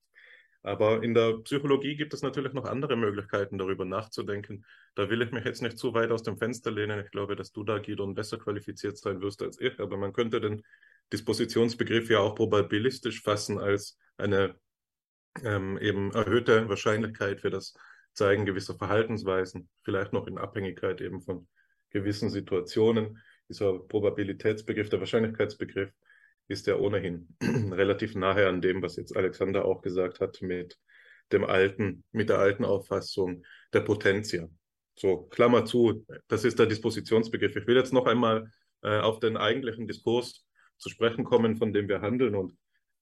[0.63, 4.63] Aber in der Psychologie gibt es natürlich noch andere Möglichkeiten, darüber nachzudenken.
[4.95, 7.03] Da will ich mich jetzt nicht zu weit aus dem Fenster lehnen.
[7.03, 9.79] Ich glaube, dass du da, Gidon, besser qualifiziert sein wirst als ich.
[9.79, 10.61] Aber man könnte den
[11.11, 14.55] Dispositionsbegriff ja auch probabilistisch fassen als eine
[15.43, 17.73] ähm, eben erhöhte Wahrscheinlichkeit für das
[18.13, 21.47] Zeigen gewisser Verhaltensweisen, vielleicht noch in Abhängigkeit eben von
[21.89, 23.21] gewissen Situationen.
[23.49, 25.91] Dieser Probabilitätsbegriff, der Wahrscheinlichkeitsbegriff,
[26.47, 27.35] ist ja ohnehin
[27.71, 30.77] relativ nahe an dem, was jetzt Alexander auch gesagt hat, mit
[31.31, 33.43] dem alten, mit der alten Auffassung
[33.73, 34.49] der Potentia.
[34.95, 37.55] So, Klammer zu, das ist der Dispositionsbegriff.
[37.55, 38.51] Ich will jetzt noch einmal
[38.81, 40.45] äh, auf den eigentlichen Diskurs
[40.77, 42.55] zu sprechen kommen, von dem wir handeln und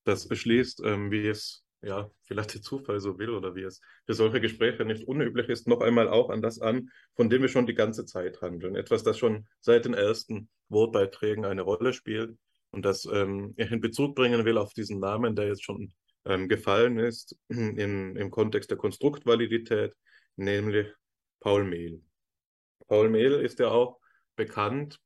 [0.04, 4.14] das beschließt, ähm, wie es ja vielleicht der Zufall so will oder wie es für
[4.14, 7.66] solche Gespräche nicht unüblich ist, noch einmal auch an das an, von dem wir schon
[7.66, 8.76] die ganze Zeit handeln.
[8.76, 12.36] Etwas, das schon seit den ersten Wortbeiträgen eine Rolle spielt,
[12.70, 15.92] und das ähm, in Bezug bringen will auf diesen Namen, der jetzt schon
[16.24, 19.94] ähm, gefallen ist, in, im Kontext der Konstruktvalidität,
[20.36, 20.86] nämlich
[21.40, 22.02] Paul Mehl.
[22.88, 23.98] Paul Mehl ist ja auch
[24.36, 24.98] bekannt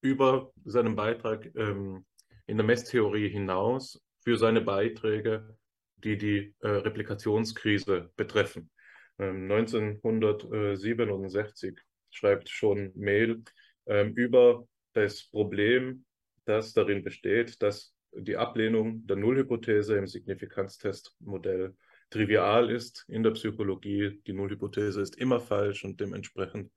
[0.00, 2.04] über seinen Beitrag ähm,
[2.46, 5.56] in der Messtheorie hinaus für seine Beiträge,
[5.96, 8.70] die die äh, Replikationskrise betreffen.
[9.18, 11.76] 1967 ähm,
[12.10, 13.42] schreibt schon Mehl
[13.86, 16.04] ähm, über das Problem
[16.44, 21.74] das darin besteht, dass die Ablehnung der Nullhypothese im Signifikanztestmodell
[22.10, 24.20] trivial ist in der Psychologie.
[24.26, 26.70] Die Nullhypothese ist immer falsch und dementsprechend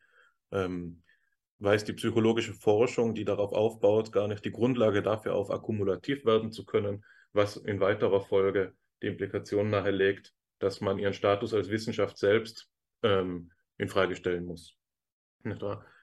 [0.52, 1.04] ähm,
[1.60, 6.52] weist die psychologische Forschung, die darauf aufbaut, gar nicht die Grundlage dafür auf, akkumulativ werden
[6.52, 12.18] zu können, was in weiterer Folge die Implikation nahelegt, dass man ihren Status als Wissenschaft
[12.18, 12.70] selbst
[13.04, 14.78] ähm, in Frage stellen muss.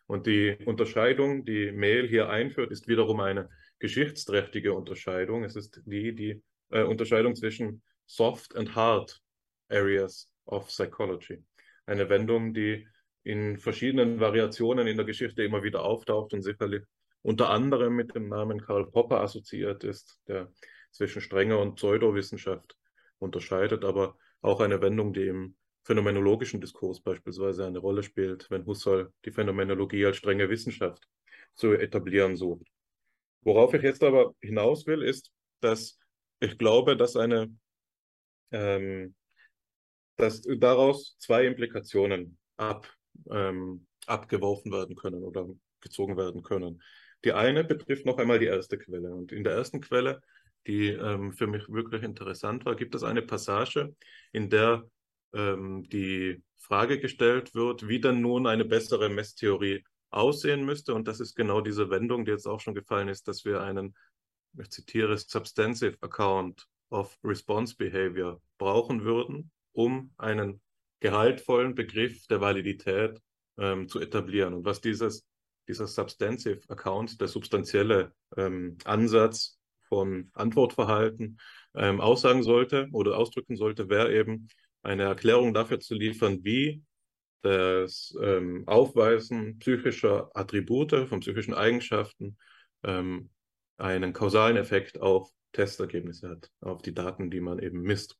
[0.06, 3.48] Und die Unterscheidung, die Mail hier einführt, ist wiederum eine
[3.78, 5.44] geschichtsträchtige Unterscheidung.
[5.44, 9.20] Es ist die, die äh, Unterscheidung zwischen Soft and Hard
[9.68, 11.42] Areas of Psychology.
[11.86, 12.86] Eine Wendung, die
[13.24, 16.82] in verschiedenen Variationen in der Geschichte immer wieder auftaucht und sicherlich
[17.22, 20.52] unter anderem mit dem Namen Karl Popper assoziiert ist, der
[20.90, 22.76] zwischen strenger und Pseudowissenschaft
[23.18, 25.54] unterscheidet, aber auch eine Wendung, die im
[25.84, 31.08] phänomenologischen Diskurs beispielsweise eine Rolle spielt, wenn Husserl die Phänomenologie als strenge Wissenschaft
[31.54, 32.66] zu etablieren sucht.
[33.42, 35.98] Worauf ich jetzt aber hinaus will, ist, dass
[36.40, 37.50] ich glaube, dass eine
[38.52, 39.14] ähm,
[40.16, 42.88] dass daraus zwei Implikationen ab,
[43.30, 45.48] ähm, abgeworfen werden können oder
[45.80, 46.82] gezogen werden können.
[47.24, 49.14] Die eine betrifft noch einmal die erste Quelle.
[49.14, 50.20] Und in der ersten Quelle,
[50.66, 53.94] die ähm, für mich wirklich interessant war, gibt es eine Passage,
[54.32, 54.88] in der
[55.34, 60.94] ähm, die Frage gestellt wird, wie denn nun eine bessere Messtheorie aussehen müsste.
[60.94, 63.94] Und das ist genau diese Wendung, die jetzt auch schon gefallen ist, dass wir einen,
[64.58, 70.60] ich zitiere, Substantive Account of Response Behavior brauchen würden, um einen
[71.00, 73.20] gehaltvollen Begriff der Validität
[73.58, 74.54] ähm, zu etablieren.
[74.54, 75.26] Und was dieses,
[75.68, 81.38] dieser Substantive Account, der substanzielle ähm, Ansatz von Antwortverhalten
[81.74, 84.48] ähm, aussagen sollte oder ausdrücken sollte, wäre eben
[84.82, 86.82] eine Erklärung dafür zu liefern, wie
[87.42, 92.36] das ähm, Aufweisen psychischer Attribute, von psychischen Eigenschaften,
[92.84, 93.30] ähm,
[93.76, 98.16] einen kausalen Effekt auf Testergebnisse hat, auf die Daten, die man eben misst.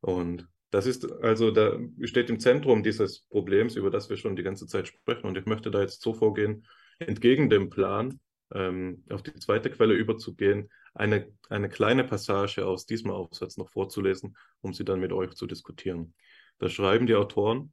[0.00, 4.42] Und das ist also, da steht im Zentrum dieses Problems, über das wir schon die
[4.42, 5.26] ganze Zeit sprechen.
[5.26, 6.66] Und ich möchte da jetzt so vorgehen,
[6.98, 8.18] entgegen dem Plan,
[8.52, 14.36] ähm, auf die zweite Quelle überzugehen, eine, eine kleine Passage aus diesem Aufsatz noch vorzulesen,
[14.60, 16.14] um sie dann mit euch zu diskutieren.
[16.58, 17.72] Da schreiben die Autoren,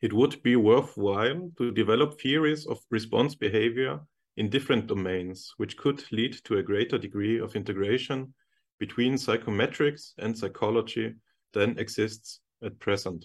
[0.00, 4.06] It would be worthwhile to develop theories of response behavior
[4.36, 8.34] in different domains, which could lead to a greater degree of integration
[8.80, 11.14] between psychometrics and psychology
[11.52, 13.24] than exists at present.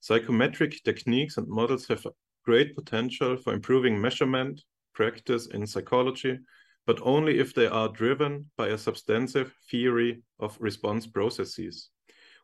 [0.00, 2.04] Psychometric techniques and models have
[2.44, 4.60] great potential for improving measurement
[4.94, 6.38] practice in psychology,
[6.86, 11.90] but only if they are driven by a substantive theory of response processes.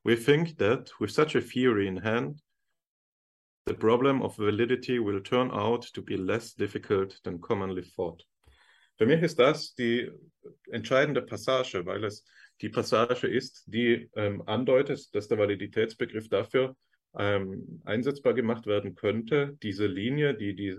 [0.05, 2.41] We think that with such a theory in hand,
[3.67, 8.23] the problem of validity will turn out to be less difficult than commonly thought.
[8.99, 10.11] Für mich ist das die
[10.71, 12.25] entscheidende Passage, weil es
[12.61, 16.77] die Passage ist, die ähm, andeutet, dass der Validitätsbegriff dafür
[17.17, 20.77] ähm, einsetzbar gemacht werden könnte, diese Linie, die die,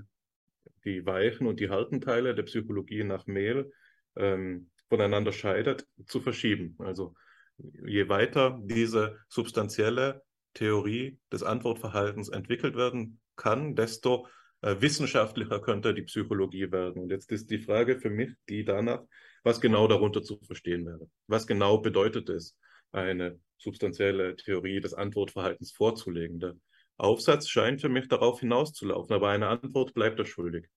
[0.86, 3.72] die weichen und die harten Teile der Psychologie nach Mehl
[4.16, 6.76] ähm, voneinander scheidet, zu verschieben.
[6.80, 7.14] Also
[7.58, 10.24] je weiter diese substanzielle
[10.54, 14.28] Theorie des Antwortverhaltens entwickelt werden kann, desto
[14.62, 17.02] äh, wissenschaftlicher könnte die Psychologie werden.
[17.02, 19.04] Und jetzt ist die Frage für mich, die danach,
[19.44, 21.10] was genau darunter zu verstehen wäre.
[21.28, 22.58] Was genau bedeutet es,
[22.92, 26.62] eine substanzielle Theorie des Antwortverhaltens vorzulegen?
[27.02, 30.68] Aufsatz scheint für mich darauf hinauszulaufen, aber eine Antwort bleibt er schuldig.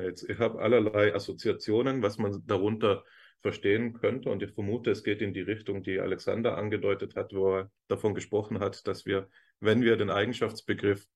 [0.00, 3.04] jetzt, ich habe allerlei Assoziationen, was man darunter
[3.40, 4.30] verstehen könnte.
[4.30, 8.14] Und ich vermute, es geht in die Richtung, die Alexander angedeutet hat, wo er davon
[8.14, 9.28] gesprochen hat, dass wir,
[9.60, 11.06] wenn wir den Eigenschaftsbegriff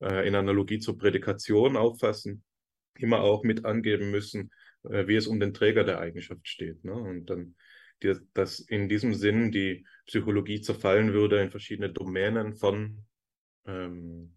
[0.00, 2.44] äh, in Analogie zur Prädikation auffassen,
[2.96, 4.50] immer auch mit angeben müssen,
[4.84, 6.84] äh, wie es um den Träger der Eigenschaft steht.
[6.84, 6.92] Ne?
[6.92, 7.56] Und dann,
[8.02, 13.04] die, dass in diesem Sinn die Psychologie zerfallen würde in verschiedene Domänen von
[13.68, 14.34] ähm,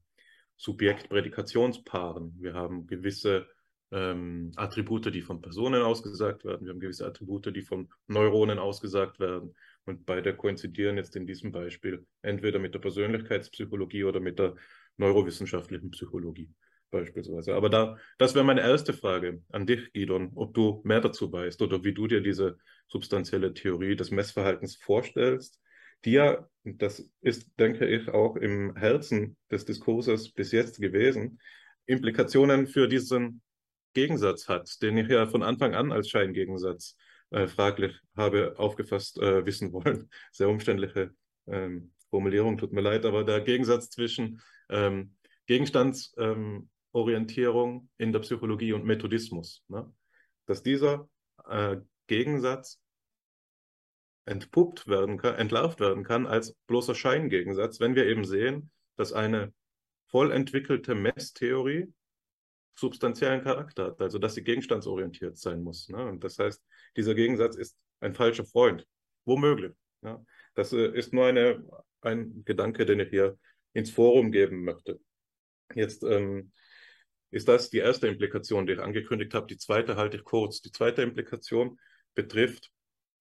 [0.58, 2.36] Subjekt-Prädikationspaaren.
[2.40, 3.48] Wir haben gewisse
[3.92, 6.66] ähm, Attribute, die von Personen ausgesagt werden.
[6.66, 9.56] Wir haben gewisse Attribute, die von Neuronen ausgesagt werden.
[9.86, 14.56] Und beide koinzidieren jetzt in diesem Beispiel entweder mit der Persönlichkeitspsychologie oder mit der
[14.98, 16.54] neurowissenschaftlichen Psychologie
[16.92, 17.56] beispielsweise.
[17.56, 21.62] Aber da, das wäre meine erste Frage an dich, Gidon, ob du mehr dazu weißt
[21.62, 25.60] oder wie du dir diese substanzielle Theorie des Messverhaltens vorstellst,
[26.06, 31.40] die ja, das ist, denke ich, auch im Herzen des Diskurses bis jetzt gewesen,
[31.86, 33.42] Implikationen für diesen
[33.94, 36.96] Gegensatz hat, den ich ja von Anfang an als Scheingegensatz
[37.32, 40.10] äh, fraglich habe aufgefasst äh, wissen wollen.
[40.32, 41.14] Sehr umständliche
[41.48, 45.16] ähm, Formulierung, tut mir leid, aber der Gegensatz zwischen ähm,
[45.48, 49.92] Gegenstandsorientierung ähm, in der Psychologie und Methodismus, ne?
[50.46, 51.10] dass dieser
[51.50, 52.80] äh, Gegensatz
[54.26, 59.54] entpuppt werden kann, entlarvt werden kann als bloßer Scheingegensatz, wenn wir eben sehen, dass eine
[60.08, 61.92] voll entwickelte Messtheorie
[62.76, 65.90] substanziellen Charakter hat, also dass sie gegenstandsorientiert sein muss.
[65.90, 66.06] Ne?
[66.06, 66.62] Und das heißt,
[66.96, 68.86] dieser Gegensatz ist ein falscher Freund,
[69.26, 69.74] womöglich.
[70.02, 70.24] Ja?
[70.56, 71.64] Das äh, ist nur eine,
[72.02, 73.38] ein Gedanke, den ich hier
[73.74, 75.00] ins Forum geben möchte.
[75.74, 76.52] Jetzt ähm,
[77.30, 79.48] ist das die erste Implikation, die ich angekündigt habe.
[79.48, 80.62] Die zweite halte ich kurz.
[80.62, 81.80] Die zweite Implikation
[82.14, 82.72] betrifft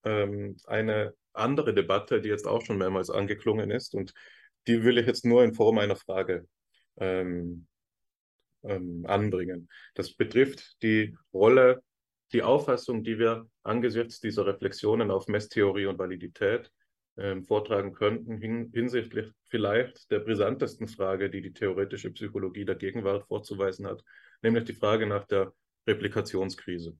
[0.05, 4.13] ähm, eine andere Debatte, die jetzt auch schon mehrmals angeklungen ist und
[4.67, 6.47] die will ich jetzt nur in Form einer Frage
[6.99, 7.67] ähm,
[8.63, 9.69] ähm, anbringen.
[9.95, 11.83] Das betrifft die Rolle,
[12.33, 16.71] die Auffassung, die wir angesichts dieser Reflexionen auf Messtheorie und Validität
[17.17, 23.27] ähm, vortragen könnten hin, hinsichtlich vielleicht der brisantesten Frage, die die theoretische Psychologie der Gegenwart
[23.27, 24.03] vorzuweisen hat,
[24.43, 25.53] nämlich die Frage nach der
[25.87, 26.97] Replikationskrise.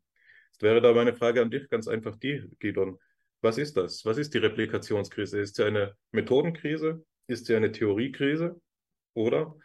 [0.61, 2.99] Wäre da meine Frage an dich ganz einfach die, Gidon.
[3.41, 4.05] Was ist das?
[4.05, 5.41] Was ist die Replikationskrise?
[5.41, 7.05] Ist sie eine Methodenkrise?
[7.27, 8.61] Ist sie eine Theoriekrise?
[9.15, 9.57] Oder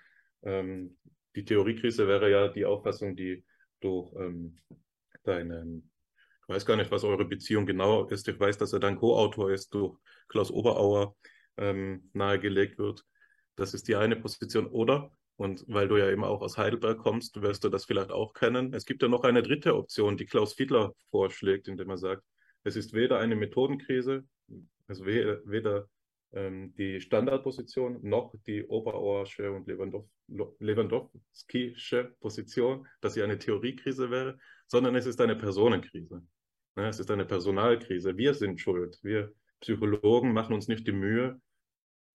[0.44, 0.98] ähm,
[1.36, 3.44] die Theoriekrise wäre ja die Auffassung, die
[3.82, 4.58] durch ähm,
[5.24, 5.92] deinen
[6.48, 8.28] ich weiß gar nicht, was eure Beziehung genau ist.
[8.28, 9.98] Ich weiß, dass er dann Co-Autor ist, durch
[10.28, 11.16] Klaus Oberauer
[11.58, 13.04] ähm, nahegelegt wird.
[13.56, 14.68] Das ist die eine Position.
[14.68, 18.34] Oder, und weil du ja eben auch aus Heidelberg kommst, wirst du das vielleicht auch
[18.34, 18.74] kennen.
[18.74, 22.24] Es gibt ja noch eine dritte Option, die Klaus Fiedler vorschlägt, indem er sagt,
[22.64, 24.26] es ist weder eine Methodenkrise,
[24.88, 25.88] also weder
[26.34, 30.10] ähm, die Standardposition noch die Oberauersche und Lewandowski
[30.60, 36.24] Lewandowskische Position, dass sie eine Theoriekrise wäre, sondern es ist eine Personenkrise.
[36.76, 38.18] Ne, es ist eine Personalkrise.
[38.18, 39.00] Wir sind schuld.
[39.04, 39.32] Wir
[39.62, 41.40] Psychologen machen uns nicht die Mühe,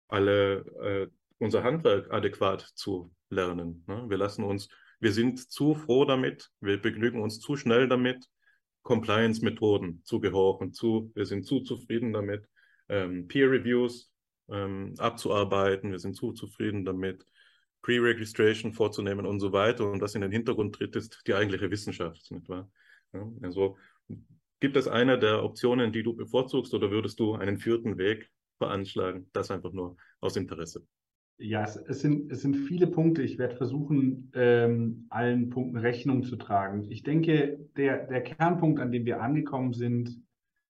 [0.08, 1.08] alle äh,
[1.38, 3.84] unser Handwerk adäquat zu lernen.
[3.86, 4.06] Ne?
[4.08, 4.68] Wir lassen uns,
[5.00, 8.26] wir sind zu froh damit, wir begnügen uns zu schnell damit,
[8.82, 12.48] Compliance-Methoden zu gehorchen, zu, wir sind zu zufrieden damit,
[12.88, 14.10] ähm, Peer-Reviews
[14.50, 17.24] ähm, abzuarbeiten, wir sind zu zufrieden damit,
[17.82, 19.90] Pre-Registration vorzunehmen und so weiter.
[19.90, 22.70] Und was in den Hintergrund tritt, ist die eigentliche Wissenschaft, nicht wahr?
[23.12, 23.76] Ja, also
[24.60, 29.30] gibt es eine der Optionen, die du bevorzugst, oder würdest du einen vierten Weg veranschlagen?
[29.32, 30.86] Das einfach nur aus Interesse.
[31.40, 33.22] Ja, es, es, sind, es sind viele Punkte.
[33.22, 36.90] Ich werde versuchen, ähm, allen Punkten Rechnung zu tragen.
[36.90, 40.20] Ich denke, der, der Kernpunkt, an dem wir angekommen sind,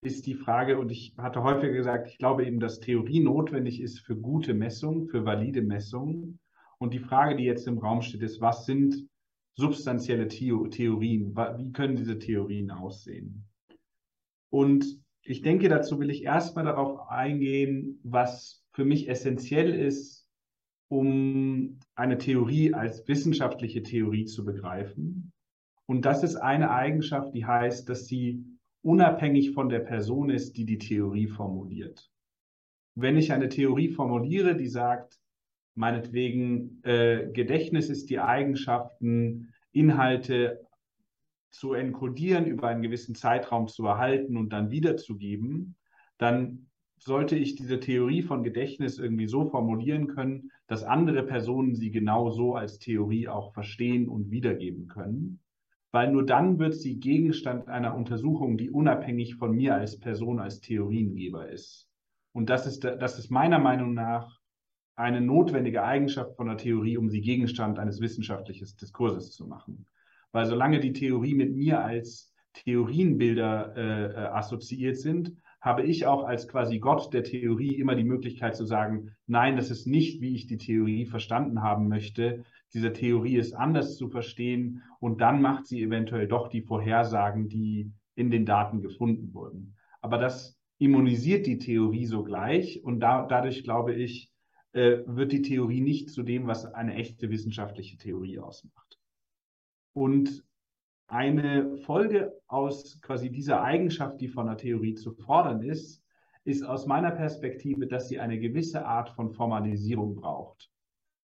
[0.02, 4.00] ist die Frage, und ich hatte häufiger gesagt, ich glaube eben, dass Theorie notwendig ist
[4.00, 6.38] für gute Messungen, für valide Messungen.
[6.78, 9.08] Und die Frage, die jetzt im Raum steht, ist, was sind
[9.56, 11.34] substanzielle Theorien?
[11.34, 13.44] Wie können diese Theorien aussehen?
[14.50, 20.17] Und ich denke, dazu will ich erstmal darauf eingehen, was für mich essentiell ist,
[20.88, 25.32] um eine Theorie als wissenschaftliche Theorie zu begreifen.
[25.86, 28.44] Und das ist eine Eigenschaft, die heißt, dass sie
[28.82, 32.10] unabhängig von der Person ist, die die Theorie formuliert.
[32.94, 35.18] Wenn ich eine Theorie formuliere, die sagt,
[35.74, 40.60] meinetwegen äh, Gedächtnis ist die Eigenschaften, Inhalte
[41.50, 45.76] zu enkodieren, über einen gewissen Zeitraum zu erhalten und dann wiederzugeben,
[46.18, 46.67] dann
[46.98, 52.30] sollte ich diese Theorie von Gedächtnis irgendwie so formulieren können, dass andere Personen sie genau
[52.30, 55.40] so als Theorie auch verstehen und wiedergeben können.
[55.90, 60.60] Weil nur dann wird sie Gegenstand einer Untersuchung, die unabhängig von mir als Person, als
[60.60, 61.88] Theoriengeber ist.
[62.32, 64.38] Und das ist, das ist meiner Meinung nach
[64.94, 69.86] eine notwendige Eigenschaft von der Theorie, um sie Gegenstand eines wissenschaftlichen Diskurses zu machen.
[70.32, 76.24] Weil solange die Theorie mit mir als Theorienbilder äh, äh, assoziiert sind, habe ich auch
[76.24, 80.34] als quasi Gott der Theorie immer die Möglichkeit zu sagen, nein, das ist nicht, wie
[80.34, 82.44] ich die Theorie verstanden haben möchte.
[82.72, 87.92] Diese Theorie ist anders zu verstehen und dann macht sie eventuell doch die Vorhersagen, die
[88.14, 89.76] in den Daten gefunden wurden.
[90.00, 94.30] Aber das immunisiert die Theorie sogleich und da, dadurch glaube ich,
[94.72, 98.98] äh, wird die Theorie nicht zu dem, was eine echte wissenschaftliche Theorie ausmacht.
[99.92, 100.44] Und
[101.08, 106.04] eine Folge aus quasi dieser Eigenschaft, die von der Theorie zu fordern ist,
[106.44, 110.70] ist aus meiner Perspektive, dass sie eine gewisse Art von Formalisierung braucht.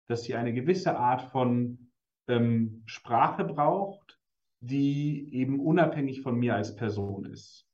[0.07, 1.91] Dass sie eine gewisse Art von
[2.27, 4.19] ähm, Sprache braucht,
[4.59, 7.65] die eben unabhängig von mir als Person ist.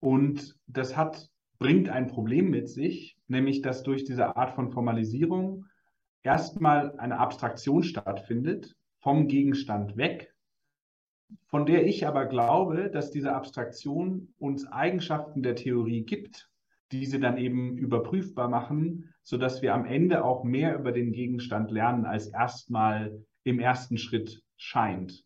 [0.00, 1.30] Und das hat
[1.60, 5.66] bringt ein Problem mit sich, nämlich dass durch diese Art von Formalisierung
[6.22, 10.29] erstmal eine Abstraktion stattfindet vom Gegenstand weg,
[11.46, 16.50] von der ich aber glaube, dass diese Abstraktion uns Eigenschaften der Theorie gibt,
[16.92, 21.70] die sie dann eben überprüfbar machen, sodass wir am Ende auch mehr über den Gegenstand
[21.70, 25.24] lernen, als erstmal im ersten Schritt scheint.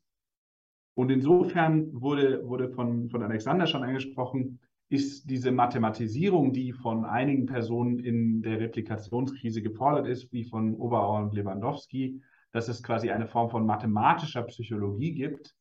[0.95, 7.47] Und insofern wurde, wurde von, von Alexander schon angesprochen, ist diese Mathematisierung, die von einigen
[7.47, 12.23] Personen in der Replikationskrise gefordert ist, wie von Oberauer und Lewandowski,
[12.53, 15.57] dass es quasi eine Form von mathematischer Psychologie gibt,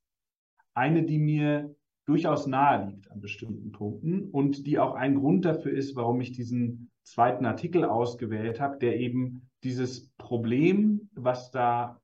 [0.74, 1.76] eine, die mir
[2.06, 6.32] durchaus nahe liegt an bestimmten Punkten und die auch ein Grund dafür ist, warum ich
[6.32, 12.02] diesen zweiten Artikel ausgewählt habe, der eben dieses Problem, was da,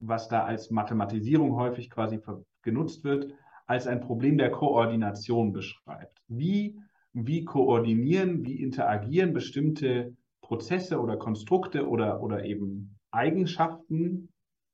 [0.00, 2.20] was da als Mathematisierung häufig quasi
[2.62, 3.32] genutzt wird,
[3.66, 6.18] als ein Problem der Koordination beschreibt.
[6.26, 6.78] Wie,
[7.12, 14.27] wie koordinieren, wie interagieren bestimmte Prozesse oder Konstrukte oder, oder eben Eigenschaften,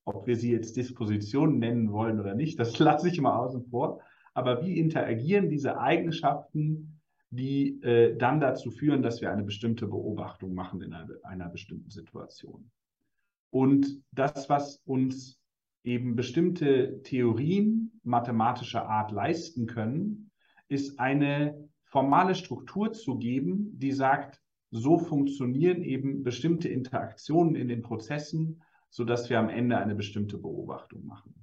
[0.05, 4.01] ob wir sie jetzt Dispositionen nennen wollen oder nicht, das lasse ich mal außen vor.
[4.35, 6.95] Aber wie interagieren diese Eigenschaften
[7.35, 11.91] die äh, dann dazu führen, dass wir eine bestimmte Beobachtung machen in einer, einer bestimmten
[11.91, 12.71] Situation.
[13.51, 15.39] Und das, was uns
[15.85, 20.31] eben bestimmte Theorien mathematischer Art leisten können,
[20.69, 24.41] ist eine formale Struktur zu geben, die sagt,
[24.71, 28.63] so funktionieren eben bestimmte Interaktionen in den Prozessen,
[28.95, 31.35] sodass wir am Ende eine bestimmte Beobachtung machen.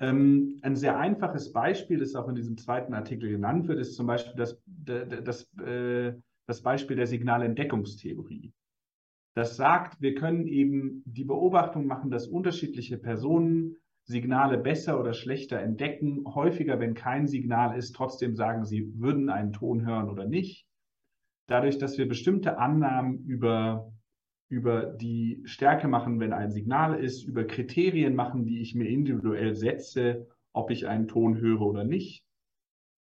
[0.00, 4.06] Ähm, ein sehr einfaches Beispiel, das auch in diesem zweiten Artikel genannt wird, ist zum
[4.06, 6.12] Beispiel das, das, äh,
[6.46, 8.52] das Beispiel der Signalentdeckungstheorie.
[9.34, 15.58] Das sagt, wir können eben die Beobachtung machen, dass unterschiedliche Personen Signale besser oder schlechter
[15.58, 16.24] entdecken.
[16.26, 20.66] Häufiger, wenn kein Signal ist, trotzdem sagen, sie würden einen Ton hören oder nicht.
[21.46, 23.90] Dadurch, dass wir bestimmte Annahmen über
[24.48, 29.54] über die Stärke machen, wenn ein Signal ist, über Kriterien machen, die ich mir individuell
[29.54, 32.24] setze, ob ich einen Ton höre oder nicht.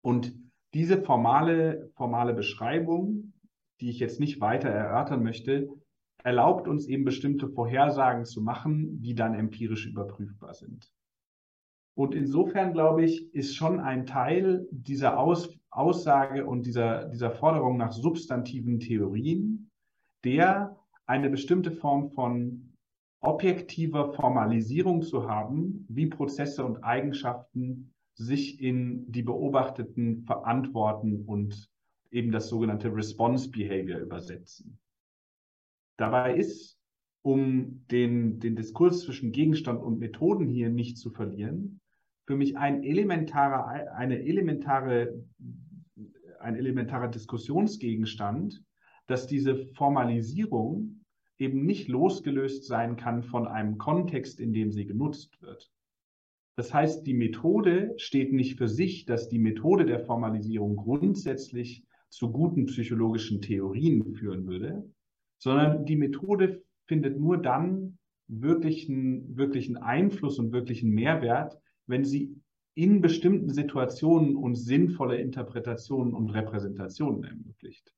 [0.02, 0.36] Und
[0.74, 3.34] diese formale, formale Beschreibung,
[3.80, 5.70] die ich jetzt nicht weiter erörtern möchte,
[6.24, 10.91] erlaubt uns eben bestimmte Vorhersagen zu machen, die dann empirisch überprüfbar sind.
[11.95, 17.78] Und insofern, glaube ich, ist schon ein Teil dieser Aus Aussage und dieser, dieser Forderung
[17.78, 19.72] nach substantiven Theorien,
[20.24, 22.73] der eine bestimmte Form von
[23.21, 31.69] objektiver Formalisierung zu haben, wie Prozesse und Eigenschaften sich in die Beobachteten verantworten und
[32.11, 34.77] eben das sogenannte Response Behavior übersetzen.
[35.97, 36.77] Dabei ist,
[37.23, 41.80] um den, den Diskurs zwischen Gegenstand und Methoden hier nicht zu verlieren,
[42.25, 45.23] für mich ein elementarer, eine elementare,
[46.39, 48.61] ein elementarer Diskussionsgegenstand,
[49.07, 51.03] dass diese Formalisierung
[51.38, 55.71] eben nicht losgelöst sein kann von einem Kontext, in dem sie genutzt wird.
[56.55, 62.31] Das heißt, die Methode steht nicht für sich, dass die Methode der Formalisierung grundsätzlich zu
[62.31, 64.88] guten psychologischen Theorien führen würde,
[65.39, 67.97] sondern die Methode findet nur dann
[68.27, 71.57] wirklichen, wirklichen Einfluss und wirklichen Mehrwert,
[71.88, 72.35] wenn sie
[72.75, 77.93] in bestimmten Situationen uns sinnvolle Interpretationen und Repräsentationen ermöglicht.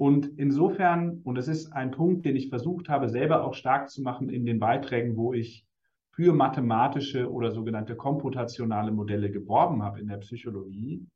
[0.00, 4.00] Und insofern, und das ist ein Punkt, den ich versucht habe, selber auch stark zu
[4.00, 5.66] machen in den Beiträgen, wo ich
[6.12, 11.06] für mathematische oder sogenannte komputationale Modelle geworben habe in der Psychologie,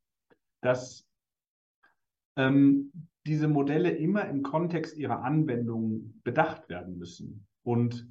[0.61, 1.03] dass
[2.35, 2.91] ähm,
[3.25, 7.47] diese Modelle immer im Kontext ihrer Anwendung bedacht werden müssen.
[7.63, 8.07] Und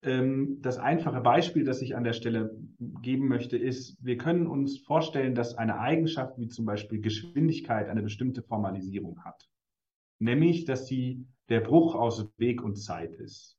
[0.00, 2.58] ähm, das einfache Beispiel, das ich an der Stelle
[3.02, 8.02] geben möchte, ist, wir können uns vorstellen, dass eine Eigenschaft wie zum Beispiel Geschwindigkeit eine
[8.02, 9.50] bestimmte Formalisierung hat
[10.20, 13.56] nämlich dass sie der Bruch aus Weg und Zeit ist.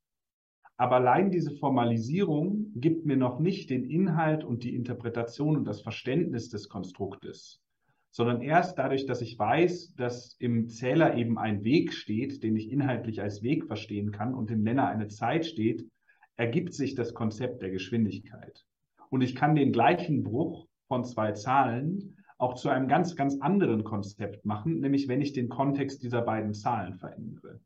[0.77, 5.81] Aber allein diese Formalisierung gibt mir noch nicht den Inhalt und die Interpretation und das
[5.81, 7.61] Verständnis des Konstruktes,
[8.09, 12.71] sondern erst dadurch, dass ich weiß, dass im Zähler eben ein Weg steht, den ich
[12.71, 15.87] inhaltlich als Weg verstehen kann und im Nenner eine Zeit steht,
[16.35, 18.65] ergibt sich das Konzept der Geschwindigkeit.
[19.09, 23.83] Und ich kann den gleichen Bruch von zwei Zahlen auch zu einem ganz, ganz anderen
[23.83, 27.59] Konzept machen, nämlich wenn ich den Kontext dieser beiden Zahlen verändere.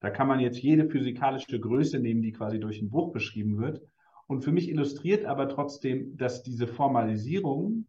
[0.00, 3.80] Da kann man jetzt jede physikalische Größe nehmen, die quasi durch einen Bruch beschrieben wird.
[4.26, 7.86] Und für mich illustriert aber trotzdem, dass diese Formalisierung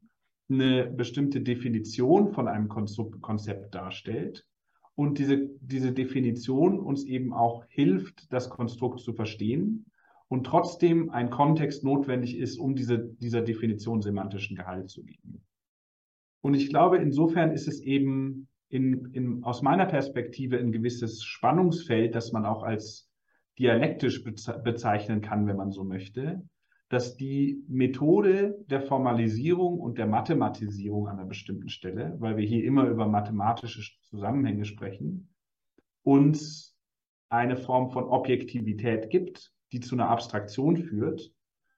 [0.50, 4.46] eine bestimmte Definition von einem Konzept darstellt
[4.96, 9.86] und diese, diese Definition uns eben auch hilft, das Konstrukt zu verstehen
[10.28, 15.42] und trotzdem ein Kontext notwendig ist, um diese, dieser Definition semantischen Gehalt zu geben.
[16.42, 22.16] Und ich glaube, insofern ist es eben in, in, aus meiner Perspektive ein gewisses Spannungsfeld,
[22.16, 23.10] das man auch als
[23.58, 26.42] dialektisch bezeichnen kann, wenn man so möchte,
[26.88, 32.64] dass die Methode der Formalisierung und der Mathematisierung an einer bestimmten Stelle, weil wir hier
[32.64, 35.30] immer über mathematische Zusammenhänge sprechen,
[36.04, 36.76] uns
[37.30, 41.32] eine Form von Objektivität gibt, die zu einer Abstraktion führt.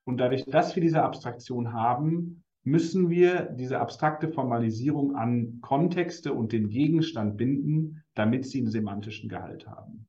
[0.06, 6.52] Und dadurch, dass wir diese Abstraktion haben, müssen wir diese abstrakte Formalisierung an Kontexte und
[6.52, 10.08] den Gegenstand binden, damit sie einen semantischen Gehalt haben.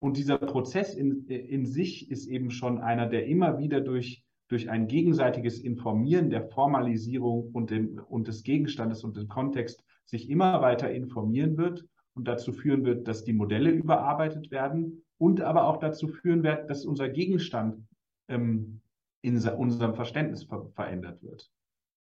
[0.00, 4.70] Und dieser Prozess in, in sich ist eben schon einer, der immer wieder durch, durch
[4.70, 10.60] ein gegenseitiges Informieren der Formalisierung und, dem, und des Gegenstandes und dem Kontext sich immer
[10.62, 11.84] weiter informieren wird
[12.14, 16.70] und dazu führen wird, dass die Modelle überarbeitet werden und aber auch dazu führen wird,
[16.70, 17.84] dass unser Gegenstand
[18.28, 18.80] ähm,
[19.20, 21.50] in unserem Verständnis ver verändert wird.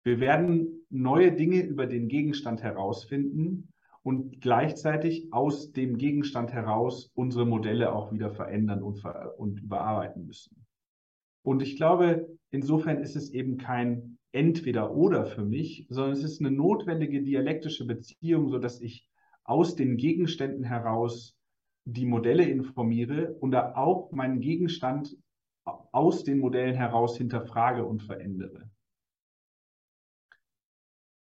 [0.03, 3.73] Wir werden neue Dinge über den Gegenstand herausfinden
[4.03, 10.27] und gleichzeitig aus dem Gegenstand heraus unsere Modelle auch wieder verändern und, ver und überarbeiten
[10.27, 10.67] müssen.
[11.43, 16.41] Und ich glaube, insofern ist es eben kein entweder oder für mich, sondern es ist
[16.41, 19.07] eine notwendige dialektische Beziehung, sodass ich
[19.45, 21.37] aus den Gegenständen heraus
[21.85, 25.17] die Modelle informiere und da auch meinen Gegenstand
[25.65, 28.70] aus den Modellen heraus hinterfrage und verändere.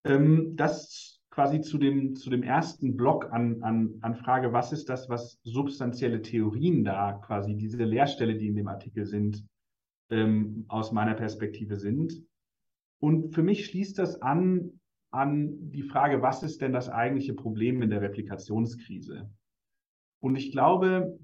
[0.05, 4.89] Ähm, das quasi zu dem, zu dem ersten Block an, an, an Frage, was ist
[4.89, 9.43] das, was substanzielle Theorien da quasi, diese Leerstelle, die in dem Artikel sind,
[10.11, 12.13] ähm, aus meiner Perspektive sind.
[12.99, 14.79] Und für mich schließt das an
[15.13, 19.29] an die Frage, was ist denn das eigentliche Problem in der Replikationskrise?
[20.19, 21.19] Und ich glaube,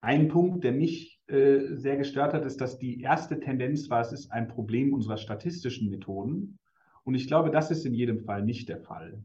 [0.00, 4.12] ein Punkt, der mich äh, sehr gestört hat, ist, dass die erste Tendenz war, es
[4.12, 6.58] ist ein Problem unserer statistischen Methoden.
[7.10, 9.20] Und ich glaube, das ist in jedem Fall nicht der Fall.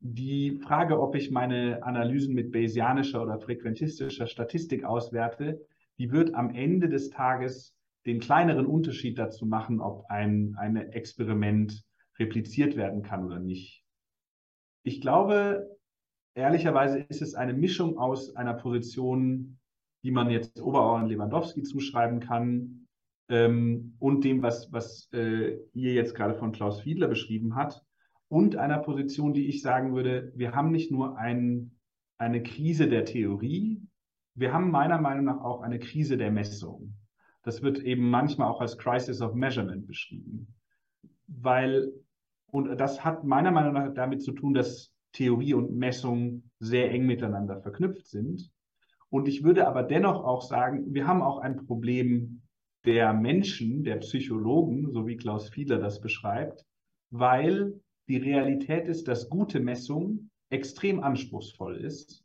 [0.00, 5.60] Die Frage, ob ich meine Analysen mit Bayesianischer oder frequentistischer Statistik auswerte,
[5.98, 7.76] die wird am Ende des Tages
[8.06, 11.84] den kleineren Unterschied dazu machen, ob ein, ein Experiment
[12.18, 13.84] repliziert werden kann oder nicht.
[14.82, 15.76] Ich glaube,
[16.34, 19.58] ehrlicherweise ist es eine Mischung aus einer Position,
[20.04, 22.83] die man jetzt Oberauer und Lewandowski zuschreiben kann,
[23.28, 27.84] ähm, und dem, was, was äh, ihr jetzt gerade von Klaus Fiedler beschrieben hat,
[28.28, 31.72] und einer Position, die ich sagen würde, wir haben nicht nur ein,
[32.18, 33.80] eine Krise der Theorie,
[34.34, 36.94] wir haben meiner Meinung nach auch eine Krise der Messung.
[37.42, 40.54] Das wird eben manchmal auch als Crisis of Measurement beschrieben.
[41.28, 41.92] Weil,
[42.50, 47.06] und das hat meiner Meinung nach damit zu tun, dass Theorie und Messung sehr eng
[47.06, 48.50] miteinander verknüpft sind.
[49.10, 52.42] Und ich würde aber dennoch auch sagen, wir haben auch ein Problem
[52.84, 56.64] der Menschen, der Psychologen, so wie Klaus Fiedler das beschreibt,
[57.10, 62.22] weil die Realität ist, dass gute Messung extrem anspruchsvoll ist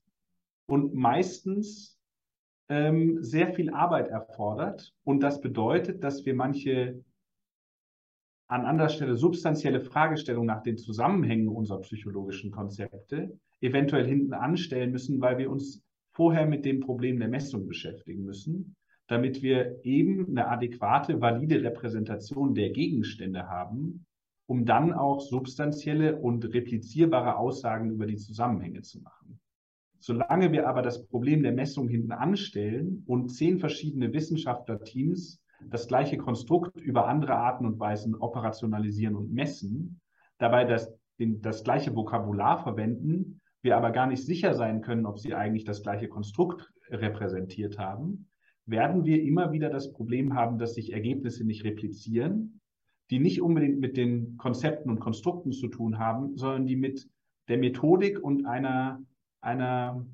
[0.68, 1.98] und meistens
[2.68, 4.94] ähm, sehr viel Arbeit erfordert.
[5.04, 7.04] Und das bedeutet, dass wir manche
[8.48, 15.22] an anderer Stelle substanzielle Fragestellungen nach den Zusammenhängen unserer psychologischen Konzepte eventuell hinten anstellen müssen,
[15.22, 18.76] weil wir uns vorher mit dem Problem der Messung beschäftigen müssen,
[19.10, 24.06] damit wir eben eine adäquate, valide Repräsentation der Gegenstände haben,
[24.46, 29.40] um dann auch substanzielle und replizierbare Aussagen über die Zusammenhänge zu machen.
[30.00, 36.18] Solange wir aber das Problem der Messung hinten anstellen und zehn verschiedene Wissenschaftlerteams das gleiche
[36.18, 40.00] Konstrukt über andere Arten und Weisen operationalisieren und messen,
[40.38, 45.34] dabei das, das gleiche Vokabular verwenden, wir aber gar nicht sicher sein können, ob sie
[45.34, 48.30] eigentlich das gleiche Konstrukt repräsentiert haben,
[48.70, 52.62] werden wir immer wieder das Problem haben, dass sich Ergebnisse nicht replizieren,
[53.10, 57.10] die nicht unbedingt mit den Konzepten und Konstrukten zu tun haben, sondern die mit
[57.48, 59.02] der Methodik und einer
[59.42, 60.06] einer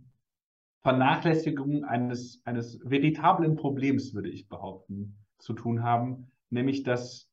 [0.82, 7.30] Vernachlässigung eines, eines veritablen Problems, würde ich behaupten, zu tun haben, nämlich dass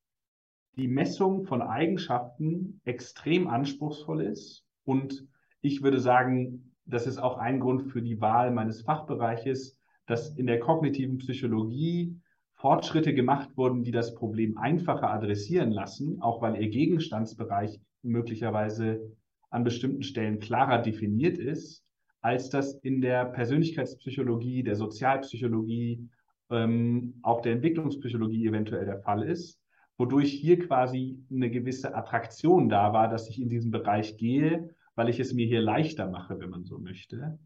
[0.77, 4.65] die Messung von Eigenschaften extrem anspruchsvoll ist.
[4.85, 5.27] Und
[5.61, 10.47] ich würde sagen, das ist auch ein Grund für die Wahl meines Fachbereiches, dass in
[10.47, 12.17] der kognitiven Psychologie
[12.55, 19.17] Fortschritte gemacht wurden, die das Problem einfacher adressieren lassen, auch weil ihr Gegenstandsbereich möglicherweise
[19.51, 21.85] an bestimmten Stellen klarer definiert ist,
[22.21, 26.09] als das in der Persönlichkeitspsychologie, der Sozialpsychologie,
[26.51, 29.59] ähm, auch der Entwicklungspsychologie eventuell der Fall ist,
[29.99, 35.09] wodurch hier quasi eine gewisse Attraktion da war, dass ich in diesen Bereich gehe, weil
[35.09, 37.39] ich es mir hier leichter mache, wenn man so möchte.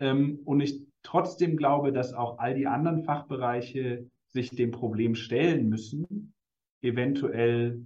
[0.00, 5.68] Ähm, und ich trotzdem glaube, dass auch all die anderen Fachbereiche sich dem Problem stellen
[5.68, 6.34] müssen,
[6.82, 7.84] eventuell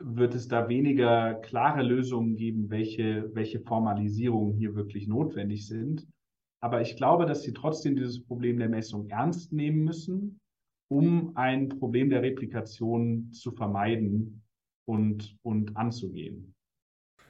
[0.00, 6.06] wird es da weniger klare Lösungen geben, welche, welche Formalisierungen hier wirklich notwendig sind.
[6.60, 10.40] Aber ich glaube, dass sie trotzdem dieses Problem der Messung ernst nehmen müssen,
[10.90, 14.42] um ein Problem der Replikation zu vermeiden
[14.86, 16.54] und, und anzugehen.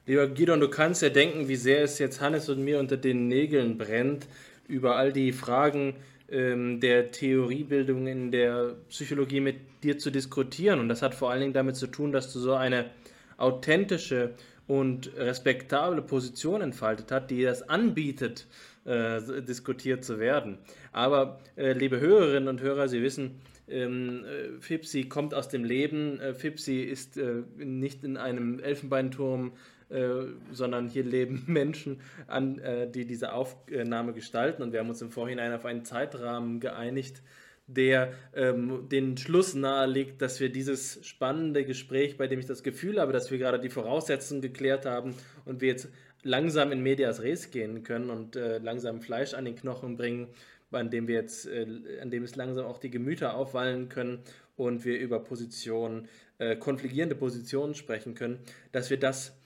[0.09, 3.27] Lieber Gidon, du kannst ja denken, wie sehr es jetzt Hannes und mir unter den
[3.27, 4.25] Nägeln brennt,
[4.67, 5.97] über all die Fragen
[6.31, 10.79] ähm, der Theoriebildung in der Psychologie mit dir zu diskutieren.
[10.79, 12.89] Und das hat vor allen Dingen damit zu tun, dass du so eine
[13.37, 14.31] authentische
[14.65, 18.47] und respektable Position entfaltet hast, die das anbietet,
[18.85, 20.57] äh, diskutiert zu werden.
[20.91, 26.19] Aber, äh, liebe Hörerinnen und Hörer, Sie wissen, ähm, äh, Fipsi kommt aus dem Leben.
[26.19, 29.51] Äh, Fipsi ist äh, nicht in einem Elfenbeinturm
[29.89, 34.61] äh, sondern hier leben Menschen, an, äh, die diese Aufnahme gestalten.
[34.61, 37.21] Und wir haben uns im Vorhinein auf einen Zeitrahmen geeinigt,
[37.67, 42.99] der ähm, den Schluss nahelegt, dass wir dieses spannende Gespräch, bei dem ich das Gefühl
[42.99, 45.13] habe, dass wir gerade die Voraussetzungen geklärt haben
[45.45, 45.89] und wir jetzt
[46.23, 50.27] langsam in Medias Res gehen können und äh, langsam Fleisch an den Knochen bringen,
[50.71, 51.67] an dem wir jetzt, äh,
[52.01, 54.19] an dem es langsam auch die Gemüter aufwallen können
[54.55, 56.07] und wir über Positionen
[56.39, 58.39] äh, konfligierende Positionen sprechen können,
[58.71, 59.38] dass wir das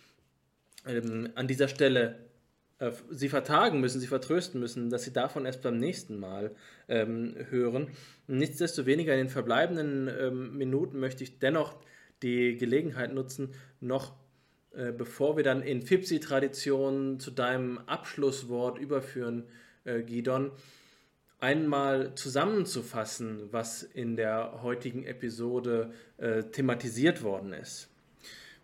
[0.86, 2.20] ähm, an dieser Stelle
[2.80, 6.56] äh, sie vertagen müssen, sie vertrösten müssen, dass sie davon erst beim nächsten Mal
[6.88, 7.88] ähm, hören.
[8.28, 11.76] Nichtsdestoweniger in den verbleibenden ähm, Minuten möchte ich dennoch
[12.22, 14.16] die Gelegenheit nutzen, noch
[14.74, 19.44] äh, bevor wir dann in Fipsi-Tradition zu deinem Abschlusswort überführen,
[19.84, 20.52] äh, Gidon,
[21.40, 27.93] einmal zusammenzufassen, was in der heutigen Episode äh, thematisiert worden ist.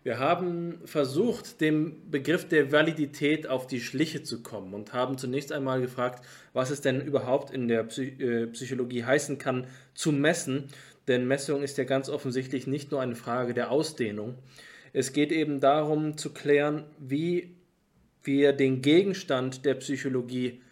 [0.02, 5.52] Wir haben versucht, dem Begriff der Validität auf die Schliche zu kommen und haben zunächst
[5.52, 6.24] einmal gefragt,
[6.54, 10.68] was es denn überhaupt in der äh, Psychologie heißen kann, zu messen.
[11.06, 14.38] Denn Messung ist ja ganz offensichtlich nicht nur eine Frage der Ausdehnung.
[14.94, 17.56] Es geht eben darum zu klären, wie
[18.22, 20.62] wir den Gegenstand der Psychologie,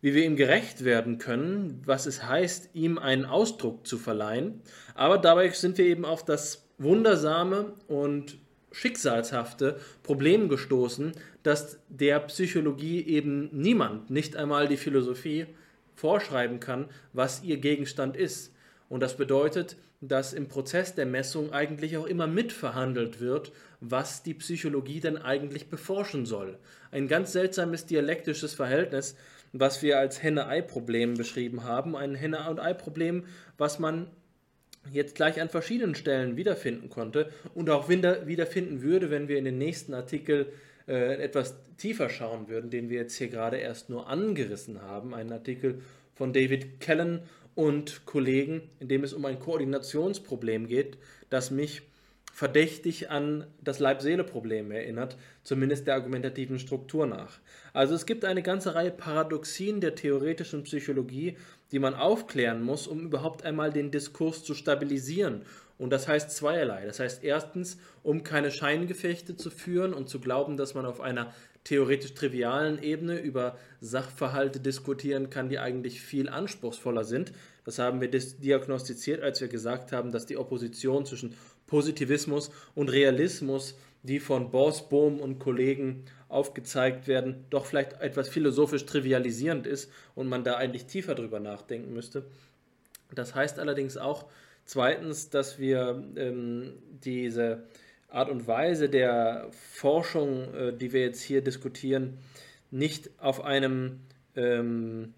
[0.00, 4.62] wie wir ihm gerecht werden können, was es heißt, ihm einen Ausdruck zu verleihen.
[4.94, 8.38] Aber dabei sind wir eben auf das wundersame und
[8.72, 11.12] schicksalshafte Problem gestoßen,
[11.42, 15.46] dass der Psychologie eben niemand, nicht einmal die Philosophie,
[15.94, 18.52] vorschreiben kann, was ihr Gegenstand ist.
[18.88, 24.34] Und das bedeutet, dass im Prozess der Messung eigentlich auch immer mitverhandelt wird, was die
[24.34, 26.58] Psychologie denn eigentlich beforschen soll.
[26.90, 29.14] Ein ganz seltsames dialektisches Verhältnis,
[29.52, 31.94] was wir als Henne-Ei-Problem beschrieben haben.
[31.94, 33.24] Ein Henne-und-Ei-Problem,
[33.58, 34.08] was man
[34.90, 39.58] jetzt gleich an verschiedenen Stellen wiederfinden konnte und auch wiederfinden würde, wenn wir in den
[39.58, 40.52] nächsten Artikel
[40.88, 45.14] äh, etwas tiefer schauen würden, den wir jetzt hier gerade erst nur angerissen haben.
[45.14, 45.80] Einen Artikel
[46.14, 47.20] von David Kellen
[47.54, 50.98] und Kollegen, in dem es um ein Koordinationsproblem geht,
[51.30, 51.82] das mich
[52.32, 57.38] verdächtig an das Leib-Seele-Problem erinnert, zumindest der argumentativen Struktur nach.
[57.74, 61.36] Also es gibt eine ganze Reihe Paradoxien der theoretischen Psychologie,
[61.72, 65.42] die man aufklären muss, um überhaupt einmal den Diskurs zu stabilisieren.
[65.78, 66.86] Und das heißt zweierlei.
[66.86, 71.34] Das heißt erstens, um keine Scheingefechte zu führen und zu glauben, dass man auf einer
[71.64, 77.32] theoretisch trivialen Ebene über Sachverhalte diskutieren kann, die eigentlich viel anspruchsvoller sind.
[77.64, 81.34] Das haben wir diagnostiziert, als wir gesagt haben, dass die Opposition zwischen
[81.66, 88.86] Positivismus und Realismus, die von Boss, Bohm und Kollegen aufgezeigt werden, doch vielleicht etwas philosophisch
[88.86, 92.24] trivialisierend ist und man da eigentlich tiefer drüber nachdenken müsste.
[93.14, 94.26] Das heißt allerdings auch
[94.64, 96.72] zweitens, dass wir ähm,
[97.04, 97.64] diese
[98.08, 102.18] Art und Weise der Forschung, äh, die wir jetzt hier diskutieren,
[102.70, 104.00] nicht auf einem,
[104.34, 105.14] ähm,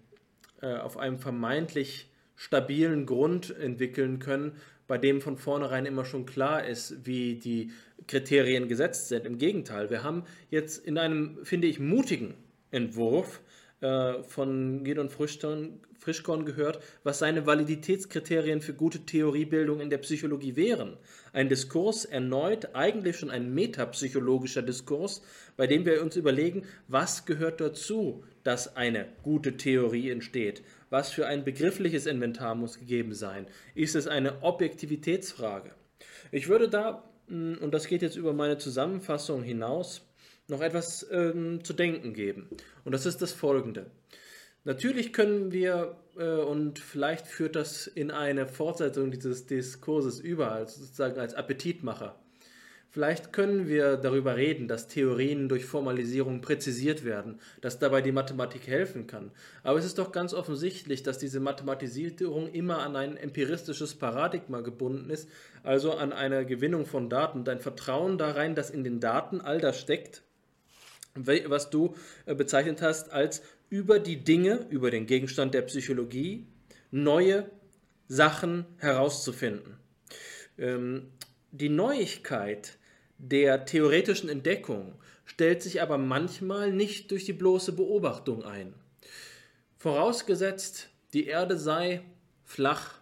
[0.61, 6.65] äh, auf einem vermeintlich stabilen Grund entwickeln können, bei dem von vornherein immer schon klar
[6.65, 7.71] ist, wie die
[8.07, 9.25] Kriterien gesetzt sind.
[9.25, 12.35] Im Gegenteil, wir haben jetzt in einem, finde ich, mutigen
[12.71, 13.41] Entwurf
[13.81, 20.97] äh, von Frischkorn, Frischkorn gehört, was seine Validitätskriterien für gute Theoriebildung in der Psychologie wären.
[21.33, 25.21] Ein Diskurs, erneut eigentlich schon ein metapsychologischer Diskurs,
[25.57, 30.63] bei dem wir uns überlegen, was gehört dazu, dass eine gute Theorie entsteht.
[30.89, 33.47] Was für ein begriffliches Inventar muss gegeben sein?
[33.73, 35.71] Ist es eine Objektivitätsfrage?
[36.31, 40.05] Ich würde da, mm, und das geht jetzt über meine Zusammenfassung hinaus,
[40.47, 42.49] noch etwas ähm, zu denken geben.
[42.83, 43.89] Und das ist das folgende.
[44.63, 51.19] Natürlich können wir, äh, und vielleicht führt das in eine Fortsetzung dieses Diskurses über, sozusagen
[51.19, 52.19] als Appetitmacher,
[52.95, 58.67] Vielleicht können wir darüber reden, dass Theorien durch Formalisierung präzisiert werden, dass dabei die Mathematik
[58.67, 59.31] helfen kann.
[59.63, 65.09] Aber es ist doch ganz offensichtlich, dass diese Mathematisierung immer an ein empiristisches Paradigma gebunden
[65.09, 65.27] ist,
[65.61, 69.59] also an eine Gewinnung von Daten, dein Vertrauen da rein, dass in den Daten all
[69.59, 70.23] das steckt,
[71.15, 71.95] was du
[72.25, 76.47] äh, bezeichnet hast als über die Dinge, über den Gegenstand der Psychologie,
[76.91, 77.51] neue
[78.07, 79.75] Sachen herauszufinden.
[80.57, 81.07] Ähm,
[81.51, 82.77] die Neuigkeit
[83.17, 84.93] der theoretischen Entdeckung
[85.25, 88.73] stellt sich aber manchmal nicht durch die bloße Beobachtung ein.
[89.77, 92.01] Vorausgesetzt, die Erde sei
[92.43, 92.95] flach,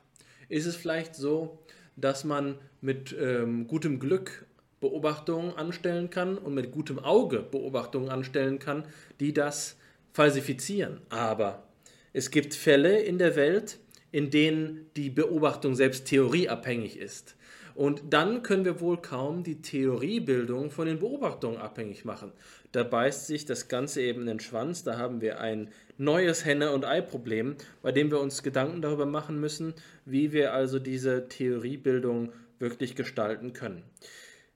[0.49, 1.59] ist es vielleicht so,
[1.95, 4.45] dass man mit ähm, gutem Glück
[4.79, 8.85] Beobachtungen anstellen kann und mit gutem Auge Beobachtungen anstellen kann,
[9.19, 9.77] die das
[10.11, 11.01] falsifizieren.
[11.09, 11.67] Aber
[12.11, 13.79] es gibt Fälle in der Welt,
[14.11, 17.35] in denen die Beobachtung selbst theorieabhängig ist.
[17.75, 22.31] Und dann können wir wohl kaum die Theoriebildung von den Beobachtungen abhängig machen.
[22.71, 24.83] Da beißt sich das Ganze eben in den Schwanz.
[24.83, 29.39] Da haben wir ein neues Henne- und Ei-Problem, bei dem wir uns Gedanken darüber machen
[29.39, 29.73] müssen,
[30.05, 33.83] wie wir also diese Theoriebildung wirklich gestalten können.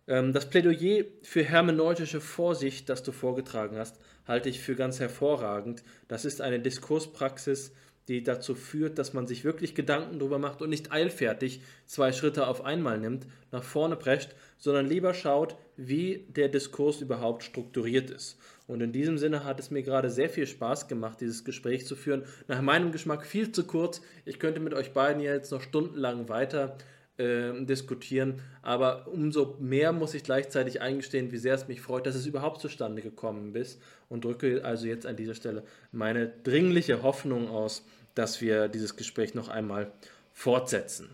[0.08, 5.84] Ähm, das Plädoyer für hermeneutische Vorsicht, das du vorgetragen hast, halte ich für ganz hervorragend.
[6.08, 7.74] Das ist eine Diskurspraxis,
[8.08, 12.64] dazu führt, dass man sich wirklich Gedanken darüber macht und nicht eilfertig zwei Schritte auf
[12.64, 18.38] einmal nimmt, nach vorne prescht, sondern lieber schaut, wie der Diskurs überhaupt strukturiert ist.
[18.66, 21.96] Und in diesem Sinne hat es mir gerade sehr viel Spaß gemacht, dieses Gespräch zu
[21.96, 22.24] führen.
[22.48, 24.02] Nach meinem Geschmack viel zu kurz.
[24.26, 26.78] Ich könnte mit euch beiden jetzt noch stundenlang weiter
[27.18, 28.42] äh, diskutieren.
[28.62, 32.60] Aber umso mehr muss ich gleichzeitig eingestehen, wie sehr es mich freut, dass es überhaupt
[32.62, 33.82] zustande gekommen ist.
[34.10, 37.86] Und drücke also jetzt an dieser Stelle meine dringliche Hoffnung aus,
[38.18, 39.92] dass wir dieses Gespräch noch einmal
[40.34, 41.10] fortsetzen.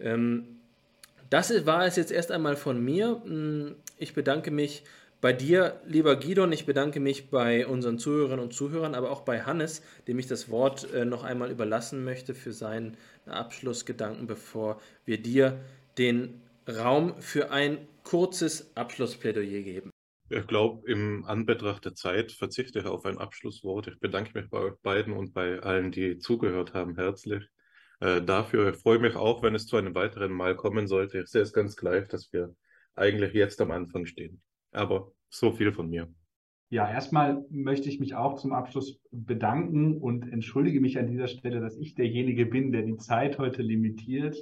[0.00, 0.58] Ähm,
[1.30, 3.20] das war es jetzt erst einmal von mir.
[3.24, 4.84] Hm, ich bedanke mich
[5.20, 9.42] bei dir, lieber Gidon, ich bedanke mich bei unseren Zuhörerinnen und Zuhörern, aber auch bei
[9.42, 15.20] Hannes, dem ich das Wort äh, noch einmal überlassen möchte für seinen Abschlussgedanken, bevor wir
[15.20, 15.58] dir
[15.98, 19.90] den Raum für ein kurzes Abschlussplädoyer geben.
[20.28, 23.86] Ich glaube, im Anbetracht der Zeit verzichte ich auf ein Abschlusswort.
[23.86, 27.44] Ich bedanke mich bei euch beiden und bei allen, die zugehört haben, herzlich.
[28.00, 31.20] Äh, dafür ich freue mich auch, wenn es zu einem weiteren Mal kommen sollte.
[31.20, 32.54] Ich sehe es ganz gleich, dass wir
[32.96, 34.42] eigentlich jetzt am Anfang stehen.
[34.72, 36.12] Aber so viel von mir.
[36.70, 41.60] Ja, erstmal möchte ich mich auch zum Abschluss bedanken und entschuldige mich an dieser Stelle,
[41.60, 44.36] dass ich derjenige bin, der die Zeit heute limitiert.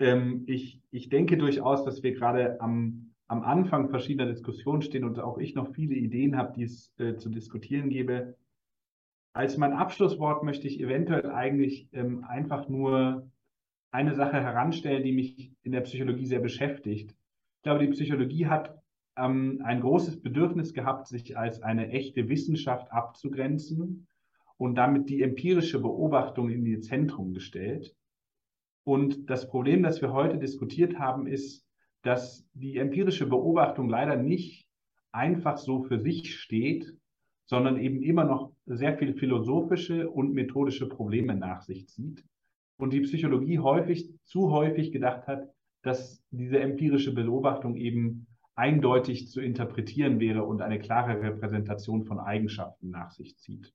[0.00, 5.18] Ähm, ich, ich denke durchaus, dass wir gerade am, am Anfang verschiedener Diskussionen stehen und
[5.18, 8.36] auch ich noch viele Ideen habe, die es äh, zu diskutieren gebe.
[9.32, 13.30] Als mein Abschlusswort möchte ich eventuell eigentlich ähm, einfach nur
[13.90, 17.10] eine Sache heranstellen, die mich in der Psychologie sehr beschäftigt.
[17.10, 18.78] Ich glaube, die Psychologie hat
[19.16, 24.06] ähm, ein großes Bedürfnis gehabt, sich als eine echte Wissenschaft abzugrenzen
[24.56, 27.94] und damit die empirische Beobachtung in ihr Zentrum gestellt.
[28.84, 31.65] Und das Problem, das wir heute diskutiert haben, ist,
[32.06, 34.68] dass die empirische Beobachtung leider nicht
[35.10, 36.96] einfach so für sich steht,
[37.46, 42.24] sondern eben immer noch sehr viel philosophische und methodische Probleme nach sich zieht.
[42.78, 45.48] Und die Psychologie häufig, zu häufig gedacht hat,
[45.82, 52.90] dass diese empirische Beobachtung eben eindeutig zu interpretieren wäre und eine klare Repräsentation von Eigenschaften
[52.90, 53.72] nach sich zieht.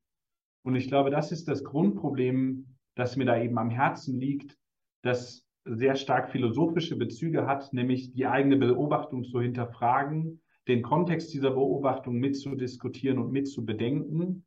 [0.63, 4.57] Und ich glaube, das ist das Grundproblem, das mir da eben am Herzen liegt,
[5.01, 11.51] das sehr stark philosophische Bezüge hat, nämlich die eigene Beobachtung zu hinterfragen, den Kontext dieser
[11.51, 14.45] Beobachtung mitzudiskutieren und mitzubedenken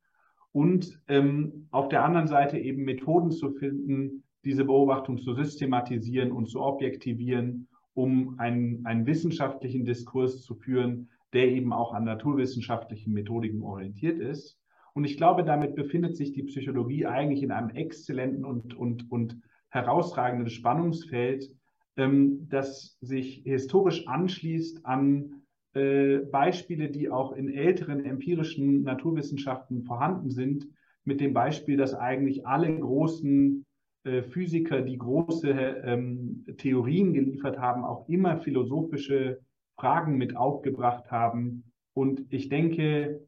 [0.53, 6.47] und ähm, auf der anderen Seite eben Methoden zu finden, diese Beobachtung zu systematisieren und
[6.47, 13.63] zu objektivieren um einen, einen wissenschaftlichen Diskurs zu führen, der eben auch an naturwissenschaftlichen Methodiken
[13.63, 14.59] orientiert ist.
[14.93, 19.41] Und ich glaube, damit befindet sich die Psychologie eigentlich in einem exzellenten und, und, und
[19.75, 21.51] herausragenden Spannungsfeld,
[21.97, 25.43] ähm, das sich historisch anschließt an
[25.75, 30.69] äh, Beispiele, die auch in älteren empirischen Naturwissenschaften vorhanden sind,
[31.05, 33.67] mit dem Beispiel, dass eigentlich alle großen
[34.05, 39.41] äh, Physiker, die große ähm, Theorien geliefert haben, auch immer philosophische
[39.77, 41.65] Fragen mit aufgebracht haben.
[41.95, 43.21] Und ich denke,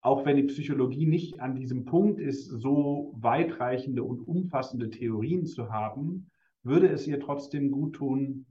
[0.00, 5.70] auch wenn die Psychologie nicht an diesem Punkt ist, so weitreichende und umfassende Theorien zu
[5.70, 6.30] haben,
[6.62, 8.46] würde es ihr trotzdem gut tun,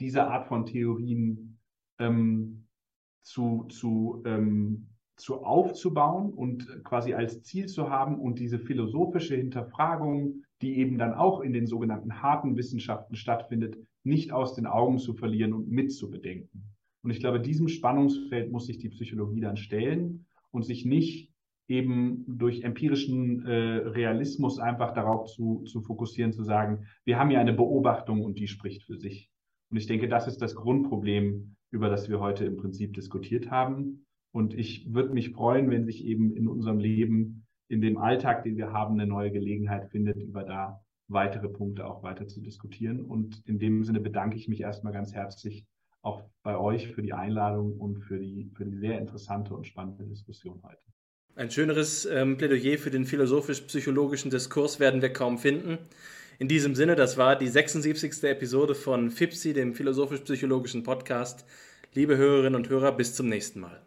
[0.00, 1.58] diese Art von Theorien
[1.98, 2.66] ähm,
[3.22, 10.42] zu, zu, ähm, zu aufzubauen und quasi als Ziel zu haben und diese philosophische Hinterfragung
[10.62, 15.12] die eben dann auch in den sogenannten harten Wissenschaften stattfindet, nicht aus den Augen zu
[15.12, 16.72] verlieren und mitzubedenken.
[17.02, 21.32] Und ich glaube, diesem Spannungsfeld muss sich die Psychologie dann stellen und sich nicht
[21.68, 27.40] eben durch empirischen äh, Realismus einfach darauf zu, zu fokussieren, zu sagen, wir haben ja
[27.40, 29.30] eine Beobachtung und die spricht für sich.
[29.70, 34.04] Und ich denke, das ist das Grundproblem, über das wir heute im Prinzip diskutiert haben.
[34.32, 38.56] Und ich würde mich freuen, wenn sich eben in unserem Leben in dem Alltag, den
[38.56, 43.00] wir haben, eine neue Gelegenheit findet, über da weitere Punkte auch weiter zu diskutieren.
[43.00, 45.64] Und in dem Sinne bedanke ich mich erstmal ganz herzlich
[46.02, 50.04] auch bei euch für die Einladung und für die, für die sehr interessante und spannende
[50.04, 50.82] Diskussion heute.
[51.34, 55.78] Ein schöneres ähm, Plädoyer für den philosophisch-psychologischen Diskurs werden wir kaum finden.
[56.38, 58.24] In diesem Sinne, das war die 76.
[58.24, 61.46] Episode von FIPSI, dem philosophisch-psychologischen Podcast.
[61.94, 63.80] Liebe Hörerinnen und Hörer, bis zum nächsten Mal.